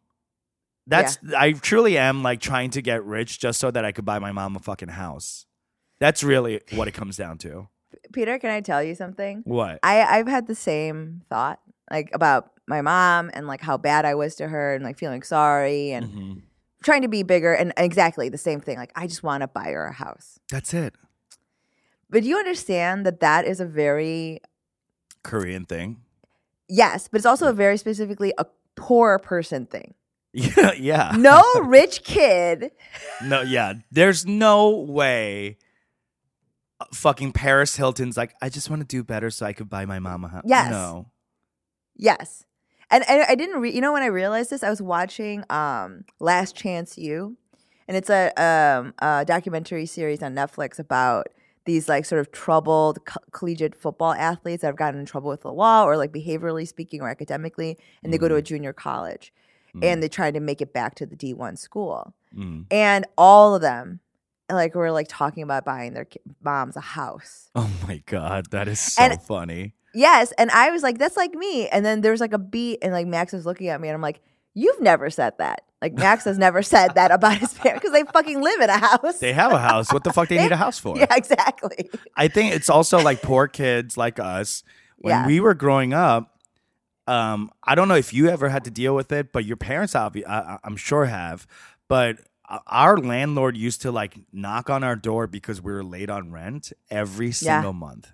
That's 0.86 1.18
I 1.36 1.52
truly 1.52 1.96
am 1.96 2.22
like 2.22 2.40
trying 2.40 2.70
to 2.70 2.82
get 2.82 3.04
rich 3.04 3.38
just 3.40 3.58
so 3.58 3.70
that 3.70 3.84
I 3.84 3.92
could 3.92 4.04
buy 4.04 4.18
my 4.18 4.32
mom 4.32 4.54
a 4.56 4.58
fucking 4.58 4.88
house. 4.90 5.46
That's 5.98 6.22
really 6.22 6.60
what 6.72 6.88
it 6.88 6.92
comes 6.92 7.16
down 7.16 7.38
to. 7.38 7.68
Peter, 8.12 8.38
can 8.38 8.50
I 8.50 8.60
tell 8.60 8.82
you 8.82 8.94
something? 8.94 9.42
What? 9.44 9.78
I 9.82 10.02
I've 10.02 10.28
had 10.28 10.46
the 10.46 10.54
same 10.54 11.22
thought 11.30 11.60
like 11.90 12.10
about 12.12 12.50
my 12.66 12.82
mom 12.82 13.30
and 13.34 13.46
like 13.46 13.60
how 13.62 13.76
bad 13.78 14.04
I 14.04 14.14
was 14.14 14.34
to 14.36 14.48
her 14.48 14.74
and 14.74 14.84
like 14.84 14.98
feeling 14.98 15.22
sorry 15.22 15.92
and 15.92 16.06
Mhm. 16.06 16.42
trying 16.82 17.02
to 17.02 17.08
be 17.08 17.22
bigger 17.22 17.52
and 17.54 17.72
exactly 17.76 18.28
the 18.28 18.38
same 18.38 18.60
thing. 18.60 18.76
Like 18.76 18.92
I 18.94 19.06
just 19.06 19.22
want 19.22 19.40
to 19.42 19.46
buy 19.48 19.70
her 19.70 19.86
a 19.86 19.92
house. 19.92 20.38
That's 20.50 20.74
it. 20.74 20.94
But 22.10 22.22
do 22.22 22.28
you 22.28 22.36
understand 22.38 23.06
that 23.06 23.20
that 23.20 23.46
is 23.46 23.58
a 23.60 23.66
very 23.66 24.40
Korean 25.22 25.64
thing. 25.64 26.02
yes, 26.68 27.08
but 27.08 27.16
it's 27.18 27.26
also 27.26 27.48
a 27.48 27.52
very 27.54 27.76
specifically 27.78 28.32
a 28.38 28.46
poor 28.76 29.18
person 29.18 29.64
thing. 29.66 29.94
Yeah, 30.34 30.72
yeah. 30.78 31.12
No 31.16 31.42
rich 31.62 32.02
kid. 32.02 32.72
No, 33.22 33.40
yeah. 33.40 33.74
There's 33.90 34.26
no 34.26 34.70
way. 34.70 35.58
Fucking 36.92 37.32
Paris 37.32 37.76
Hilton's 37.76 38.16
like, 38.16 38.34
I 38.42 38.48
just 38.48 38.68
want 38.68 38.82
to 38.82 38.86
do 38.86 39.02
better 39.04 39.30
so 39.30 39.46
I 39.46 39.52
could 39.52 39.70
buy 39.70 39.86
my 39.86 40.00
mom 40.00 40.24
a 40.24 40.28
house. 40.28 40.42
Yes. 40.44 40.70
No. 40.70 41.10
Yes. 41.96 42.44
And, 42.90 43.04
and 43.08 43.24
I 43.28 43.34
didn't, 43.36 43.60
re- 43.60 43.72
you 43.72 43.80
know, 43.80 43.92
when 43.92 44.02
I 44.02 44.06
realized 44.06 44.50
this, 44.50 44.62
I 44.62 44.70
was 44.70 44.82
watching 44.82 45.44
um, 45.48 46.04
Last 46.20 46.54
Chance 46.54 46.98
U, 46.98 47.36
and 47.88 47.96
it's 47.96 48.10
a, 48.10 48.30
um, 48.36 48.92
a 48.98 49.24
documentary 49.24 49.86
series 49.86 50.22
on 50.22 50.34
Netflix 50.34 50.78
about 50.78 51.28
these 51.64 51.88
like 51.88 52.04
sort 52.04 52.20
of 52.20 52.30
troubled 52.30 53.04
co- 53.06 53.20
collegiate 53.30 53.74
football 53.74 54.12
athletes 54.12 54.60
that 54.60 54.66
have 54.66 54.76
gotten 54.76 55.00
in 55.00 55.06
trouble 55.06 55.30
with 55.30 55.42
the 55.42 55.52
law 55.52 55.84
or 55.84 55.96
like 55.96 56.12
behaviorally 56.12 56.68
speaking 56.68 57.00
or 57.00 57.08
academically, 57.08 57.78
and 58.02 58.12
they 58.12 58.18
go 58.18 58.28
to 58.28 58.34
a 58.34 58.42
junior 58.42 58.72
college 58.72 59.32
and 59.82 60.02
they 60.02 60.08
tried 60.08 60.34
to 60.34 60.40
make 60.40 60.60
it 60.60 60.72
back 60.72 60.94
to 60.96 61.06
the 61.06 61.16
D1 61.16 61.58
school. 61.58 62.14
Mm. 62.36 62.66
And 62.70 63.06
all 63.18 63.54
of 63.54 63.62
them, 63.62 64.00
like, 64.50 64.74
were 64.74 64.90
like 64.92 65.06
talking 65.08 65.42
about 65.42 65.64
buying 65.64 65.94
their 65.94 66.06
moms 66.42 66.76
a 66.76 66.80
house. 66.80 67.50
Oh 67.54 67.70
my 67.86 68.02
God. 68.06 68.50
That 68.50 68.68
is 68.68 68.80
so 68.80 69.02
And- 69.02 69.22
funny. 69.22 69.74
Yes, 69.96 70.32
and 70.38 70.50
I 70.50 70.70
was 70.70 70.82
like, 70.82 70.98
"That's 70.98 71.16
like 71.16 71.34
me." 71.34 71.68
And 71.68 71.84
then 71.86 72.00
there's 72.00 72.20
like 72.20 72.32
a 72.32 72.38
beat, 72.38 72.80
and 72.82 72.92
like 72.92 73.06
Max 73.06 73.32
was 73.32 73.46
looking 73.46 73.68
at 73.68 73.80
me, 73.80 73.86
and 73.86 73.94
I'm 73.94 74.02
like, 74.02 74.20
"You've 74.52 74.80
never 74.80 75.08
said 75.08 75.34
that." 75.38 75.60
Like 75.80 75.94
Max 75.94 76.24
has 76.24 76.36
never 76.36 76.64
said 76.64 76.96
that 76.96 77.12
about 77.12 77.38
his 77.38 77.54
parents 77.54 77.80
because 77.80 77.92
they 77.92 78.02
fucking 78.12 78.42
live 78.42 78.60
in 78.60 78.70
a 78.70 78.76
house. 78.78 79.18
They 79.20 79.32
have 79.32 79.52
a 79.52 79.58
house. 79.60 79.92
What 79.92 80.02
the 80.02 80.12
fuck 80.12 80.28
they 80.28 80.38
need 80.38 80.50
a 80.50 80.56
house 80.64 80.80
for? 80.80 80.96
yeah, 80.98 81.14
exactly. 81.14 81.88
I 82.16 82.26
think 82.26 82.54
it's 82.54 82.68
also 82.68 83.00
like 83.02 83.22
poor 83.22 83.46
kids 83.46 83.96
like 83.96 84.18
us. 84.18 84.64
When 84.98 85.10
Yeah. 85.12 85.26
we 85.28 85.38
were 85.38 85.54
growing 85.54 85.92
up, 85.94 86.33
um, 87.06 87.50
I 87.62 87.74
don't 87.74 87.88
know 87.88 87.96
if 87.96 88.12
you 88.12 88.28
ever 88.28 88.48
had 88.48 88.64
to 88.64 88.70
deal 88.70 88.94
with 88.94 89.12
it, 89.12 89.32
but 89.32 89.44
your 89.44 89.56
parents, 89.56 89.94
obvi- 89.94 90.26
I, 90.26 90.58
I'm 90.64 90.76
sure 90.76 91.06
have. 91.06 91.46
But 91.88 92.18
uh, 92.48 92.60
our 92.66 92.96
landlord 92.96 93.56
used 93.56 93.82
to 93.82 93.92
like 93.92 94.16
knock 94.32 94.70
on 94.70 94.82
our 94.82 94.96
door 94.96 95.26
because 95.26 95.60
we 95.62 95.72
were 95.72 95.84
late 95.84 96.10
on 96.10 96.32
rent 96.32 96.72
every 96.90 97.32
single 97.32 97.72
month. 97.72 98.10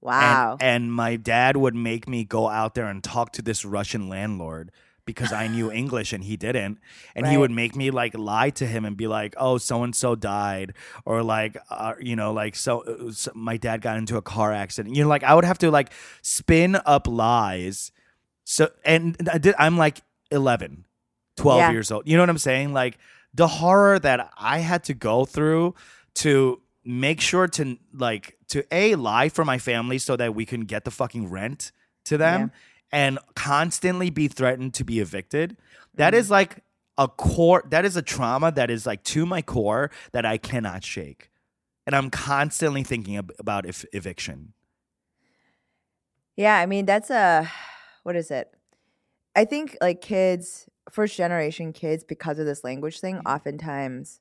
Wow. 0.00 0.58
And, 0.60 0.84
and 0.84 0.92
my 0.92 1.16
dad 1.16 1.56
would 1.56 1.74
make 1.74 2.08
me 2.08 2.24
go 2.24 2.48
out 2.48 2.74
there 2.74 2.86
and 2.86 3.02
talk 3.02 3.32
to 3.32 3.42
this 3.42 3.64
Russian 3.64 4.08
landlord 4.08 4.70
because 5.06 5.32
I 5.32 5.46
knew 5.46 5.70
English 5.72 6.12
and 6.12 6.24
he 6.24 6.36
didn't. 6.36 6.78
And 7.14 7.26
he 7.26 7.36
would 7.36 7.50
make 7.50 7.74
me 7.74 7.90
like 7.90 8.16
lie 8.16 8.50
to 8.50 8.66
him 8.66 8.84
and 8.84 8.96
be 8.96 9.06
like, 9.06 9.34
"Oh, 9.38 9.58
so 9.58 9.82
and 9.82 9.94
so 9.94 10.14
died," 10.14 10.74
or 11.04 11.22
like, 11.22 11.56
uh, 11.70 11.94
you 12.00 12.16
know, 12.16 12.32
like 12.32 12.56
so, 12.56 12.80
uh, 12.80 13.12
so 13.12 13.32
my 13.34 13.56
dad 13.56 13.80
got 13.80 13.96
into 13.96 14.16
a 14.16 14.22
car 14.22 14.52
accident. 14.52 14.94
You 14.94 15.04
know, 15.04 15.08
like 15.08 15.24
I 15.24 15.34
would 15.34 15.44
have 15.44 15.58
to 15.58 15.70
like 15.70 15.90
spin 16.22 16.76
up 16.86 17.06
lies. 17.06 17.92
So 18.44 18.70
and 18.84 19.16
I 19.32 19.38
did, 19.38 19.54
I'm 19.58 19.76
like 19.78 20.02
11, 20.30 20.84
12 21.36 21.58
Yeah. 21.58 21.70
years 21.72 21.90
old. 21.90 22.06
You 22.06 22.16
know 22.16 22.22
what 22.22 22.30
I'm 22.30 22.38
saying? 22.38 22.72
Like 22.72 22.98
the 23.32 23.48
horror 23.48 23.98
that 23.98 24.30
I 24.38 24.58
had 24.58 24.84
to 24.84 24.94
go 24.94 25.24
through 25.24 25.74
to 26.16 26.60
make 26.84 27.20
sure 27.20 27.48
to 27.48 27.78
like 27.92 28.36
to 28.48 28.64
a 28.70 28.94
lie 28.94 29.28
for 29.30 29.44
my 29.44 29.58
family 29.58 29.98
so 29.98 30.16
that 30.16 30.34
we 30.34 30.44
can 30.44 30.62
get 30.62 30.84
the 30.84 30.90
fucking 30.90 31.30
rent 31.30 31.72
to 32.04 32.16
them 32.18 32.52
and 32.92 33.18
constantly 33.34 34.10
be 34.10 34.28
threatened 34.28 34.74
to 34.74 34.84
be 34.84 35.00
evicted 35.00 35.56
That 35.94 36.12
Mm-hmm. 36.12 36.20
is 36.20 36.30
like 36.30 36.62
a 36.98 37.08
core 37.08 37.64
that 37.70 37.84
is 37.86 37.96
a 37.96 38.02
trauma 38.02 38.52
that 38.52 38.70
is 38.70 38.86
like 38.86 39.02
to 39.02 39.24
my 39.26 39.42
core 39.42 39.90
that 40.12 40.24
i 40.24 40.36
cannot 40.38 40.84
shake 40.84 41.28
and 41.86 41.96
i'm 41.96 42.08
constantly 42.10 42.84
thinking 42.84 43.16
ab- 43.16 43.32
about 43.38 43.66
ev- 43.66 43.86
eviction 43.92 44.52
yeah, 46.36 46.56
I 46.58 46.66
mean 46.66 46.84
that's 46.86 47.10
a 47.10 47.50
what 48.04 48.14
is 48.16 48.30
it? 48.30 48.54
I 49.34 49.44
think 49.44 49.76
like 49.80 50.00
kids, 50.00 50.68
first 50.90 51.16
generation 51.16 51.72
kids, 51.72 52.04
because 52.04 52.38
of 52.38 52.46
this 52.46 52.62
language 52.62 53.00
thing, 53.00 53.16
Mm-hmm. 53.16 53.26
oftentimes 53.26 54.20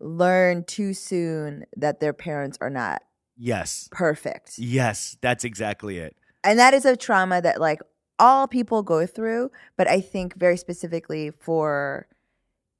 learn 0.00 0.64
too 0.64 0.92
soon 0.94 1.64
that 1.76 2.00
their 2.00 2.12
parents 2.12 2.58
are 2.60 2.70
not 2.70 3.02
yes 3.36 3.88
perfect. 3.92 4.58
yes 4.58 5.16
that's 5.20 5.44
exactly 5.44 5.98
it 5.98 6.16
and 6.44 6.58
that 6.58 6.74
is 6.74 6.84
a 6.84 6.96
trauma 6.96 7.40
that 7.40 7.60
like 7.60 7.80
all 8.18 8.46
people 8.48 8.82
go 8.82 9.06
through 9.06 9.48
but 9.76 9.86
i 9.88 10.00
think 10.00 10.36
very 10.36 10.56
specifically 10.56 11.30
for 11.30 12.06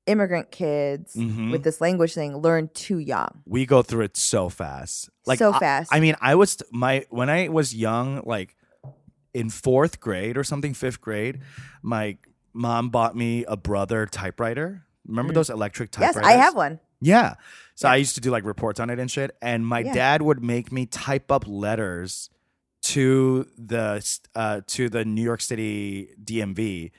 immigrant 0.07 0.51
kids 0.51 1.15
Mhm. 1.15 1.53
with 1.53 1.63
this 1.63 1.81
language 1.81 2.13
thing 2.13 2.37
learn 2.37 2.69
too 2.75 2.99
young 2.99 3.43
we 3.47 3.65
go 3.67 3.83
through 3.83 4.05
it 4.05 4.17
so 4.17 4.49
fast 4.49 5.09
like 5.25 5.39
So 5.39 5.53
I- 5.53 5.59
fast. 5.61 5.95
I, 5.95 6.01
mean 6.01 6.17
i 6.21 6.35
was 6.35 6.61
my 6.73 7.07
when 7.09 7.31
i 7.31 7.49
was 7.49 7.73
young 7.75 8.21
like 8.27 8.57
in 9.35 9.49
fourth 9.51 10.01
grade 10.01 10.37
or 10.37 10.45
something 10.45 10.75
fifth 10.75 11.01
grade 11.01 11.41
my 11.83 12.17
mom 12.53 12.91
bought 12.91 13.17
me 13.17 13.45
a 13.49 13.57
brother 13.57 14.05
typewriter. 14.07 14.85
Remember 15.07 15.33
those 15.33 15.49
electric 15.51 15.91
typewriters? 15.91 16.23
yes 16.23 16.25
i 16.27 16.33
have 16.43 16.55
one. 16.55 16.79
Yeah. 17.01 17.35
So 17.75 17.89
i 17.89 17.97
used 17.97 18.15
to 18.17 18.21
do 18.21 18.31
like 18.31 18.45
reports 18.45 18.79
on 18.79 18.91
it 18.91 18.99
and 18.99 19.11
shit 19.11 19.35
and 19.43 19.67
my 19.67 19.81
Yeah. 19.81 19.95
dad 19.95 20.23
would 20.23 20.43
make 20.45 20.71
me 20.71 20.87
type 20.87 21.31
up 21.33 21.45
letters 21.49 22.29
to 22.83 23.47
the 23.57 24.05
uh, 24.35 24.61
to 24.67 24.89
the 24.89 25.05
new 25.05 25.23
york 25.23 25.41
city 25.41 26.09
dmv 26.23 26.91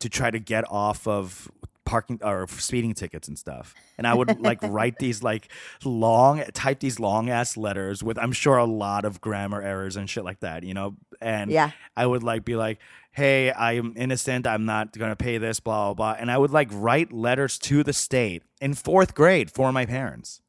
to 0.00 0.08
try 0.08 0.30
to 0.30 0.38
get 0.38 0.64
off 0.70 1.06
of 1.06 1.50
parking 1.88 2.18
or 2.22 2.46
speeding 2.48 2.92
tickets 2.92 3.28
and 3.28 3.38
stuff. 3.38 3.74
And 3.96 4.06
i 4.06 4.12
would 4.12 4.40
like 4.40 4.58
write 4.62 4.96
these 5.06 5.22
like 5.22 5.48
long 5.84 6.42
type 6.52 6.80
these 6.80 7.00
long 7.00 7.30
ass 7.30 7.56
letters 7.56 8.02
with 8.02 8.18
i'm 8.18 8.32
sure 8.32 8.58
a 8.58 8.66
lot 8.66 9.04
of 9.06 9.20
grammar 9.20 9.62
errors 9.62 9.96
and 9.96 10.08
shit 10.08 10.24
like 10.24 10.40
that 10.40 10.62
you 10.64 10.74
know? 10.74 10.96
And 11.20 11.50
Yeah. 11.50 11.70
i 11.96 12.04
would 12.06 12.22
like 12.22 12.44
be 12.44 12.56
like 12.56 12.78
hey 13.12 13.52
i'm 13.52 13.94
innocent. 13.96 14.46
I'm 14.46 14.64
not 14.66 14.96
gonna 14.96 15.16
pay 15.16 15.38
this 15.38 15.60
blah 15.60 15.86
blah 15.86 15.94
blah. 15.94 16.16
And 16.20 16.30
i 16.30 16.36
would 16.36 16.50
like 16.50 16.68
write 16.72 17.10
letters 17.12 17.58
to 17.70 17.82
the 17.82 17.92
state 17.92 18.42
in 18.60 18.74
fourth 18.74 19.14
grade 19.14 19.50
for 19.50 19.72
my 19.72 19.86
parents. 19.86 20.42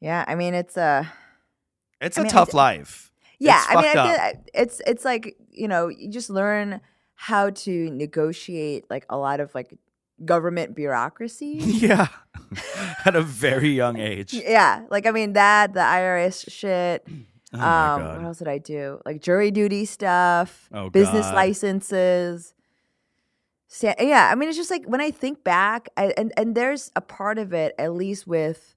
Yeah 0.00 0.24
i 0.26 0.34
mean 0.34 0.54
it's 0.54 0.76
a, 0.76 1.12
it's 2.00 2.18
I 2.18 2.22
a 2.22 2.24
mean, 2.24 2.30
tough 2.32 2.48
it's- 2.48 2.54
life. 2.54 3.12
Yeah 3.38 3.58
It's 3.58 3.66
i 3.70 3.82
mean 3.82 3.98
I 3.98 4.32
feel, 4.32 4.42
it's 4.54 4.80
it's 4.86 5.04
like 5.04 5.36
you 5.50 5.68
know 5.68 5.88
you 5.88 6.08
just 6.10 6.30
learn 6.30 6.80
how 7.16 7.50
to 7.50 7.90
negotiate 7.90 8.84
like 8.90 9.06
a 9.08 9.16
lot 9.16 9.38
of 9.40 9.54
like 9.54 9.70
government 10.24 10.74
bureaucracy 10.76 11.58
yeah 11.64 12.08
at 13.04 13.16
a 13.16 13.22
very 13.22 13.70
young 13.70 13.98
age 13.98 14.32
yeah 14.32 14.84
like 14.90 15.06
i 15.06 15.10
mean 15.10 15.32
that 15.32 15.72
the 15.74 15.80
irs 15.80 16.44
shit 16.50 17.06
oh 17.54 17.60
um, 17.60 18.02
what 18.02 18.24
else 18.24 18.38
did 18.38 18.48
I 18.48 18.58
do? 18.58 19.00
Like 19.06 19.22
jury 19.22 19.52
duty 19.52 19.84
stuff, 19.84 20.68
Oh, 20.72 20.90
business 20.90 21.24
God. 21.26 21.34
licenses. 21.36 22.52
Sa- 23.68 23.94
yeah, 24.00 24.28
I 24.30 24.34
mean, 24.34 24.48
it's 24.48 24.58
just 24.58 24.72
like 24.72 24.84
when 24.86 25.00
I 25.00 25.12
think 25.12 25.44
back, 25.44 25.88
I, 25.96 26.12
and 26.16 26.32
and 26.36 26.56
there's 26.56 26.90
a 26.96 27.00
part 27.00 27.38
of 27.38 27.52
it, 27.52 27.74
at 27.78 27.92
least 27.92 28.26
with, 28.26 28.74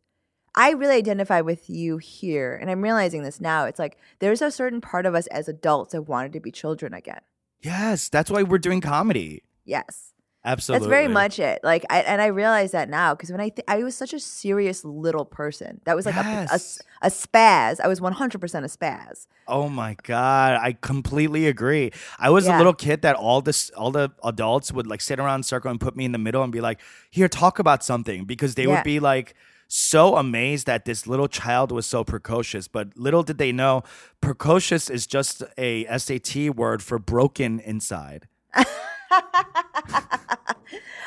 I 0.54 0.72
really 0.72 0.96
identify 0.96 1.42
with 1.42 1.70
you 1.72 1.98
here, 1.98 2.56
and 2.56 2.70
I'm 2.70 2.82
realizing 2.84 3.24
this 3.24 3.42
now. 3.42 3.66
It's 3.66 3.80
like 3.80 3.98
there's 4.20 4.44
a 4.44 4.52
certain 4.52 4.80
part 4.80 5.08
of 5.08 5.16
us 5.16 5.26
as 5.28 5.48
adults 5.48 5.94
that 5.94 6.04
wanted 6.04 6.34
to 6.34 6.40
be 6.40 6.52
children 6.52 6.94
again. 6.94 7.22
yes 7.64 8.10
that's 8.10 8.30
why 8.30 8.44
we're 8.44 8.60
doing 8.60 8.80
comedy 8.82 9.42
Yes, 9.66 10.14
Absolutely. 10.46 10.86
That's 10.88 10.90
very 10.90 11.08
much 11.10 11.40
it. 11.40 11.60
Like, 11.62 11.86
I, 11.90 12.00
and 12.02 12.22
I 12.22 12.28
realize 12.28 12.72
that 12.72 12.90
now 12.90 13.14
because 13.14 13.32
when 13.32 13.42
I 13.42 13.50
th- 13.50 13.66
I 13.68 13.84
was 13.84 13.96
such 13.96 14.14
a 14.14 14.20
serious 14.20 14.86
little 14.86 15.26
person. 15.26 15.82
That 15.84 15.96
was 15.96 16.06
like 16.06 16.16
a, 16.16 16.48
a, 16.50 16.60
a 17.02 17.10
spaz. 17.10 17.80
I 17.84 17.88
was 17.88 18.00
one 18.00 18.14
hundred 18.14 18.40
percent 18.40 18.64
a 18.66 18.70
spaz. 18.70 19.28
Oh 19.50 19.68
my 19.68 19.98
god, 20.04 20.60
I 20.62 20.74
completely 20.80 21.48
agree. 21.48 21.92
I 22.18 22.30
was 22.30 22.48
a 22.48 22.56
little 22.58 22.74
kid 22.74 23.02
that 23.02 23.16
all 23.18 23.42
this 23.42 23.70
all 23.72 23.92
the 23.92 24.12
adults 24.24 24.72
would 24.72 24.88
like 24.88 25.02
sit 25.02 25.20
around 25.20 25.36
in 25.36 25.40
a 25.42 25.44
circle 25.44 25.70
and 25.70 25.80
put 25.82 25.98
me 25.98 26.06
in 26.06 26.14
the 26.14 26.18
middle 26.18 26.44
and 26.44 26.52
be 26.52 26.62
like, 26.62 26.80
"Here, 27.12 27.28
talk 27.28 27.60
about 27.60 27.84
something," 27.84 28.24
because 28.26 28.56
they 28.56 28.64
Yeah. 28.64 28.76
would 28.76 28.84
be 28.84 29.00
like 29.02 29.36
so 29.68 30.16
amazed 30.16 30.66
that 30.68 30.86
this 30.86 31.08
little 31.08 31.28
child 31.28 31.74
was 31.74 31.86
so 31.86 32.06
precocious. 32.06 32.70
But 32.70 32.96
little 32.98 33.24
did 33.24 33.38
they 33.38 33.52
know, 33.52 33.84
precocious 34.22 34.90
is 34.90 35.06
just 35.08 35.44
a 35.58 35.84
SAT 35.98 36.52
word 36.56 36.82
for 36.82 37.00
broken 37.00 37.60
inside. 37.60 38.30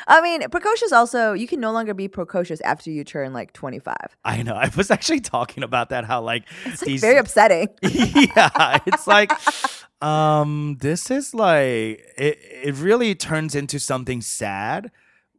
I 0.07 0.21
mean, 0.21 0.47
precocious 0.49 0.91
also. 0.91 1.33
You 1.33 1.47
can 1.47 1.59
no 1.59 1.71
longer 1.71 1.93
be 1.93 2.07
precocious 2.07 2.61
after 2.61 2.91
you 2.91 3.03
turn 3.03 3.33
like 3.33 3.53
twenty 3.53 3.79
five. 3.79 4.15
I 4.23 4.43
know. 4.43 4.55
I 4.55 4.69
was 4.75 4.91
actually 4.91 5.21
talking 5.21 5.63
about 5.63 5.89
that. 5.89 6.05
How 6.05 6.21
like 6.21 6.43
It's 6.65 6.81
like 6.81 6.87
these 6.87 7.01
very 7.01 7.17
upsetting. 7.17 7.69
yeah, 7.81 8.79
it's 8.85 9.07
like 9.07 9.31
um 10.01 10.77
this 10.79 11.11
is 11.11 11.33
like 11.33 12.03
it 12.17 12.39
it 12.63 12.75
really 12.75 13.15
turns 13.15 13.55
into 13.55 13.79
something 13.79 14.21
sad. 14.21 14.91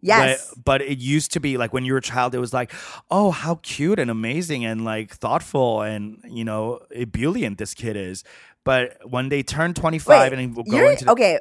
Yes. 0.05 0.53
But, 0.57 0.65
but 0.65 0.83
it 0.83 0.99
used 0.99 1.33
to 1.33 1.41
be 1.41 1.57
like 1.57 1.73
when 1.73 1.85
you 1.85 1.93
were 1.93 2.01
a 2.01 2.03
child, 2.03 2.35
it 2.35 2.41
was 2.41 2.53
like, 2.53 2.73
oh, 3.11 3.31
how 3.31 3.61
cute 3.63 4.01
and 4.01 4.11
amazing 4.11 4.65
and 4.65 4.85
like 4.85 5.13
thoughtful 5.13 5.83
and 5.83 6.21
you 6.29 6.45
know 6.45 6.81
ebullient 6.95 7.59
this 7.59 7.75
kid 7.75 7.97
is. 7.97 8.25
But 8.65 8.99
when 9.09 9.29
they 9.29 9.43
turn 9.43 9.75
twenty 9.75 9.99
five 9.99 10.33
Wait, 10.33 10.39
and 10.39 10.55
go 10.55 10.91
into 10.91 11.05
the, 11.05 11.11
okay. 11.13 11.39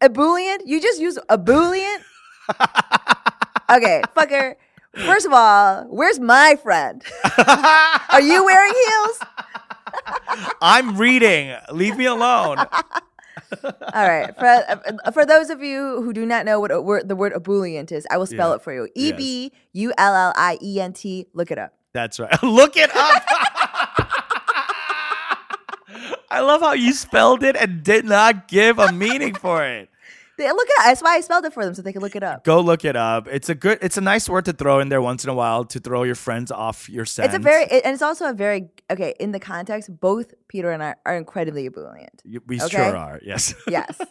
Ebullient? 0.00 0.66
You 0.66 0.80
just 0.80 1.00
use 1.00 1.18
ebullient? 1.28 2.02
Okay, 3.70 4.02
fucker. 4.16 4.54
First 5.06 5.26
of 5.26 5.32
all, 5.32 5.84
where's 5.88 6.18
my 6.18 6.56
friend? 6.62 7.02
Are 8.10 8.20
you 8.20 8.44
wearing 8.44 8.72
heels? 8.74 9.20
I'm 10.60 10.96
reading. 10.96 11.54
Leave 11.72 11.96
me 11.96 12.06
alone. 12.06 12.58
All 12.58 12.68
right. 13.94 14.34
For 14.38 15.12
for 15.12 15.24
those 15.24 15.50
of 15.50 15.62
you 15.62 16.02
who 16.02 16.12
do 16.12 16.26
not 16.26 16.44
know 16.44 16.58
what 16.60 16.70
a 16.70 16.80
word, 16.82 17.08
the 17.08 17.16
word 17.16 17.32
ebullient 17.34 17.92
is, 17.92 18.06
I 18.10 18.16
will 18.18 18.26
spell 18.26 18.50
Yeah. 18.50 18.56
it 18.56 18.62
for 18.62 18.72
you. 18.72 18.88
E 18.94 19.12
B 19.12 19.52
U 19.72 19.92
L 19.96 20.14
L 20.14 20.32
I 20.36 20.58
E 20.60 20.80
N 20.80 20.92
T. 20.92 21.26
Look 21.32 21.50
it 21.50 21.58
up. 21.58 21.72
That's 21.92 22.18
right. 22.18 22.42
Look 22.42 22.76
it 22.76 22.90
up. 22.94 23.22
I 26.30 26.40
love 26.40 26.60
how 26.60 26.72
you 26.74 26.92
spelled 26.92 27.42
it 27.42 27.56
and 27.56 27.82
did 27.82 28.04
not 28.04 28.48
give 28.48 28.78
a 28.78 28.92
meaning 28.92 29.34
for 29.34 29.64
it. 29.64 29.88
They- 30.38 30.50
Look 30.50 30.68
it 30.68 30.78
up. 30.78 30.84
That's 30.86 31.02
why 31.02 31.16
I 31.16 31.20
spelled 31.20 31.44
it 31.44 31.52
for 31.52 31.64
them 31.64 31.74
so 31.74 31.82
they 31.82 31.92
can 31.92 32.00
look 32.00 32.16
it 32.16 32.22
up. 32.22 32.44
Go 32.44 32.60
look 32.60 32.84
it 32.84 32.96
up. 32.96 33.26
It's 33.28 33.48
a 33.48 33.54
good. 33.54 33.78
It's 33.82 33.96
a 33.96 34.00
nice 34.00 34.28
word 34.28 34.44
to 34.46 34.52
throw 34.52 34.80
in 34.80 34.88
there 34.88 35.02
once 35.02 35.24
in 35.24 35.30
a 35.30 35.34
while 35.34 35.64
to 35.66 35.80
throw 35.80 36.04
your 36.04 36.14
friends 36.14 36.50
off 36.50 36.88
your 36.88 37.04
scent. 37.04 37.26
It's 37.26 37.34
a 37.34 37.38
very 37.38 37.64
it, 37.64 37.84
and 37.84 37.92
it's 37.92 38.02
also 38.02 38.30
a 38.30 38.32
very 38.32 38.70
okay 38.90 39.14
in 39.18 39.32
the 39.32 39.40
context. 39.40 40.00
Both 40.00 40.34
Peter 40.46 40.70
and 40.70 40.82
I 40.82 40.94
are 41.04 41.16
incredibly 41.16 41.66
ebullient. 41.66 42.22
We 42.46 42.60
okay. 42.62 42.68
sure 42.68 42.96
are. 42.96 43.20
Yes. 43.22 43.54
Yes. 43.66 43.98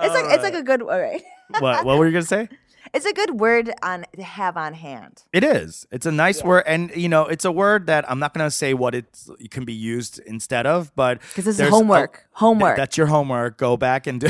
It's 0.00 0.14
like 0.14 0.24
it's 0.34 0.42
like 0.42 0.54
a 0.54 0.62
good 0.62 0.82
all 0.82 0.98
right. 0.98 1.22
what? 1.60 1.84
What 1.84 1.98
were 1.98 2.06
you 2.06 2.12
gonna 2.12 2.24
say? 2.24 2.48
It's 2.94 3.06
a 3.06 3.12
good 3.14 3.40
word 3.40 3.72
on 3.82 4.04
to 4.16 4.22
have 4.22 4.56
on 4.58 4.74
hand. 4.74 5.22
It 5.32 5.42
is. 5.44 5.86
It's 5.90 6.04
a 6.04 6.12
nice 6.12 6.40
Yeah. 6.40 6.46
word, 6.48 6.64
and 6.66 6.90
you 6.94 7.08
know, 7.08 7.22
it's 7.26 7.44
a 7.46 7.52
word 7.52 7.86
that 7.86 8.04
I'm 8.10 8.18
not 8.18 8.34
gonna 8.34 8.50
say 8.50 8.74
what 8.74 8.94
it's, 8.94 9.30
it 9.40 9.50
can 9.50 9.64
be 9.64 9.72
used 9.72 10.18
instead 10.26 10.66
of, 10.66 10.94
but 10.94 11.20
because 11.20 11.46
this 11.46 11.54
is 11.54 11.56
there's 11.56 11.70
a- 11.72 11.76
homework. 11.76 12.26
Homework. 12.32 12.76
that's 12.76 12.98
your 12.98 13.06
homework. 13.06 13.56
Go 13.56 13.76
back 13.78 14.06
and 14.06 14.20
do. 14.20 14.28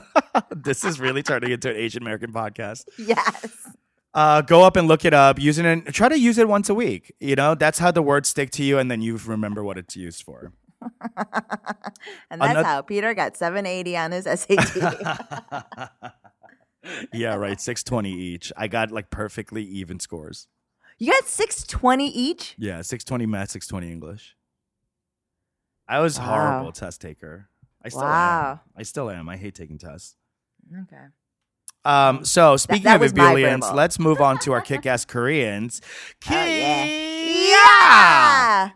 this 0.56 0.84
is 0.84 0.98
really 0.98 1.22
turning 1.22 1.52
into 1.52 1.70
an 1.70 1.76
Asian 1.76 2.02
American 2.02 2.32
podcast. 2.32 2.86
Yes. 2.98 3.46
Uh, 4.14 4.42
go 4.42 4.62
up 4.62 4.76
and 4.76 4.88
look 4.88 5.04
it 5.04 5.14
up. 5.14 5.38
Use 5.38 5.58
it 5.58 5.64
and 5.64 5.86
try 5.94 6.08
to 6.08 6.18
use 6.18 6.36
it 6.38 6.46
once 6.48 6.68
a 6.68 6.74
week. 6.74 7.14
You 7.20 7.34
know, 7.36 7.54
that's 7.54 7.78
how 7.78 7.90
the 7.92 8.02
words 8.02 8.28
stick 8.28 8.50
to 8.50 8.62
you, 8.64 8.78
and 8.78 8.90
then 8.90 9.00
you 9.00 9.16
remember 9.16 9.62
what 9.64 9.78
it's 9.78 9.96
used 9.96 10.22
for. 10.24 10.52
And 12.30 12.40
that's 12.40 12.58
Anoth- 12.58 12.64
how 12.64 12.82
Peter 12.82 13.14
got 13.14 13.36
780 13.36 13.96
on 13.96 14.10
his 14.12 14.24
SAT. 14.24 15.90
yeah, 17.12 17.34
right. 17.34 17.60
Six 17.60 17.82
twenty 17.82 18.12
each. 18.12 18.52
I 18.56 18.68
got 18.68 18.90
like 18.90 19.10
perfectly 19.10 19.64
even 19.64 19.98
scores. 20.00 20.48
you 20.98 21.10
got 21.12 21.26
620 21.26 22.08
each? 22.08 22.54
Yeah, 22.58 22.82
six 22.82 23.04
twenty 23.04 23.26
math, 23.26 23.50
six 23.50 23.66
twenty 23.66 23.90
English. 23.90 24.36
I 25.88 26.00
was 26.00 26.18
Wow. 26.18 26.24
horrible 26.26 26.72
test 26.72 27.00
taker. 27.00 27.48
I 27.84 27.88
still 27.88 28.02
am. 28.02 28.08
Wow. 28.08 28.60
I 28.76 28.82
still 28.84 29.10
am. 29.10 29.28
I 29.28 29.36
hate 29.36 29.54
taking 29.54 29.78
tests. 29.78 30.16
Okay. 30.82 31.04
Um, 31.84 32.24
so 32.24 32.56
speaking 32.56 32.84
that 32.84 32.94
of 32.96 33.00
was 33.00 33.12
ebullience, 33.12 33.74
let's 33.74 33.98
move 33.98 34.20
on 34.20 34.38
to 34.40 34.52
our 34.52 34.60
kick-ass 34.70 35.04
Koreans. 35.04 35.80
Oh, 36.30 36.32
yeah. 36.32 36.84
Yeah. 37.48 38.70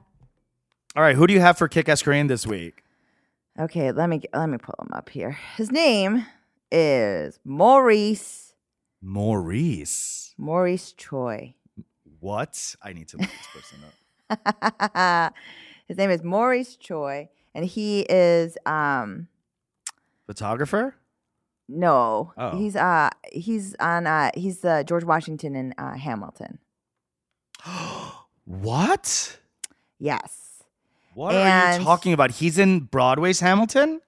All 0.96 1.02
right, 1.02 1.14
who 1.14 1.26
do 1.28 1.32
you 1.34 1.40
have 1.40 1.56
for 1.56 1.68
kick-ass 1.68 2.02
Korean 2.02 2.26
this 2.26 2.46
week? 2.46 2.82
Okay, 3.58 3.92
let 3.92 4.08
me 4.10 4.20
let 4.34 4.48
me 4.48 4.58
pull 4.58 4.74
him 4.80 4.92
up 4.92 5.08
here. 5.08 5.38
His 5.56 5.70
name 5.70 6.26
is 6.70 7.38
Maurice 7.44 8.54
Maurice. 9.02 10.34
Maurice 10.38 10.92
Choi. 10.92 11.54
What? 12.20 12.74
I 12.82 12.92
need 12.92 13.08
to 13.08 13.18
look 13.18 13.28
this 13.28 13.62
person 13.62 13.78
up. 13.84 15.34
His 15.88 15.96
name 15.96 16.10
is 16.10 16.22
Maurice 16.24 16.74
Choi, 16.76 17.28
and 17.54 17.64
he 17.64 18.00
is 18.08 18.56
um 18.66 19.28
Photographer? 20.26 20.96
no, 21.68 22.32
Oh. 22.36 22.56
he's 22.58 22.74
uh 22.76 23.10
he's 23.32 23.76
on 23.80 24.06
uh 24.06 24.30
he's 24.34 24.64
uh, 24.64 24.82
George 24.82 25.04
Washington 25.04 25.54
in 25.54 25.74
uh, 25.78 25.94
Hamilton. 25.96 26.58
what? 28.44 29.38
Yes, 29.98 30.62
What 31.14 31.34
are 31.34 31.78
you 31.78 31.84
talking 31.84 32.12
about? 32.12 32.30
He's 32.32 32.58
in 32.58 32.80
Broadway's 32.80 33.40
Hamilton? 33.40 34.00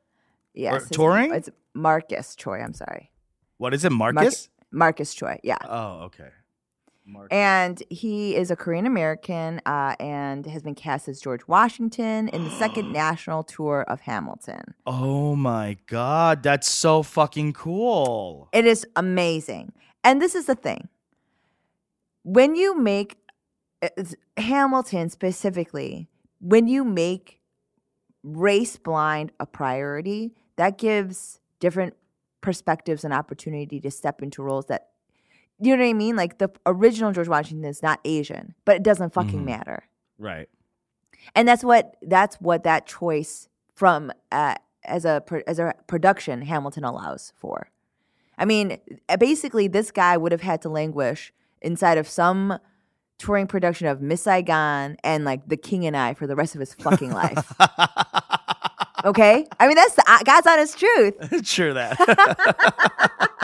Yes, 0.59 0.83
his- 0.83 0.91
touring? 0.91 1.33
It's 1.35 1.49
Marcus 1.75 2.35
Choi. 2.37 2.59
I'm 2.61 2.75
sorry, 2.75 3.11
What 3.59 3.73
is 3.75 3.85
it, 3.85 3.93
Marcus? 3.93 4.49
Marcus 4.71 5.15
Choi. 5.15 5.39
Yeah. 5.43 5.57
Oh, 5.67 6.01
okay. 6.07 6.29
Marcus. 7.07 7.29
And 7.35 7.83
he 7.89 8.37
is 8.37 8.51
a 8.51 8.57
Korean 8.57 8.85
American 8.85 9.63
uh, 9.65 9.95
and 9.99 10.45
has 10.45 10.63
been 10.63 10.75
cast 10.75 11.09
as 11.09 11.21
George 11.21 11.49
Washington 11.49 12.29
in 12.29 12.45
the 12.45 12.51
second 12.51 12.93
national 13.05 13.45
tour 13.45 13.85
of 13.89 14.01
Hamilton. 14.03 14.75
oh 14.87 15.35
my 15.35 15.79
god, 15.87 16.43
that's 16.43 16.69
so 16.69 17.03
fucking 17.03 17.55
cool. 17.55 18.51
It 18.53 18.67
is 18.67 18.87
amazing. 18.95 19.73
And 20.05 20.21
this 20.21 20.35
is 20.35 20.45
the 20.47 20.55
thing 20.55 20.89
when 22.25 22.55
you 22.57 22.79
make 22.79 23.17
Hamilton 24.37 25.09
specifically, 25.09 26.09
when 26.41 26.69
you 26.69 26.85
make 26.85 27.41
race 28.23 28.77
blind 28.77 29.33
a 29.41 29.47
priority, 29.47 30.35
that 30.59 30.77
gives 30.79 31.41
different 31.59 31.95
perspectives 32.41 33.03
and 33.05 33.13
opportunity 33.13 33.81
to 33.81 33.91
step 33.91 34.23
into 34.23 34.43
roles 34.43 34.67
that 34.67 34.89
you 35.61 35.77
know 35.77 35.83
what 35.83 35.89
I 35.91 35.93
mean? 35.93 36.15
Like 36.15 36.39
the 36.39 36.51
original 36.67 37.11
George 37.11 37.27
Washington 37.27 37.69
is 37.69 37.83
not 37.83 37.99
Asian, 38.05 38.55
but 38.65 38.77
it 38.77 38.85
doesn't 38.85 39.13
fucking 39.13 39.41
Mhm. 39.41 39.45
matter. 39.47 39.83
Right. 40.17 40.49
And 41.35 41.49
that's 41.49 41.65
what 41.65 41.97
that's 42.03 42.37
what 42.37 42.63
that 42.63 42.87
choice 42.87 43.49
from 43.75 44.13
uh, 44.31 44.55
as 44.85 45.05
a 45.05 45.21
as 45.49 45.59
a 45.59 45.75
production 45.89 46.43
Hamilton 46.43 46.85
allows 46.85 47.33
for. 47.37 47.71
I 48.39 48.45
mean, 48.45 48.79
basically, 49.19 49.67
this 49.67 49.91
guy 49.91 50.17
would 50.17 50.31
have 50.31 50.43
had 50.43 50.63
to 50.63 50.69
languish 50.69 51.33
inside 51.61 51.99
of 51.99 52.09
some 52.09 52.59
touring 53.19 53.49
production 53.49 53.89
of 53.89 54.01
Miss 54.01 54.23
Saigon 54.23 54.97
and 55.03 55.25
like 55.25 55.49
The 55.49 55.57
King 55.57 55.85
and 55.87 55.97
I 55.97 56.15
for 56.15 56.29
the 56.29 56.37
rest 56.37 56.55
of 56.55 56.61
his 56.61 56.73
fucking 56.75 57.11
life. 57.11 57.53
Okay, 59.09 59.47
I 59.59 59.67
mean 59.67 59.77
that's 59.77 59.95
the, 59.95 60.05
uh, 60.07 60.23
God's 60.23 60.47
honest 60.47 60.79
truth. 60.79 61.47
True 61.47 61.73
that. 61.73 61.97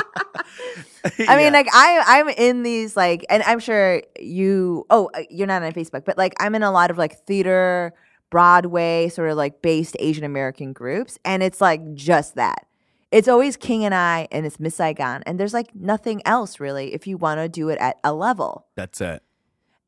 I 1.29 1.37
mean, 1.37 1.55
like 1.55 1.69
I 1.73 2.03
I'm 2.07 2.29
in 2.29 2.63
these 2.63 2.97
like, 2.97 3.25
and 3.31 3.43
I'm 3.45 3.59
sure 3.61 4.03
you. 4.21 4.85
Oh, 4.91 5.11
uh, 5.15 5.23
you're 5.31 5.47
not 5.47 5.63
on 5.63 5.73
Facebook, 5.73 6.05
but 6.05 6.19
like 6.19 6.35
I'm 6.39 6.55
in 6.55 6.63
a 6.63 6.71
lot 6.71 6.91
of 6.91 6.99
like 6.99 7.25
theater, 7.27 7.95
Broadway, 8.29 9.09
sort 9.09 9.31
of 9.31 9.39
like 9.39 9.63
based 9.63 9.97
Asian 10.01 10.25
American 10.25 10.75
groups, 10.75 11.19
and 11.25 11.43
it's 11.43 11.63
like 11.63 11.95
just 11.95 12.35
that. 12.35 12.67
It's 13.11 13.29
always 13.29 13.57
King 13.57 13.87
and 13.87 13.95
I, 13.95 14.29
and 14.33 14.45
it's 14.45 14.61
Miss 14.61 14.75
Saigon, 14.75 15.23
and 15.25 15.41
there's 15.41 15.55
like 15.55 15.75
nothing 15.75 16.21
else 16.27 16.61
really 16.61 16.93
if 16.93 17.07
you 17.07 17.17
want 17.17 17.41
to 17.41 17.49
do 17.49 17.71
it 17.71 17.79
at 17.79 17.99
a 18.05 18.13
level. 18.13 18.67
that's 18.75 19.01
it. 19.01 19.23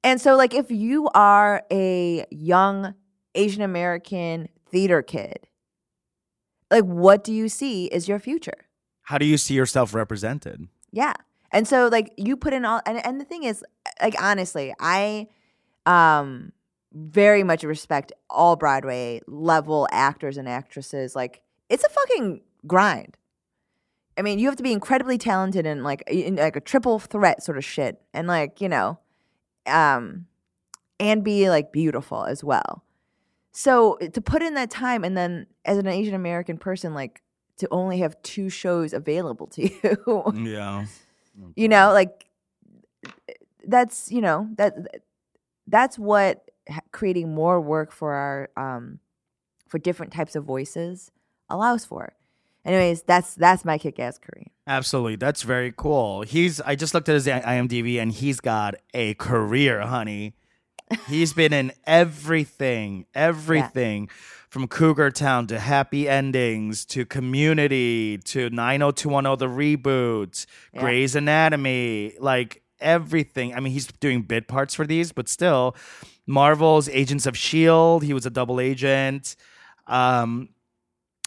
And 0.03 0.21
so, 0.21 0.37
like, 0.37 0.55
if 0.55 0.71
you 0.71 1.09
are 1.15 1.65
a 1.71 2.25
young 2.31 2.95
Asian 3.35 3.63
American 3.63 4.49
theater 4.71 5.03
kid, 5.03 5.49
like, 6.71 6.85
what 6.85 7.25
do 7.25 7.33
you 7.33 7.49
see 7.49 7.87
is 7.87 8.09
your 8.09 8.19
future? 8.19 8.67
How 9.03 9.19
do 9.19 9.27
you 9.27 9.37
see 9.37 9.55
yourself 9.55 9.95
represented? 9.95 10.69
Yeah. 10.93 11.15
And 11.53 11.67
so 11.67 11.89
like 11.89 12.13
you 12.17 12.37
put 12.37 12.53
in 12.53 12.65
all 12.65 12.81
and, 12.87 13.05
and 13.07 13.21
the 13.21 13.25
thing 13.25 13.45
is 13.45 13.65
like 14.03 14.21
honestly, 14.21 14.75
I 14.81 15.29
um 15.87 16.53
very 16.93 17.43
much 17.43 17.63
respect 17.63 18.13
all 18.29 18.57
Broadway 18.57 19.21
level 19.27 19.87
actors 19.93 20.37
and 20.37 20.49
actresses. 20.49 21.15
Like 21.15 21.43
it's 21.69 21.85
a 21.85 21.89
fucking 21.89 22.41
grind. 22.67 23.17
I 24.19 24.23
mean, 24.23 24.39
you 24.39 24.47
have 24.47 24.57
to 24.57 24.63
be 24.63 24.73
incredibly 24.73 25.19
talented 25.19 25.67
and 25.67 25.85
like 25.85 26.03
in 26.09 26.37
like 26.37 26.57
a 26.57 26.61
triple 26.61 26.99
threat 26.99 27.43
sort 27.43 27.59
of 27.59 27.65
shit, 27.65 28.01
and 28.15 28.27
like 28.27 28.61
you 28.61 28.69
know, 28.69 28.99
um, 29.67 30.27
and 30.99 31.23
be 31.23 31.51
like 31.51 31.71
beautiful 31.71 32.25
as 32.25 32.43
well. 32.43 32.83
So 33.59 33.97
to 34.13 34.21
put 34.21 34.43
in 34.43 34.53
that 34.53 34.69
time, 34.71 35.03
and 35.03 35.17
then 35.17 35.47
as 35.65 35.79
an 35.79 35.87
Asian 35.87 36.13
American 36.15 36.59
person, 36.59 36.93
like 36.93 37.23
to 37.57 37.67
only 37.71 38.01
have 38.01 38.21
two 38.23 38.51
shows 38.51 38.93
available 38.93 39.47
to 39.47 39.63
you, 39.83 40.33
Yeah. 40.53 40.85
you 41.55 41.67
know, 41.67 41.91
like 41.95 42.27
that's 43.67 44.13
you 44.13 44.21
know 44.21 44.47
that 44.57 44.75
that's 45.67 45.99
what 45.99 46.51
creating 46.93 47.35
more 47.35 47.59
work 47.59 47.93
for 47.93 48.13
our 48.13 48.51
um 48.59 48.99
for 49.67 49.79
different 49.79 50.13
types 50.13 50.37
of 50.37 50.45
voices 50.45 51.11
allows 51.49 51.83
for. 51.87 52.13
Anyways, 52.67 53.05
that's 53.05 53.35
that's 53.37 53.65
my 53.65 53.79
kick-ass 53.79 54.19
Korean. 54.19 54.51
Absolutely. 54.67 55.17
That's 55.17 55.43
very 55.43 55.73
cool. 55.75 56.23
He's 56.23 56.61
I 56.61 56.75
just 56.75 56.93
looked 56.93 57.09
at 57.09 57.15
his 57.15 57.27
IMDb 57.27 57.99
and 58.03 58.13
he's 58.13 58.39
got 58.41 58.75
a 58.93 59.15
career, 59.15 59.81
honey. 59.81 60.35
He's 61.09 61.33
been 61.33 61.53
in 61.53 61.73
everything, 61.87 63.07
everything 63.15 64.09
from 64.49 64.69
Cougar 64.69 65.11
Town 65.11 65.47
to 65.49 65.59
Happy 65.59 66.09
Endings 66.09 66.85
to 66.87 67.05
Community 67.05 68.19
to 68.19 68.49
90210 68.51 69.39
the 69.39 69.53
reboot, 69.53 70.47
Yeah. 70.73 70.81
Grey's 70.81 71.17
Anatomy, 71.17 72.15
like 72.21 72.63
everything. 72.81 73.55
I 73.55 73.61
mean, 73.61 73.73
he's 73.73 73.87
doing 73.87 74.23
bit 74.23 74.49
parts 74.49 74.75
for 74.75 74.87
these, 74.87 75.13
but 75.13 75.29
still 75.29 75.75
Marvel's 76.27 76.89
Agents 76.89 77.27
of 77.27 77.37
Shield, 77.37 78.03
he 78.05 78.13
was 78.13 78.27
a 78.27 78.31
double 78.31 78.61
agent. 78.61 79.37
Um 79.87 80.51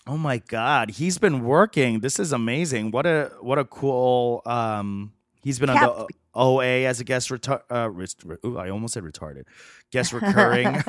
Oh 0.07 0.18
my 0.18 0.39
god, 0.39 0.89
he's 0.91 1.20
been 1.20 1.43
working. 1.43 1.99
This 1.99 2.18
is 2.20 2.32
amazing. 2.32 2.89
What 2.91 3.05
a 3.05 3.32
what 3.41 3.60
a 3.60 3.66
cool 3.66 4.41
um 4.45 5.14
he's 5.43 5.60
been 5.60 5.70
on 5.70 5.76
the 5.76 6.07
OA 6.39 6.85
as 6.85 6.99
a 6.99 7.03
guest 7.03 7.29
retar- 7.29 7.61
uh 7.69 7.89
ooh, 8.47 8.57
I 8.57 8.69
almost 8.69 8.93
said 8.95 9.03
retarded. 9.03 9.43
Guest 9.91 10.13
recurring. 10.13 10.73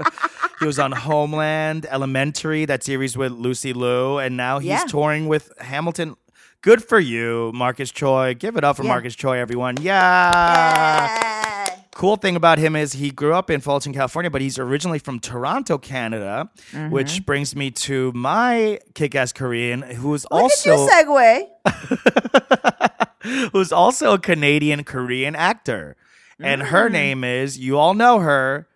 he 0.60 0.66
was 0.66 0.78
on 0.78 0.92
Homeland, 0.92 1.86
Elementary, 1.88 2.64
that 2.66 2.82
series 2.82 3.16
with 3.16 3.32
Lucy 3.32 3.72
Liu, 3.72 4.18
and 4.18 4.36
now 4.36 4.58
he's 4.58 4.68
Yeah. 4.70 4.84
touring 4.88 5.28
with 5.28 5.52
Hamilton. 5.60 6.16
Good 6.62 6.82
for 6.82 6.98
you, 6.98 7.52
Marcus 7.54 7.90
Choi. 7.92 8.34
Give 8.34 8.56
it 8.56 8.64
up 8.64 8.76
for 8.76 8.82
Yeah. 8.82 8.88
Marcus 8.88 9.14
Choi, 9.14 9.38
everyone. 9.38 9.76
Yeah. 9.80 11.68
Cool 11.94 12.16
thing 12.16 12.36
about 12.36 12.58
him 12.58 12.76
is 12.76 12.92
he 12.92 13.10
grew 13.10 13.32
up 13.34 13.48
in 13.50 13.60
Fulton, 13.62 13.92
California, 13.94 14.30
but 14.30 14.42
he's 14.42 14.58
originally 14.58 14.98
from 14.98 15.18
Toronto, 15.18 15.78
Canada, 15.78 16.50
Mm-hmm. 16.72 16.90
which 16.90 17.24
brings 17.24 17.54
me 17.56 17.70
to 17.86 18.12
my 18.14 18.80
kick-ass 18.94 19.32
Korean, 19.32 19.80
who 19.82 20.12
is 20.14 20.26
Look 20.30 20.42
also 20.42 20.88
at 20.90 21.06
your 21.06 21.46
segue. 21.64 22.86
Who's 23.52 23.72
also 23.72 24.12
a 24.14 24.18
Canadian 24.18 24.84
Korean 24.84 25.34
actor. 25.34 25.96
And 26.38 26.62
Mm. 26.62 26.66
her 26.66 26.88
name 26.90 27.24
is, 27.24 27.58
you 27.58 27.78
all 27.78 27.94
know 27.94 28.18
her, 28.20 28.68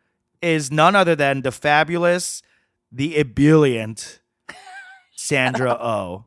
is 0.43 0.71
none 0.73 0.97
other 0.97 1.15
than 1.15 1.43
the 1.43 1.53
fabulous, 1.53 2.43
the 2.91 3.17
ebullient 3.17 4.21
Sandra 5.17 5.73
Oh. 5.81 6.25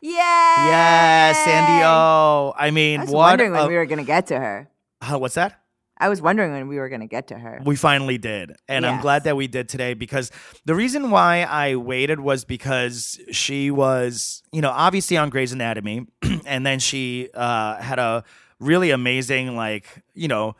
Yeah. 0.00 0.66
Yeah, 0.66 1.32
Sandy 1.32 1.82
Oh. 1.84 2.54
I 2.56 2.70
mean, 2.70 3.00
what? 3.00 3.02
I 3.02 3.04
was 3.04 3.12
what? 3.12 3.18
wondering 3.30 3.52
when 3.52 3.68
we 3.68 3.74
were 3.76 3.86
gonna 3.86 4.04
get 4.04 4.26
to 4.28 4.38
her. 4.38 4.68
Huh, 5.02 5.18
what's 5.18 5.34
that? 5.34 5.59
I 6.00 6.08
was 6.08 6.22
wondering 6.22 6.52
when 6.52 6.66
we 6.66 6.78
were 6.78 6.88
gonna 6.88 7.06
get 7.06 7.28
to 7.28 7.38
her. 7.38 7.60
We 7.64 7.76
finally 7.76 8.18
did. 8.18 8.56
And 8.68 8.86
I'm 8.86 9.00
glad 9.00 9.24
that 9.24 9.36
we 9.36 9.46
did 9.46 9.68
today 9.68 9.92
because 9.94 10.30
the 10.64 10.74
reason 10.74 11.10
why 11.10 11.42
I 11.42 11.76
waited 11.76 12.20
was 12.20 12.44
because 12.44 13.20
she 13.30 13.70
was, 13.70 14.42
you 14.50 14.62
know, 14.62 14.70
obviously 14.70 15.18
on 15.18 15.28
Grey's 15.28 15.52
Anatomy. 15.52 16.06
and 16.46 16.64
then 16.64 16.78
she 16.78 17.28
uh, 17.34 17.76
had 17.76 17.98
a 17.98 18.24
really 18.58 18.90
amazing, 18.90 19.56
like, 19.56 20.02
you 20.14 20.28
know, 20.28 20.56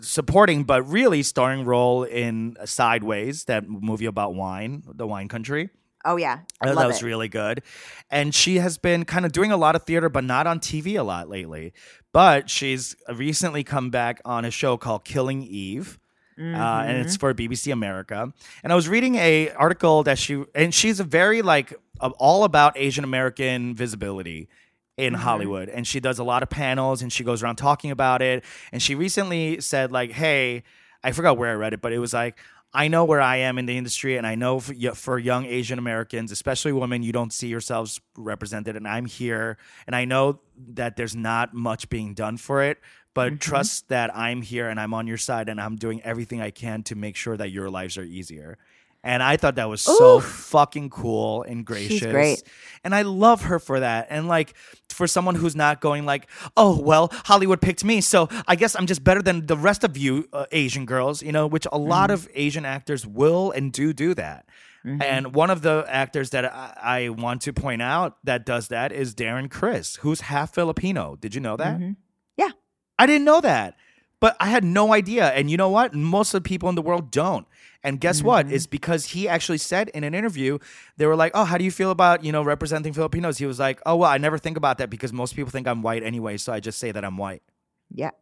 supporting 0.00 0.64
but 0.64 0.82
really 0.82 1.22
starring 1.22 1.64
role 1.64 2.02
in 2.02 2.56
Sideways, 2.64 3.44
that 3.44 3.68
movie 3.68 4.06
about 4.06 4.34
wine, 4.34 4.82
the 4.86 5.06
wine 5.06 5.28
country. 5.28 5.70
Oh 6.04 6.16
yeah, 6.16 6.40
I 6.60 6.74
that 6.74 6.86
was 6.86 7.02
it. 7.02 7.06
really 7.06 7.28
good. 7.28 7.62
And 8.10 8.34
she 8.34 8.56
has 8.56 8.76
been 8.76 9.04
kind 9.06 9.24
of 9.24 9.32
doing 9.32 9.52
a 9.52 9.56
lot 9.56 9.74
of 9.74 9.84
theater, 9.84 10.10
but 10.10 10.22
not 10.22 10.46
on 10.46 10.60
TV 10.60 10.98
a 10.98 11.02
lot 11.02 11.30
lately. 11.30 11.72
But 12.14 12.48
she's 12.48 12.96
recently 13.12 13.62
come 13.64 13.90
back 13.90 14.20
on 14.24 14.44
a 14.46 14.50
show 14.50 14.76
called 14.78 15.04
Killing 15.04 15.42
Eve. 15.42 15.98
Uh, 16.36 16.42
and 16.42 16.54
Mm-hmm. 16.54 17.00
it's 17.02 17.16
for 17.16 17.32
BBC 17.34 17.72
America. 17.72 18.32
And 18.64 18.72
I 18.72 18.76
was 18.76 18.88
reading 18.88 19.14
a 19.16 19.50
article 19.50 20.02
that 20.04 20.18
she 20.18 20.42
and 20.54 20.74
she's 20.74 20.98
a 20.98 21.04
very 21.04 21.42
like 21.42 21.74
all 22.18 22.42
about 22.44 22.76
Asian 22.76 23.04
American 23.04 23.74
visibility 23.74 24.48
in 24.96 25.12
Mm-hmm. 25.12 25.22
Hollywood. 25.22 25.68
And 25.68 25.86
she 25.86 26.00
does 26.00 26.18
a 26.18 26.24
lot 26.24 26.42
of 26.42 26.50
panels 26.50 27.02
and 27.02 27.12
she 27.12 27.22
goes 27.22 27.42
around 27.42 27.56
talking 27.56 27.90
about 27.92 28.20
it. 28.22 28.42
And 28.72 28.80
she 28.82 28.94
recently 28.96 29.60
said 29.60 29.92
like, 29.92 30.10
"Hey, 30.12 30.64
I 31.04 31.12
forgot 31.12 31.36
where 31.38 31.50
I 31.50 31.54
read 31.54 31.72
it, 31.72 31.80
but 31.80 31.92
it 31.92 31.98
was 31.98 32.12
like." 32.14 32.36
I 32.74 32.88
know 32.88 33.04
where 33.04 33.20
I 33.20 33.36
am 33.36 33.56
in 33.58 33.66
the 33.66 33.76
industry, 33.76 34.16
and 34.16 34.26
I 34.26 34.34
know 34.34 34.58
for, 34.58 34.74
for 34.94 35.18
young 35.18 35.46
Asian 35.46 35.78
Americans, 35.78 36.32
especially 36.32 36.72
women, 36.72 37.04
you 37.04 37.12
don't 37.12 37.32
see 37.32 37.46
yourselves 37.46 38.00
represented. 38.16 38.74
And 38.74 38.88
I'm 38.88 39.06
here, 39.06 39.58
and 39.86 39.94
I 39.94 40.04
know 40.04 40.40
that 40.74 40.96
there's 40.96 41.14
not 41.14 41.54
much 41.54 41.88
being 41.88 42.14
done 42.14 42.36
for 42.36 42.64
it, 42.64 42.80
but 43.14 43.28
mm-hmm. 43.28 43.38
trust 43.38 43.88
that 43.90 44.14
I'm 44.16 44.42
here 44.42 44.68
and 44.68 44.80
I'm 44.80 44.92
on 44.92 45.06
your 45.06 45.18
side, 45.18 45.48
and 45.48 45.60
I'm 45.60 45.76
doing 45.76 46.02
everything 46.02 46.42
I 46.42 46.50
can 46.50 46.82
to 46.84 46.96
make 46.96 47.14
sure 47.14 47.36
that 47.36 47.52
your 47.52 47.70
lives 47.70 47.96
are 47.96 48.02
easier. 48.02 48.58
And 49.04 49.22
I 49.22 49.36
thought 49.36 49.56
that 49.56 49.68
was 49.68 49.82
so 49.82 50.18
fucking 50.18 50.88
cool 50.88 51.42
and 51.42 51.64
gracious. 51.64 51.98
She's 51.98 52.06
great. 52.06 52.42
And 52.82 52.94
I 52.94 53.02
love 53.02 53.42
her 53.42 53.58
for 53.58 53.80
that. 53.80 54.06
And 54.08 54.28
like 54.28 54.54
for 54.88 55.06
someone 55.06 55.34
who's 55.34 55.54
not 55.54 55.82
going 55.82 56.06
like, 56.06 56.26
"Oh, 56.56 56.80
well, 56.80 57.10
Hollywood 57.12 57.60
picked 57.60 57.84
me, 57.84 58.00
so 58.00 58.28
I 58.48 58.56
guess 58.56 58.74
I'm 58.74 58.86
just 58.86 59.04
better 59.04 59.20
than 59.20 59.44
the 59.44 59.58
rest 59.58 59.84
of 59.84 59.98
you 59.98 60.26
uh, 60.32 60.46
Asian 60.52 60.86
girls," 60.86 61.22
you 61.22 61.32
know, 61.32 61.46
which 61.46 61.66
a 61.70 61.76
lot 61.76 62.08
mm-hmm. 62.08 62.14
of 62.14 62.28
Asian 62.34 62.64
actors 62.64 63.06
will 63.06 63.50
and 63.50 63.72
do 63.72 63.92
do 63.92 64.14
that. 64.14 64.46
Mm-hmm. 64.86 65.02
And 65.02 65.34
one 65.34 65.50
of 65.50 65.62
the 65.62 65.84
actors 65.86 66.30
that 66.30 66.46
I, 66.46 66.72
I 66.82 67.08
want 67.10 67.42
to 67.42 67.52
point 67.52 67.82
out 67.82 68.16
that 68.24 68.46
does 68.46 68.68
that 68.68 68.90
is 68.90 69.14
Darren 69.14 69.50
Criss, 69.50 69.96
who's 69.96 70.22
half 70.22 70.54
Filipino. 70.54 71.16
Did 71.16 71.34
you 71.34 71.42
know 71.42 71.56
that? 71.56 71.76
Mm-hmm. 71.76 71.92
Yeah. 72.36 72.50
I 72.98 73.06
didn't 73.06 73.24
know 73.24 73.40
that. 73.40 73.76
But 74.24 74.38
I 74.40 74.46
had 74.48 74.64
no 74.64 74.94
idea. 74.94 75.28
And 75.36 75.50
you 75.50 75.58
know 75.58 75.68
what? 75.68 75.92
Most 75.92 76.32
of 76.32 76.42
the 76.42 76.48
people 76.48 76.70
in 76.70 76.76
the 76.76 76.80
world 76.80 77.10
don't. 77.10 77.46
And 77.82 78.00
guess 78.00 78.22
what? 78.22 78.50
It's 78.50 78.66
because 78.66 79.04
he 79.04 79.28
actually 79.28 79.58
said 79.58 79.90
in 79.90 80.02
an 80.02 80.14
interview, 80.14 80.56
they 80.96 81.04
were 81.04 81.14
like, 81.14 81.32
Oh, 81.34 81.44
how 81.44 81.58
do 81.58 81.64
you 81.64 81.70
feel 81.70 81.90
about, 81.90 82.24
you 82.24 82.32
know, 82.32 82.42
representing 82.42 82.94
Filipinos? 82.94 83.36
He 83.36 83.44
was 83.44 83.58
like, 83.58 83.82
Oh, 83.84 83.96
well, 83.96 84.10
I 84.10 84.16
never 84.16 84.38
think 84.38 84.56
about 84.56 84.78
that 84.78 84.88
because 84.88 85.12
most 85.12 85.36
people 85.36 85.50
think 85.50 85.68
I'm 85.68 85.82
white 85.82 86.02
anyway, 86.02 86.38
so 86.38 86.54
I 86.54 86.60
just 86.60 86.78
say 86.78 86.90
that 86.90 87.04
I'm 87.04 87.18
white. 87.18 87.42
Yeah. 87.90 88.12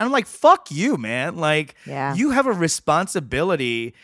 And 0.00 0.06
I'm 0.08 0.10
like, 0.10 0.26
fuck 0.26 0.66
you, 0.72 0.96
man. 0.96 1.36
Like, 1.36 1.76
Yeah. 1.86 2.12
you 2.16 2.30
have 2.30 2.48
a 2.48 2.52
responsibility, 2.52 3.94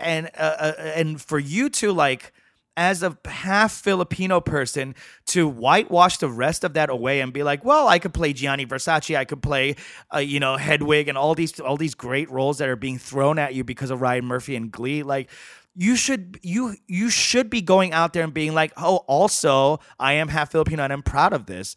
and 0.00 0.30
uh, 0.38 0.56
uh, 0.58 0.72
and 0.96 1.20
for 1.20 1.38
you 1.38 1.68
to 1.68 1.92
like, 1.92 2.32
as 2.76 3.02
a 3.02 3.16
half 3.24 3.72
Filipino 3.72 4.40
person, 4.40 4.94
to 5.26 5.48
whitewash 5.48 6.16
the 6.18 6.28
rest 6.28 6.64
of 6.64 6.74
that 6.74 6.90
away 6.90 7.20
and 7.20 7.32
be 7.32 7.42
like, 7.42 7.64
well, 7.64 7.88
I 7.88 7.98
could 7.98 8.14
play 8.14 8.32
Gianni 8.32 8.66
Versace, 8.66 9.16
I 9.16 9.24
could 9.24 9.42
play, 9.42 9.76
uh, 10.14 10.18
you 10.18 10.40
know, 10.40 10.56
Hedwig, 10.56 11.08
and 11.08 11.18
all 11.18 11.34
these 11.34 11.58
all 11.60 11.76
these 11.76 11.94
great 11.94 12.30
roles 12.30 12.58
that 12.58 12.68
are 12.68 12.76
being 12.76 12.98
thrown 12.98 13.38
at 13.38 13.54
you 13.54 13.64
because 13.64 13.90
of 13.90 14.00
Ryan 14.00 14.24
Murphy 14.24 14.56
and 14.56 14.70
Glee, 14.70 15.02
like. 15.02 15.30
You 15.74 15.96
should 15.96 16.38
you 16.42 16.76
you 16.86 17.08
should 17.08 17.48
be 17.48 17.62
going 17.62 17.94
out 17.94 18.12
there 18.12 18.22
and 18.22 18.34
being 18.34 18.52
like, 18.52 18.74
oh, 18.76 18.96
also 19.06 19.80
I 19.98 20.12
am 20.12 20.28
half 20.28 20.52
Filipino 20.52 20.82
and 20.84 20.92
I'm 20.92 21.02
proud 21.02 21.32
of 21.32 21.46
this 21.46 21.76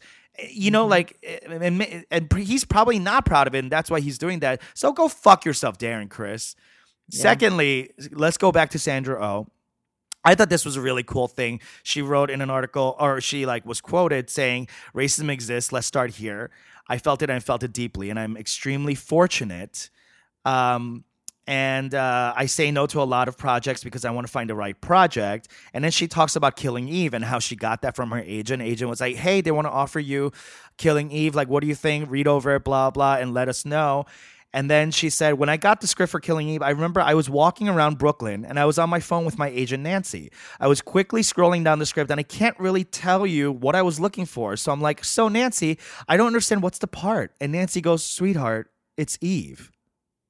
you 0.50 0.70
know, 0.70 0.86
like, 0.86 1.16
and, 1.46 2.06
and 2.10 2.32
he's 2.34 2.64
probably 2.64 2.98
not 2.98 3.24
proud 3.24 3.46
of 3.46 3.54
it, 3.54 3.60
and 3.60 3.72
that's 3.72 3.90
why 3.90 4.00
he's 4.00 4.18
doing 4.18 4.40
that. 4.40 4.60
So 4.74 4.92
go 4.92 5.08
fuck 5.08 5.44
yourself, 5.44 5.78
Darren 5.78 6.10
Criss. 6.10 6.56
Secondly, 7.10 7.90
let's 8.10 8.36
go 8.36 8.50
back 8.50 8.70
to 8.70 8.78
Sandra 8.78 9.24
Oh. 9.24 9.46
I 10.26 10.34
thought 10.34 10.50
this 10.50 10.64
was 10.64 10.76
a 10.76 10.80
really 10.80 11.04
cool 11.04 11.28
thing. 11.28 11.60
She 11.84 12.02
wrote 12.02 12.30
in 12.30 12.42
an 12.42 12.50
article, 12.50 12.96
or 12.98 13.20
she 13.20 13.46
like 13.46 13.64
was 13.64 13.80
quoted 13.80 14.28
saying, 14.28 14.66
"Racism 14.92 15.30
exists. 15.30 15.70
Let's 15.72 15.86
start 15.86 16.10
here." 16.10 16.50
I 16.88 16.98
felt 16.98 17.22
it, 17.22 17.30
I 17.30 17.38
felt 17.40 17.62
it 17.62 17.72
deeply, 17.72 18.10
and 18.10 18.18
I'm 18.18 18.36
extremely 18.36 18.96
fortunate. 18.96 19.88
Um, 20.44 21.04
and 21.46 21.94
uh, 21.94 22.32
I 22.36 22.46
say 22.46 22.72
no 22.72 22.86
to 22.88 23.00
a 23.00 23.04
lot 23.04 23.28
of 23.28 23.38
projects 23.38 23.84
because 23.84 24.04
I 24.04 24.10
want 24.10 24.26
to 24.26 24.32
find 24.32 24.50
the 24.50 24.56
right 24.56 24.78
project. 24.80 25.46
And 25.72 25.84
then 25.84 25.92
she 25.92 26.08
talks 26.08 26.34
about 26.34 26.56
Killing 26.56 26.88
Eve 26.88 27.14
and 27.14 27.24
how 27.24 27.38
she 27.38 27.54
got 27.54 27.82
that 27.82 27.94
from 27.94 28.10
her 28.10 28.18
agent. 28.18 28.62
Agent 28.62 28.90
was 28.90 29.00
like, 29.00 29.14
"Hey, 29.14 29.40
they 29.42 29.52
want 29.52 29.66
to 29.66 29.72
offer 29.72 30.00
you 30.00 30.32
Killing 30.76 31.12
Eve. 31.12 31.36
Like, 31.36 31.48
what 31.48 31.60
do 31.60 31.68
you 31.68 31.76
think? 31.76 32.10
Read 32.10 32.26
over 32.26 32.56
it, 32.56 32.64
blah 32.64 32.90
blah, 32.90 33.14
and 33.14 33.32
let 33.32 33.48
us 33.48 33.64
know." 33.64 34.06
And 34.56 34.70
then 34.70 34.90
she 34.90 35.10
said, 35.10 35.34
when 35.34 35.50
I 35.50 35.58
got 35.58 35.82
the 35.82 35.86
script 35.86 36.10
for 36.10 36.18
Killing 36.18 36.48
Eve, 36.48 36.62
I 36.62 36.70
remember 36.70 37.02
I 37.02 37.12
was 37.12 37.28
walking 37.28 37.68
around 37.68 37.98
Brooklyn 37.98 38.42
and 38.42 38.58
I 38.58 38.64
was 38.64 38.78
on 38.78 38.88
my 38.88 39.00
phone 39.00 39.26
with 39.26 39.36
my 39.36 39.48
agent 39.48 39.82
Nancy. 39.82 40.32
I 40.58 40.66
was 40.66 40.80
quickly 40.80 41.20
scrolling 41.20 41.62
down 41.62 41.78
the 41.78 41.84
script 41.84 42.10
and 42.10 42.18
I 42.18 42.22
can't 42.22 42.58
really 42.58 42.82
tell 42.82 43.26
you 43.26 43.52
what 43.52 43.74
I 43.74 43.82
was 43.82 44.00
looking 44.00 44.24
for. 44.24 44.56
So 44.56 44.72
I'm 44.72 44.80
like, 44.80 45.04
so 45.04 45.28
Nancy, 45.28 45.78
I 46.08 46.16
don't 46.16 46.28
understand 46.28 46.62
what's 46.62 46.78
the 46.78 46.86
part. 46.86 47.34
And 47.38 47.52
Nancy 47.52 47.82
goes, 47.82 48.02
sweetheart, 48.02 48.70
it's 48.96 49.18
Eve. 49.20 49.70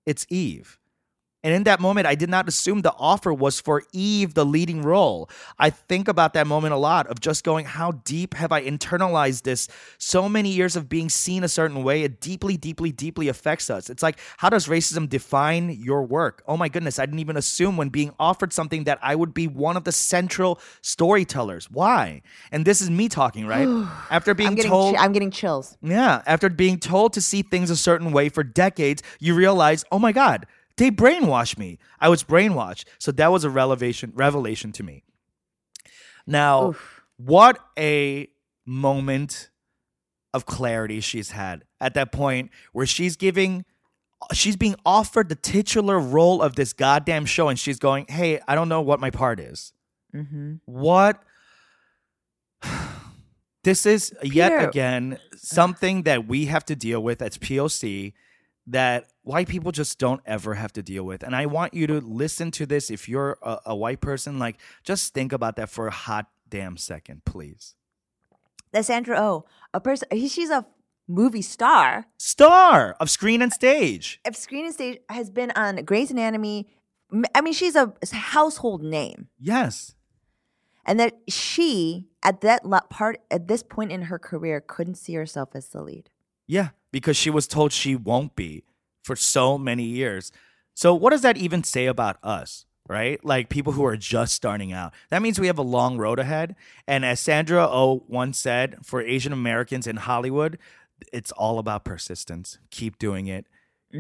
It's 0.07 0.27
Eve. 0.29 0.81
And 1.47 1.55
in 1.55 1.63
that 1.63 1.79
moment, 1.79 2.09
I 2.09 2.17
did 2.17 2.29
not 2.29 2.49
assume 2.49 2.83
the 2.83 2.93
offer 2.99 3.33
was 3.33 3.61
for 3.61 3.85
Eve, 3.93 4.35
the 4.35 4.45
leading 4.45 4.83
role. 4.83 5.31
I 5.61 5.71
think 5.71 6.09
about 6.09 6.33
that 6.33 6.45
moment 6.45 6.75
a 6.75 6.77
lot 6.77 7.07
of 7.07 7.21
just 7.21 7.45
going, 7.45 7.67
how 7.67 7.93
deep 7.93 8.35
have 8.35 8.51
I 8.51 8.65
internalized 8.65 9.43
this? 9.43 9.69
So 9.97 10.29
many 10.29 10.49
years 10.49 10.75
of 10.75 10.89
being 10.89 11.09
seen 11.09 11.45
a 11.45 11.49
certain 11.49 11.85
way, 11.85 12.03
it 12.03 12.21
deeply, 12.21 12.57
deeply, 12.57 12.91
deeply 12.91 13.29
affects 13.29 13.71
us. 13.71 13.89
It's 13.89 14.03
like, 14.03 14.19
how 14.39 14.49
does 14.51 14.67
racism 14.67 15.09
define 15.09 15.71
your 15.71 16.03
work? 16.03 16.43
Oh 16.49 16.57
my 16.57 16.69
goodness, 16.69 16.99
I 16.99 17.07
didn't 17.07 17.21
even 17.21 17.37
assume 17.37 17.77
when 17.77 17.91
being 17.91 18.13
offered 18.19 18.53
something 18.53 18.83
that 18.83 18.99
I 19.01 19.15
would 19.15 19.33
be 19.33 19.47
one 19.47 19.77
of 19.77 19.85
the 19.85 19.93
central 19.93 20.59
storytellers. 20.83 21.71
Why? 21.71 22.23
And 22.51 22.65
this 22.65 22.81
is 22.81 22.91
me 22.91 23.09
talking, 23.09 23.47
right? 23.47 23.69
After 24.11 24.35
being 24.35 24.49
I'm 24.49 24.57
told. 24.57 24.97
chi- 24.97 25.05
I'm 25.05 25.13
getting 25.13 25.31
chills. 25.31 25.79
Yeah, 25.81 26.23
after 26.27 26.49
being 26.49 26.81
told 26.81 27.13
to 27.13 27.21
see 27.21 27.43
things 27.43 27.71
a 27.71 27.77
certain 27.77 28.11
way 28.11 28.31
for 28.31 28.43
decades, 28.43 29.05
you 29.21 29.37
realize, 29.37 29.85
oh 29.93 30.01
my 30.01 30.11
God, 30.11 30.47
they 30.77 30.91
brainwashed 30.91 31.59
me. 31.59 31.79
I 32.01 32.09
was 32.09 32.23
brainwashed. 32.23 32.85
So 32.99 33.13
that 33.13 33.33
was 33.33 33.45
a 33.45 33.51
revelation 33.51 34.13
revelation 34.15 34.73
to 34.73 34.83
me. 34.83 35.03
Now, 36.27 36.75
what 37.17 37.59
a 37.79 38.29
moment 38.67 39.51
of 40.35 40.45
clarity 40.45 41.01
she's 41.01 41.31
had 41.31 41.65
at 41.81 41.95
that 41.95 42.13
point 42.13 42.51
where 42.73 42.85
she's 42.85 43.17
giving 43.17 43.65
she's 44.33 44.57
being 44.57 44.77
offered 44.85 45.29
the 45.29 45.35
titular 45.35 45.99
role 45.99 46.43
of 46.43 46.57
this 46.57 46.73
goddamn 46.73 47.27
show 47.27 47.49
and 47.49 47.59
she's 47.59 47.79
going, 47.79 48.07
"Hey, 48.09 48.41
I 48.47 48.55
don't 48.55 48.69
know 48.69 48.83
what 48.83 49.01
my 49.01 49.11
part 49.11 49.41
is." 49.41 49.73
Mm-hmm. 50.15 50.57
What 50.65 51.23
this 53.65 53.87
is 53.87 54.13
yet 54.23 54.51
Peter. 54.53 54.69
again 54.69 55.19
something 55.37 56.03
that 56.03 56.27
we 56.27 56.47
have 56.47 56.65
to 56.67 56.77
deal 56.77 57.03
with 57.03 57.23
as 57.23 57.39
POC 57.39 58.13
that 58.67 59.07
white 59.27 59.49
people 59.49 59.73
just 59.73 59.99
don't 59.99 60.21
ever 60.25 60.55
have 60.55 60.73
to 60.75 60.83
deal 60.83 61.05
with. 61.05 61.23
And 61.23 61.35
I 61.35 61.47
want 61.47 61.75
you 61.75 61.87
to 61.89 62.01
listen 62.01 62.51
to 62.53 62.67
this 62.67 62.91
if 62.91 63.09
you're 63.09 63.37
a, 63.43 63.59
a 63.67 63.77
white 63.77 64.01
person, 64.01 64.39
like 64.39 64.57
just 64.85 65.13
think 65.15 65.33
about 65.33 65.57
that 65.57 65.69
for 65.69 65.89
a 65.89 65.91
hot 65.91 66.27
damn 66.49 66.77
second, 66.77 67.25
please. 67.25 67.75
That's 68.73 68.87
Sandra 68.87 69.19
Oh, 69.21 69.45
a 69.75 69.81
person. 69.81 70.09
She's 70.13 70.51
a 70.51 70.65
movie 71.09 71.43
star. 71.43 72.07
Star 72.19 72.97
of 73.01 73.11
screen 73.11 73.43
and 73.43 73.53
stage. 73.53 74.21
If 74.25 74.37
Screen 74.37 74.65
and 74.67 74.75
Stage 74.75 74.99
has 75.09 75.31
been 75.31 75.51
on 75.57 75.77
Grey's 75.85 76.11
Anatomy, 76.11 76.69
I 77.35 77.41
mean, 77.41 77.53
she's 77.53 77.77
a 77.77 77.93
household 78.13 78.83
name. 78.83 79.29
Yes. 79.39 79.95
and 80.85 81.01
that 81.01 81.15
she 81.29 82.09
at 82.23 82.41
that 82.43 82.63
part 82.91 83.19
at 83.31 83.49
this 83.49 83.63
point 83.63 83.91
in 83.93 84.03
her 84.03 84.19
career 84.19 84.61
couldn't 84.61 84.97
see 84.97 85.15
herself 85.15 85.51
as 85.55 85.69
the 85.69 85.83
lead. 85.83 86.11
Yeah, 86.47 86.69
because 86.93 87.17
she 87.17 87.31
was 87.31 87.47
told 87.49 87.73
she 87.73 87.97
won't 87.97 88.37
be 88.37 88.63
for 89.07 89.17
so 89.17 89.57
many 89.57 89.85
years. 89.85 90.33
So, 90.75 90.95
what 90.95 91.11
does 91.11 91.23
that 91.23 91.37
even 91.37 91.63
say 91.65 91.87
about 91.87 92.19
us, 92.23 92.67
right? 92.89 93.25
Like 93.25 93.49
people 93.49 93.73
who 93.73 93.85
are 93.87 93.97
just 93.97 94.35
starting 94.35 94.73
out. 94.73 94.93
That 95.11 95.23
means 95.23 95.39
we 95.41 95.47
have 95.47 95.59
a 95.59 95.63
long 95.63 95.97
road 95.97 96.19
ahead. 96.19 96.57
And 96.87 97.05
as 97.05 97.21
Sandra 97.21 97.67
O 97.67 98.05
once 98.09 98.39
said, 98.39 98.79
for 98.85 99.01
Asian 99.01 99.33
Americans 99.33 99.87
in 99.87 99.97
Hollywood, 99.97 100.59
it's 101.13 101.33
all 101.33 101.59
about 101.59 101.85
persistence. 101.85 102.59
Keep 102.71 102.99
doing 102.99 103.27
it. 103.29 103.47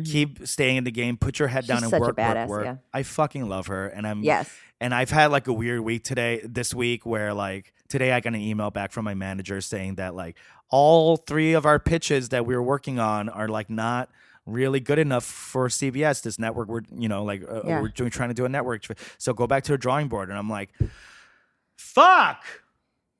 Keep 0.04 0.46
staying 0.46 0.76
in 0.76 0.84
the 0.84 0.90
game. 0.90 1.16
Put 1.16 1.38
your 1.38 1.48
head 1.48 1.66
down 1.66 1.82
and 1.82 1.92
work, 1.92 2.16
badass, 2.16 2.48
work, 2.48 2.48
work. 2.48 2.64
yeah. 2.66 2.76
I 2.92 3.02
fucking 3.02 3.48
love 3.48 3.68
her, 3.68 3.86
and 3.86 4.07
I'm 4.07 4.22
Yes. 4.22 4.50
and 4.80 4.92
I've 4.94 5.11
had 5.11 5.30
like 5.30 5.46
a 5.46 5.52
weird 5.54 5.80
week 5.80 6.04
today, 6.04 6.40
this 6.44 6.74
week, 6.74 7.07
where 7.07 7.32
like 7.32 7.72
today 7.88 8.12
I 8.12 8.20
got 8.20 8.34
an 8.34 8.40
email 8.40 8.70
back 8.70 8.92
from 8.92 9.04
my 9.07 9.14
manager 9.14 9.61
saying 9.62 9.94
that 9.94 10.14
like 10.14 10.36
all 10.68 11.16
three 11.16 11.54
of 11.54 11.64
our 11.64 11.78
pitches 11.78 12.28
that 12.30 12.44
we 12.44 12.54
were 12.54 12.62
working 12.62 12.98
on 12.98 13.30
are 13.30 13.48
like 13.48 13.70
not 13.70 14.11
really 14.47 14.80
good 14.80 14.99
enough 14.99 15.24
for 15.24 15.68
CBS. 15.68 16.22
This 16.22 16.38
network, 16.38 16.68
we're 16.68 16.82
you 16.97 17.09
know 17.09 17.24
like 17.24 17.42
uh, 17.42 17.62
Yeah. 17.64 17.80
we're 17.82 17.88
doing 17.88 18.11
trying 18.11 18.30
to 18.30 18.34
do 18.34 18.44
a 18.44 18.49
network, 18.49 18.86
so 19.18 19.34
go 19.34 19.47
back 19.47 19.64
to 19.64 19.72
the 19.72 19.78
drawing 19.78 20.09
board. 20.09 20.28
And 20.30 20.38
I'm 20.38 20.49
like, 20.49 20.70
fuck, 21.76 22.42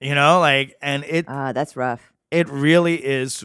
you 0.01 0.15
know, 0.15 0.41
like, 0.41 0.77
and 0.81 1.05
it 1.05 1.27
Ah, 1.29 1.53
that's 1.53 1.77
rough. 1.77 2.13
it 2.31 2.49
really 2.49 3.05
is 3.05 3.45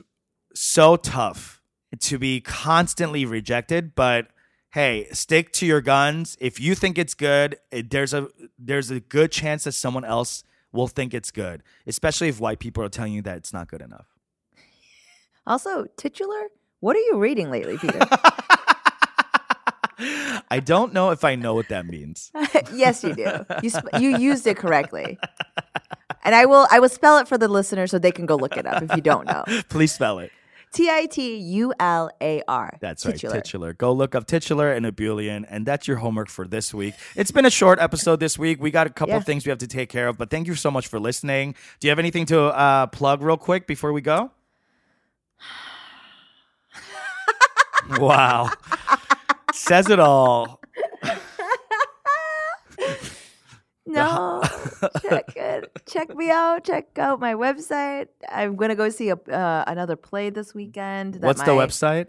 so 0.54 0.96
tough 0.98 1.62
to 2.00 2.18
be 2.18 2.40
constantly 2.42 3.26
rejected 3.26 3.96
but 3.96 4.28
hey 4.74 5.08
stick 5.12 5.52
to 5.52 5.66
your 5.66 5.82
guns 5.82 6.38
if 6.42 6.60
you 6.60 6.74
think 6.76 6.98
it's 6.98 7.14
good 7.14 7.58
it, 7.72 7.90
there's 7.90 8.14
a 8.14 8.28
there's 8.58 8.90
a 8.90 9.00
good 9.02 9.30
chance 9.32 9.64
that 9.66 9.72
someone 9.74 10.04
else 10.06 10.44
will 10.74 10.88
think 10.88 11.14
it's 11.14 11.32
good 11.32 11.62
especially 11.88 12.28
if 12.30 12.40
white 12.40 12.60
people 12.60 12.82
are 12.84 12.90
telling 12.90 13.12
you 13.14 13.22
that 13.22 13.38
it's 13.38 13.52
not 13.54 13.68
good 13.70 13.82
enough 13.82 14.08
Also, 15.46 15.86
titular. 15.98 16.48
What 16.82 16.96
are 16.96 17.00
you 17.00 17.18
reading 17.18 17.50
lately, 17.50 17.78
Peter? 17.78 18.00
i 20.50 20.60
don't 20.60 20.94
know 20.94 21.12
if 21.12 21.24
i 21.24 21.36
know 21.36 21.54
what 21.54 21.70
that 21.70 21.86
means 21.86 22.32
yes, 22.74 23.04
you 23.04 23.14
do. 23.14 23.46
You 23.62 23.70
sp- 23.70 23.94
you 24.00 24.18
used 24.18 24.48
it 24.48 24.58
correctly, 24.58 25.20
and 26.24 26.34
I 26.34 26.46
will 26.46 26.68
I 26.72 26.80
will 26.80 26.90
spell 26.90 27.20
it 27.20 27.28
for 27.28 27.38
the 27.38 27.48
listener 27.48 27.86
so 27.86 28.00
they 28.00 28.12
can 28.12 28.26
go 28.26 28.36
look 28.36 28.58
it 28.58 28.66
up 28.66 28.82
if 28.82 28.96
you 28.96 29.02
don't 29.04 29.28
know. 29.28 29.44
please 29.70 29.94
spell 29.94 30.18
it 30.20 30.32
T 30.74 30.90
I 30.90 31.06
T 31.06 31.36
U 31.38 31.74
L 31.80 32.10
A 32.20 32.42
R. 32.48 32.78
That's 32.82 33.04
titular. 33.04 33.36
right, 33.36 33.44
titular. 33.44 33.74
Go 33.74 33.92
look 33.94 34.16
up 34.16 34.26
titular 34.26 34.72
and 34.72 34.86
ebullient, 34.88 35.46
and 35.50 35.66
that's 35.68 35.88
your 35.88 35.98
homework 35.98 36.30
for 36.30 36.48
this 36.48 36.74
week. 36.74 36.96
It's 37.16 37.30
been 37.32 37.46
a 37.46 37.52
short 37.52 37.78
episode 37.80 38.20
this 38.20 38.40
week. 38.40 38.60
We 38.60 38.72
got 38.72 38.88
a 38.88 38.90
couple 38.90 39.12
Yeah. 39.14 39.18
of 39.18 39.26
things 39.26 39.46
we 39.46 39.50
have 39.52 39.60
to 39.60 39.68
take 39.68 39.90
care 39.90 40.08
of, 40.08 40.18
but 40.18 40.30
thank 40.32 40.48
you 40.48 40.56
so 40.56 40.72
much 40.72 40.88
for 40.88 41.00
listening. 41.00 41.54
Do 41.80 41.88
you 41.88 41.92
have 41.92 42.00
anything 42.00 42.26
to 42.28 42.42
uh, 42.46 42.88
plug 42.88 43.22
real 43.22 43.38
quick 43.38 43.68
before 43.68 43.94
we 43.94 44.02
go? 44.02 44.32
Wow, 48.00 48.50
says 49.54 49.90
it 49.90 50.00
all. 50.00 50.62
No, 53.86 54.42
check 55.02 55.36
it. 55.36 55.72
Check 55.90 56.16
me 56.16 56.30
out. 56.30 56.64
Check 56.64 56.98
out 56.98 57.20
my 57.20 57.34
website. 57.34 58.08
I'm 58.32 58.56
gonna 58.56 58.76
go 58.76 58.90
see 58.90 59.10
a 59.10 59.16
uh, 59.16 59.64
another 59.68 59.96
play 59.96 60.30
this 60.30 60.54
weekend. 60.54 61.16
that 61.16 61.24
What's 61.24 61.42
the 61.42 61.56
my- 61.56 61.66
website? 61.66 62.08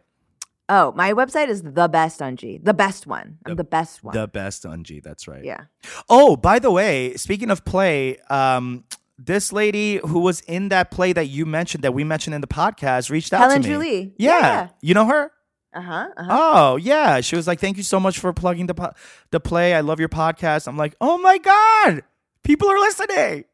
Oh, 0.68 0.92
my 0.92 1.12
website 1.12 1.48
is 1.48 1.62
the 1.62 1.88
best 1.88 2.22
on 2.22 2.36
G. 2.36 2.58
The 2.62 2.72
best 2.74 3.06
one. 3.06 3.38
I'm 3.46 3.56
The- 3.56 3.64
best 3.64 4.04
one. 4.04 4.14
The 4.14 4.28
best 4.28 4.64
on 4.64 4.84
G. 4.84 5.00
That's 5.00 5.26
right. 5.26 5.42
yeah. 5.44 5.62
Oh, 6.08 6.36
by 6.36 6.58
the 6.60 6.70
way, 6.70 7.14
speaking 7.16 7.50
of 7.50 7.64
play, 7.64 8.18
um, 8.30 8.84
this 9.18 9.52
lady 9.52 9.96
who 10.06 10.20
was 10.20 10.40
in 10.42 10.68
that 10.68 10.90
play 10.90 11.12
that 11.14 11.26
you 11.26 11.44
mentioned, 11.46 11.82
that 11.84 11.94
we 11.94 12.04
mentioned 12.04 12.34
in 12.34 12.42
the 12.42 12.46
podcast, 12.46 13.10
reached 13.10 13.32
out 13.32 13.40
Helen 13.40 13.62
to 13.62 13.68
me. 13.68 13.74
Julie. 13.74 14.14
Yeah. 14.18 14.38
Yeah. 14.40 14.68
you 14.82 14.94
know 14.94 15.06
her. 15.06 15.32
Uh 15.74 15.80
huh. 15.80 16.08
Uh-huh. 16.16 16.28
Oh 16.30 16.76
yeah, 16.76 17.20
she 17.20 17.34
was 17.36 17.46
like, 17.46 17.58
"Thank 17.60 17.76
you 17.76 17.82
so 17.82 17.98
much 17.98 18.18
for 18.18 18.32
plugging 18.32 18.66
the 18.66 18.74
po- 18.74 18.92
the 19.30 19.40
play. 19.40 19.74
I 19.74 19.80
love 19.80 19.98
your 20.00 20.08
podcast." 20.10 20.66
I'm 20.68 20.76
like, 20.76 20.94
"Oh 21.00 21.18
my 21.18 21.38
god, 21.38 22.02
people 22.44 22.68
are 22.68 22.78
listening. 22.78 23.44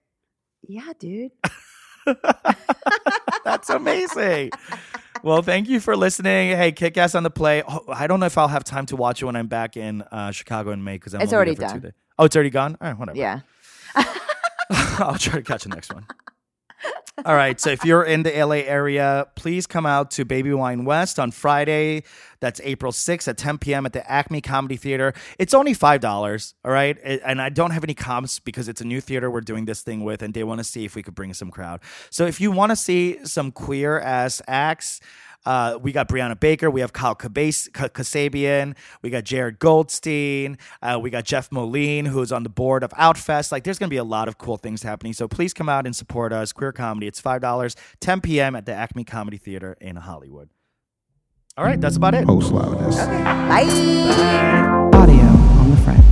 Yeah, 0.67 0.93
dude. 0.99 1.31
That's 3.45 3.71
amazing." 3.71 4.51
well, 5.23 5.43
thank 5.43 5.69
you 5.69 5.81
for 5.81 5.97
listening. 5.97 6.57
Hey, 6.57 6.73
kick 6.73 6.97
ass 6.97 7.15
on 7.15 7.23
the 7.23 7.31
play. 7.31 7.63
Oh, 7.69 7.85
I 7.89 8.07
don't 8.07 8.21
know 8.21 8.27
if 8.27 8.37
I'll 8.39 8.49
have 8.49 8.65
time 8.65 8.87
to 8.87 8.97
watch 8.97 9.23
it 9.23 9.27
when 9.27 9.37
I'm 9.37 9.49
back 9.49 9.77
in 9.77 10.03
uh, 10.03 10.31
Chicago 10.33 10.71
in 10.73 10.83
May 10.83 10.95
because 10.95 11.15
I'm 11.15 11.21
It's 11.23 11.33
already 11.33 11.55
done. 11.55 11.93
Oh, 12.19 12.25
it's 12.25 12.35
already 12.35 12.51
gone. 12.51 12.77
All 12.81 12.89
right, 12.89 12.99
whatever. 12.99 13.19
Yeah. 13.19 13.41
I'll 14.71 15.17
try 15.19 15.35
to 15.35 15.43
catch 15.43 15.63
the 15.63 15.69
next 15.71 15.93
one. 15.95 16.07
All 17.25 17.35
right. 17.35 17.61
So 17.61 17.71
if 17.71 17.85
you're 17.85 18.05
in 18.05 18.23
the 18.23 18.31
LA 18.31 18.57
area, 18.57 19.27
please 19.35 19.67
come 19.67 19.87
out 19.87 20.11
to 20.13 20.25
Baby 20.25 20.53
Wine 20.53 20.85
West 20.85 21.19
on 21.19 21.33
Friday. 21.33 22.05
That's 22.41 22.61
April 22.63 22.93
6th 22.93 23.27
at 23.27 23.37
10 23.37 23.59
p.m. 23.59 23.87
at 23.87 23.93
the 23.93 24.09
Acme 24.09 24.41
Comedy 24.41 24.77
Theater. 24.77 25.13
It's 25.39 25.53
only 25.53 25.75
$5. 25.75 26.55
All 26.65 26.71
right. 26.71 26.97
And 27.03 27.43
I 27.43 27.49
don't 27.49 27.73
have 27.73 27.83
any 27.83 27.95
comps 27.95 28.39
because 28.39 28.69
it's 28.69 28.81
a 28.81 28.85
new 28.85 29.01
theater 29.01 29.31
we're 29.31 29.41
doing 29.41 29.65
this 29.65 29.83
thing 29.83 30.05
with, 30.05 30.23
and 30.23 30.33
they 30.33 30.45
want 30.45 30.59
to 30.59 30.65
see 30.65 30.85
if 30.85 30.95
we 30.95 31.03
could 31.03 31.17
bring 31.17 31.35
some 31.35 31.51
crowd. 31.51 31.81
So 32.11 32.27
if 32.27 32.41
you 32.41 32.53
want 32.53 32.71
to 32.71 32.77
see 32.77 33.19
some 33.25 33.51
queer 33.51 33.99
ass 33.99 34.41
acts, 34.47 35.01
uh, 35.49 35.79
we 35.81 35.93
got 35.93 36.09
Brianna 36.09 36.39
Baker. 36.39 36.71
We 36.71 36.83
have 36.83 36.93
Kyle 36.93 37.17
Kabas- 37.17 37.73
Ka- 37.73 37.89
Kasabian. 37.89 38.77
We 39.01 39.09
got 39.09 39.25
Jared 39.25 39.59
Goldstein. 39.59 40.59
Uh, 40.83 40.99
we 41.01 41.09
got 41.09 41.25
Jeff 41.25 41.51
Moline, 41.51 42.05
who's 42.05 42.31
on 42.33 42.43
the 42.43 42.51
board 42.51 42.83
of 42.85 42.91
Outfest. 42.91 43.51
Like, 43.51 43.65
there's 43.65 43.79
going 43.79 43.89
to 43.89 43.95
be 43.95 43.97
a 43.97 44.05
lot 44.05 44.29
of 44.29 44.37
cool 44.37 44.59
things 44.59 44.83
happening. 44.83 45.15
So 45.15 45.27
please 45.27 45.55
come 45.55 45.71
out 45.71 45.87
and 45.87 45.97
support 45.97 46.35
us. 46.35 46.53
Queer 46.53 46.73
comedy. 46.73 47.07
It's 47.07 47.23
$5, 47.23 47.77
10 48.01 48.21
p.m. 48.21 48.55
at 48.57 48.67
the 48.67 48.75
Acme 48.75 49.05
Comedy 49.05 49.39
Theater 49.39 49.75
in 49.81 49.97
Hollywood. 49.97 50.51
All 51.57 51.65
right, 51.65 51.81
that's 51.81 51.97
about 51.97 52.13
it. 52.15 52.27
Post 52.27 52.53
loudness. 52.53 52.97
Bye. 52.99 53.65
Audio 54.93 55.17
on 55.25 55.71
the 55.71 55.77
French. 55.79 56.05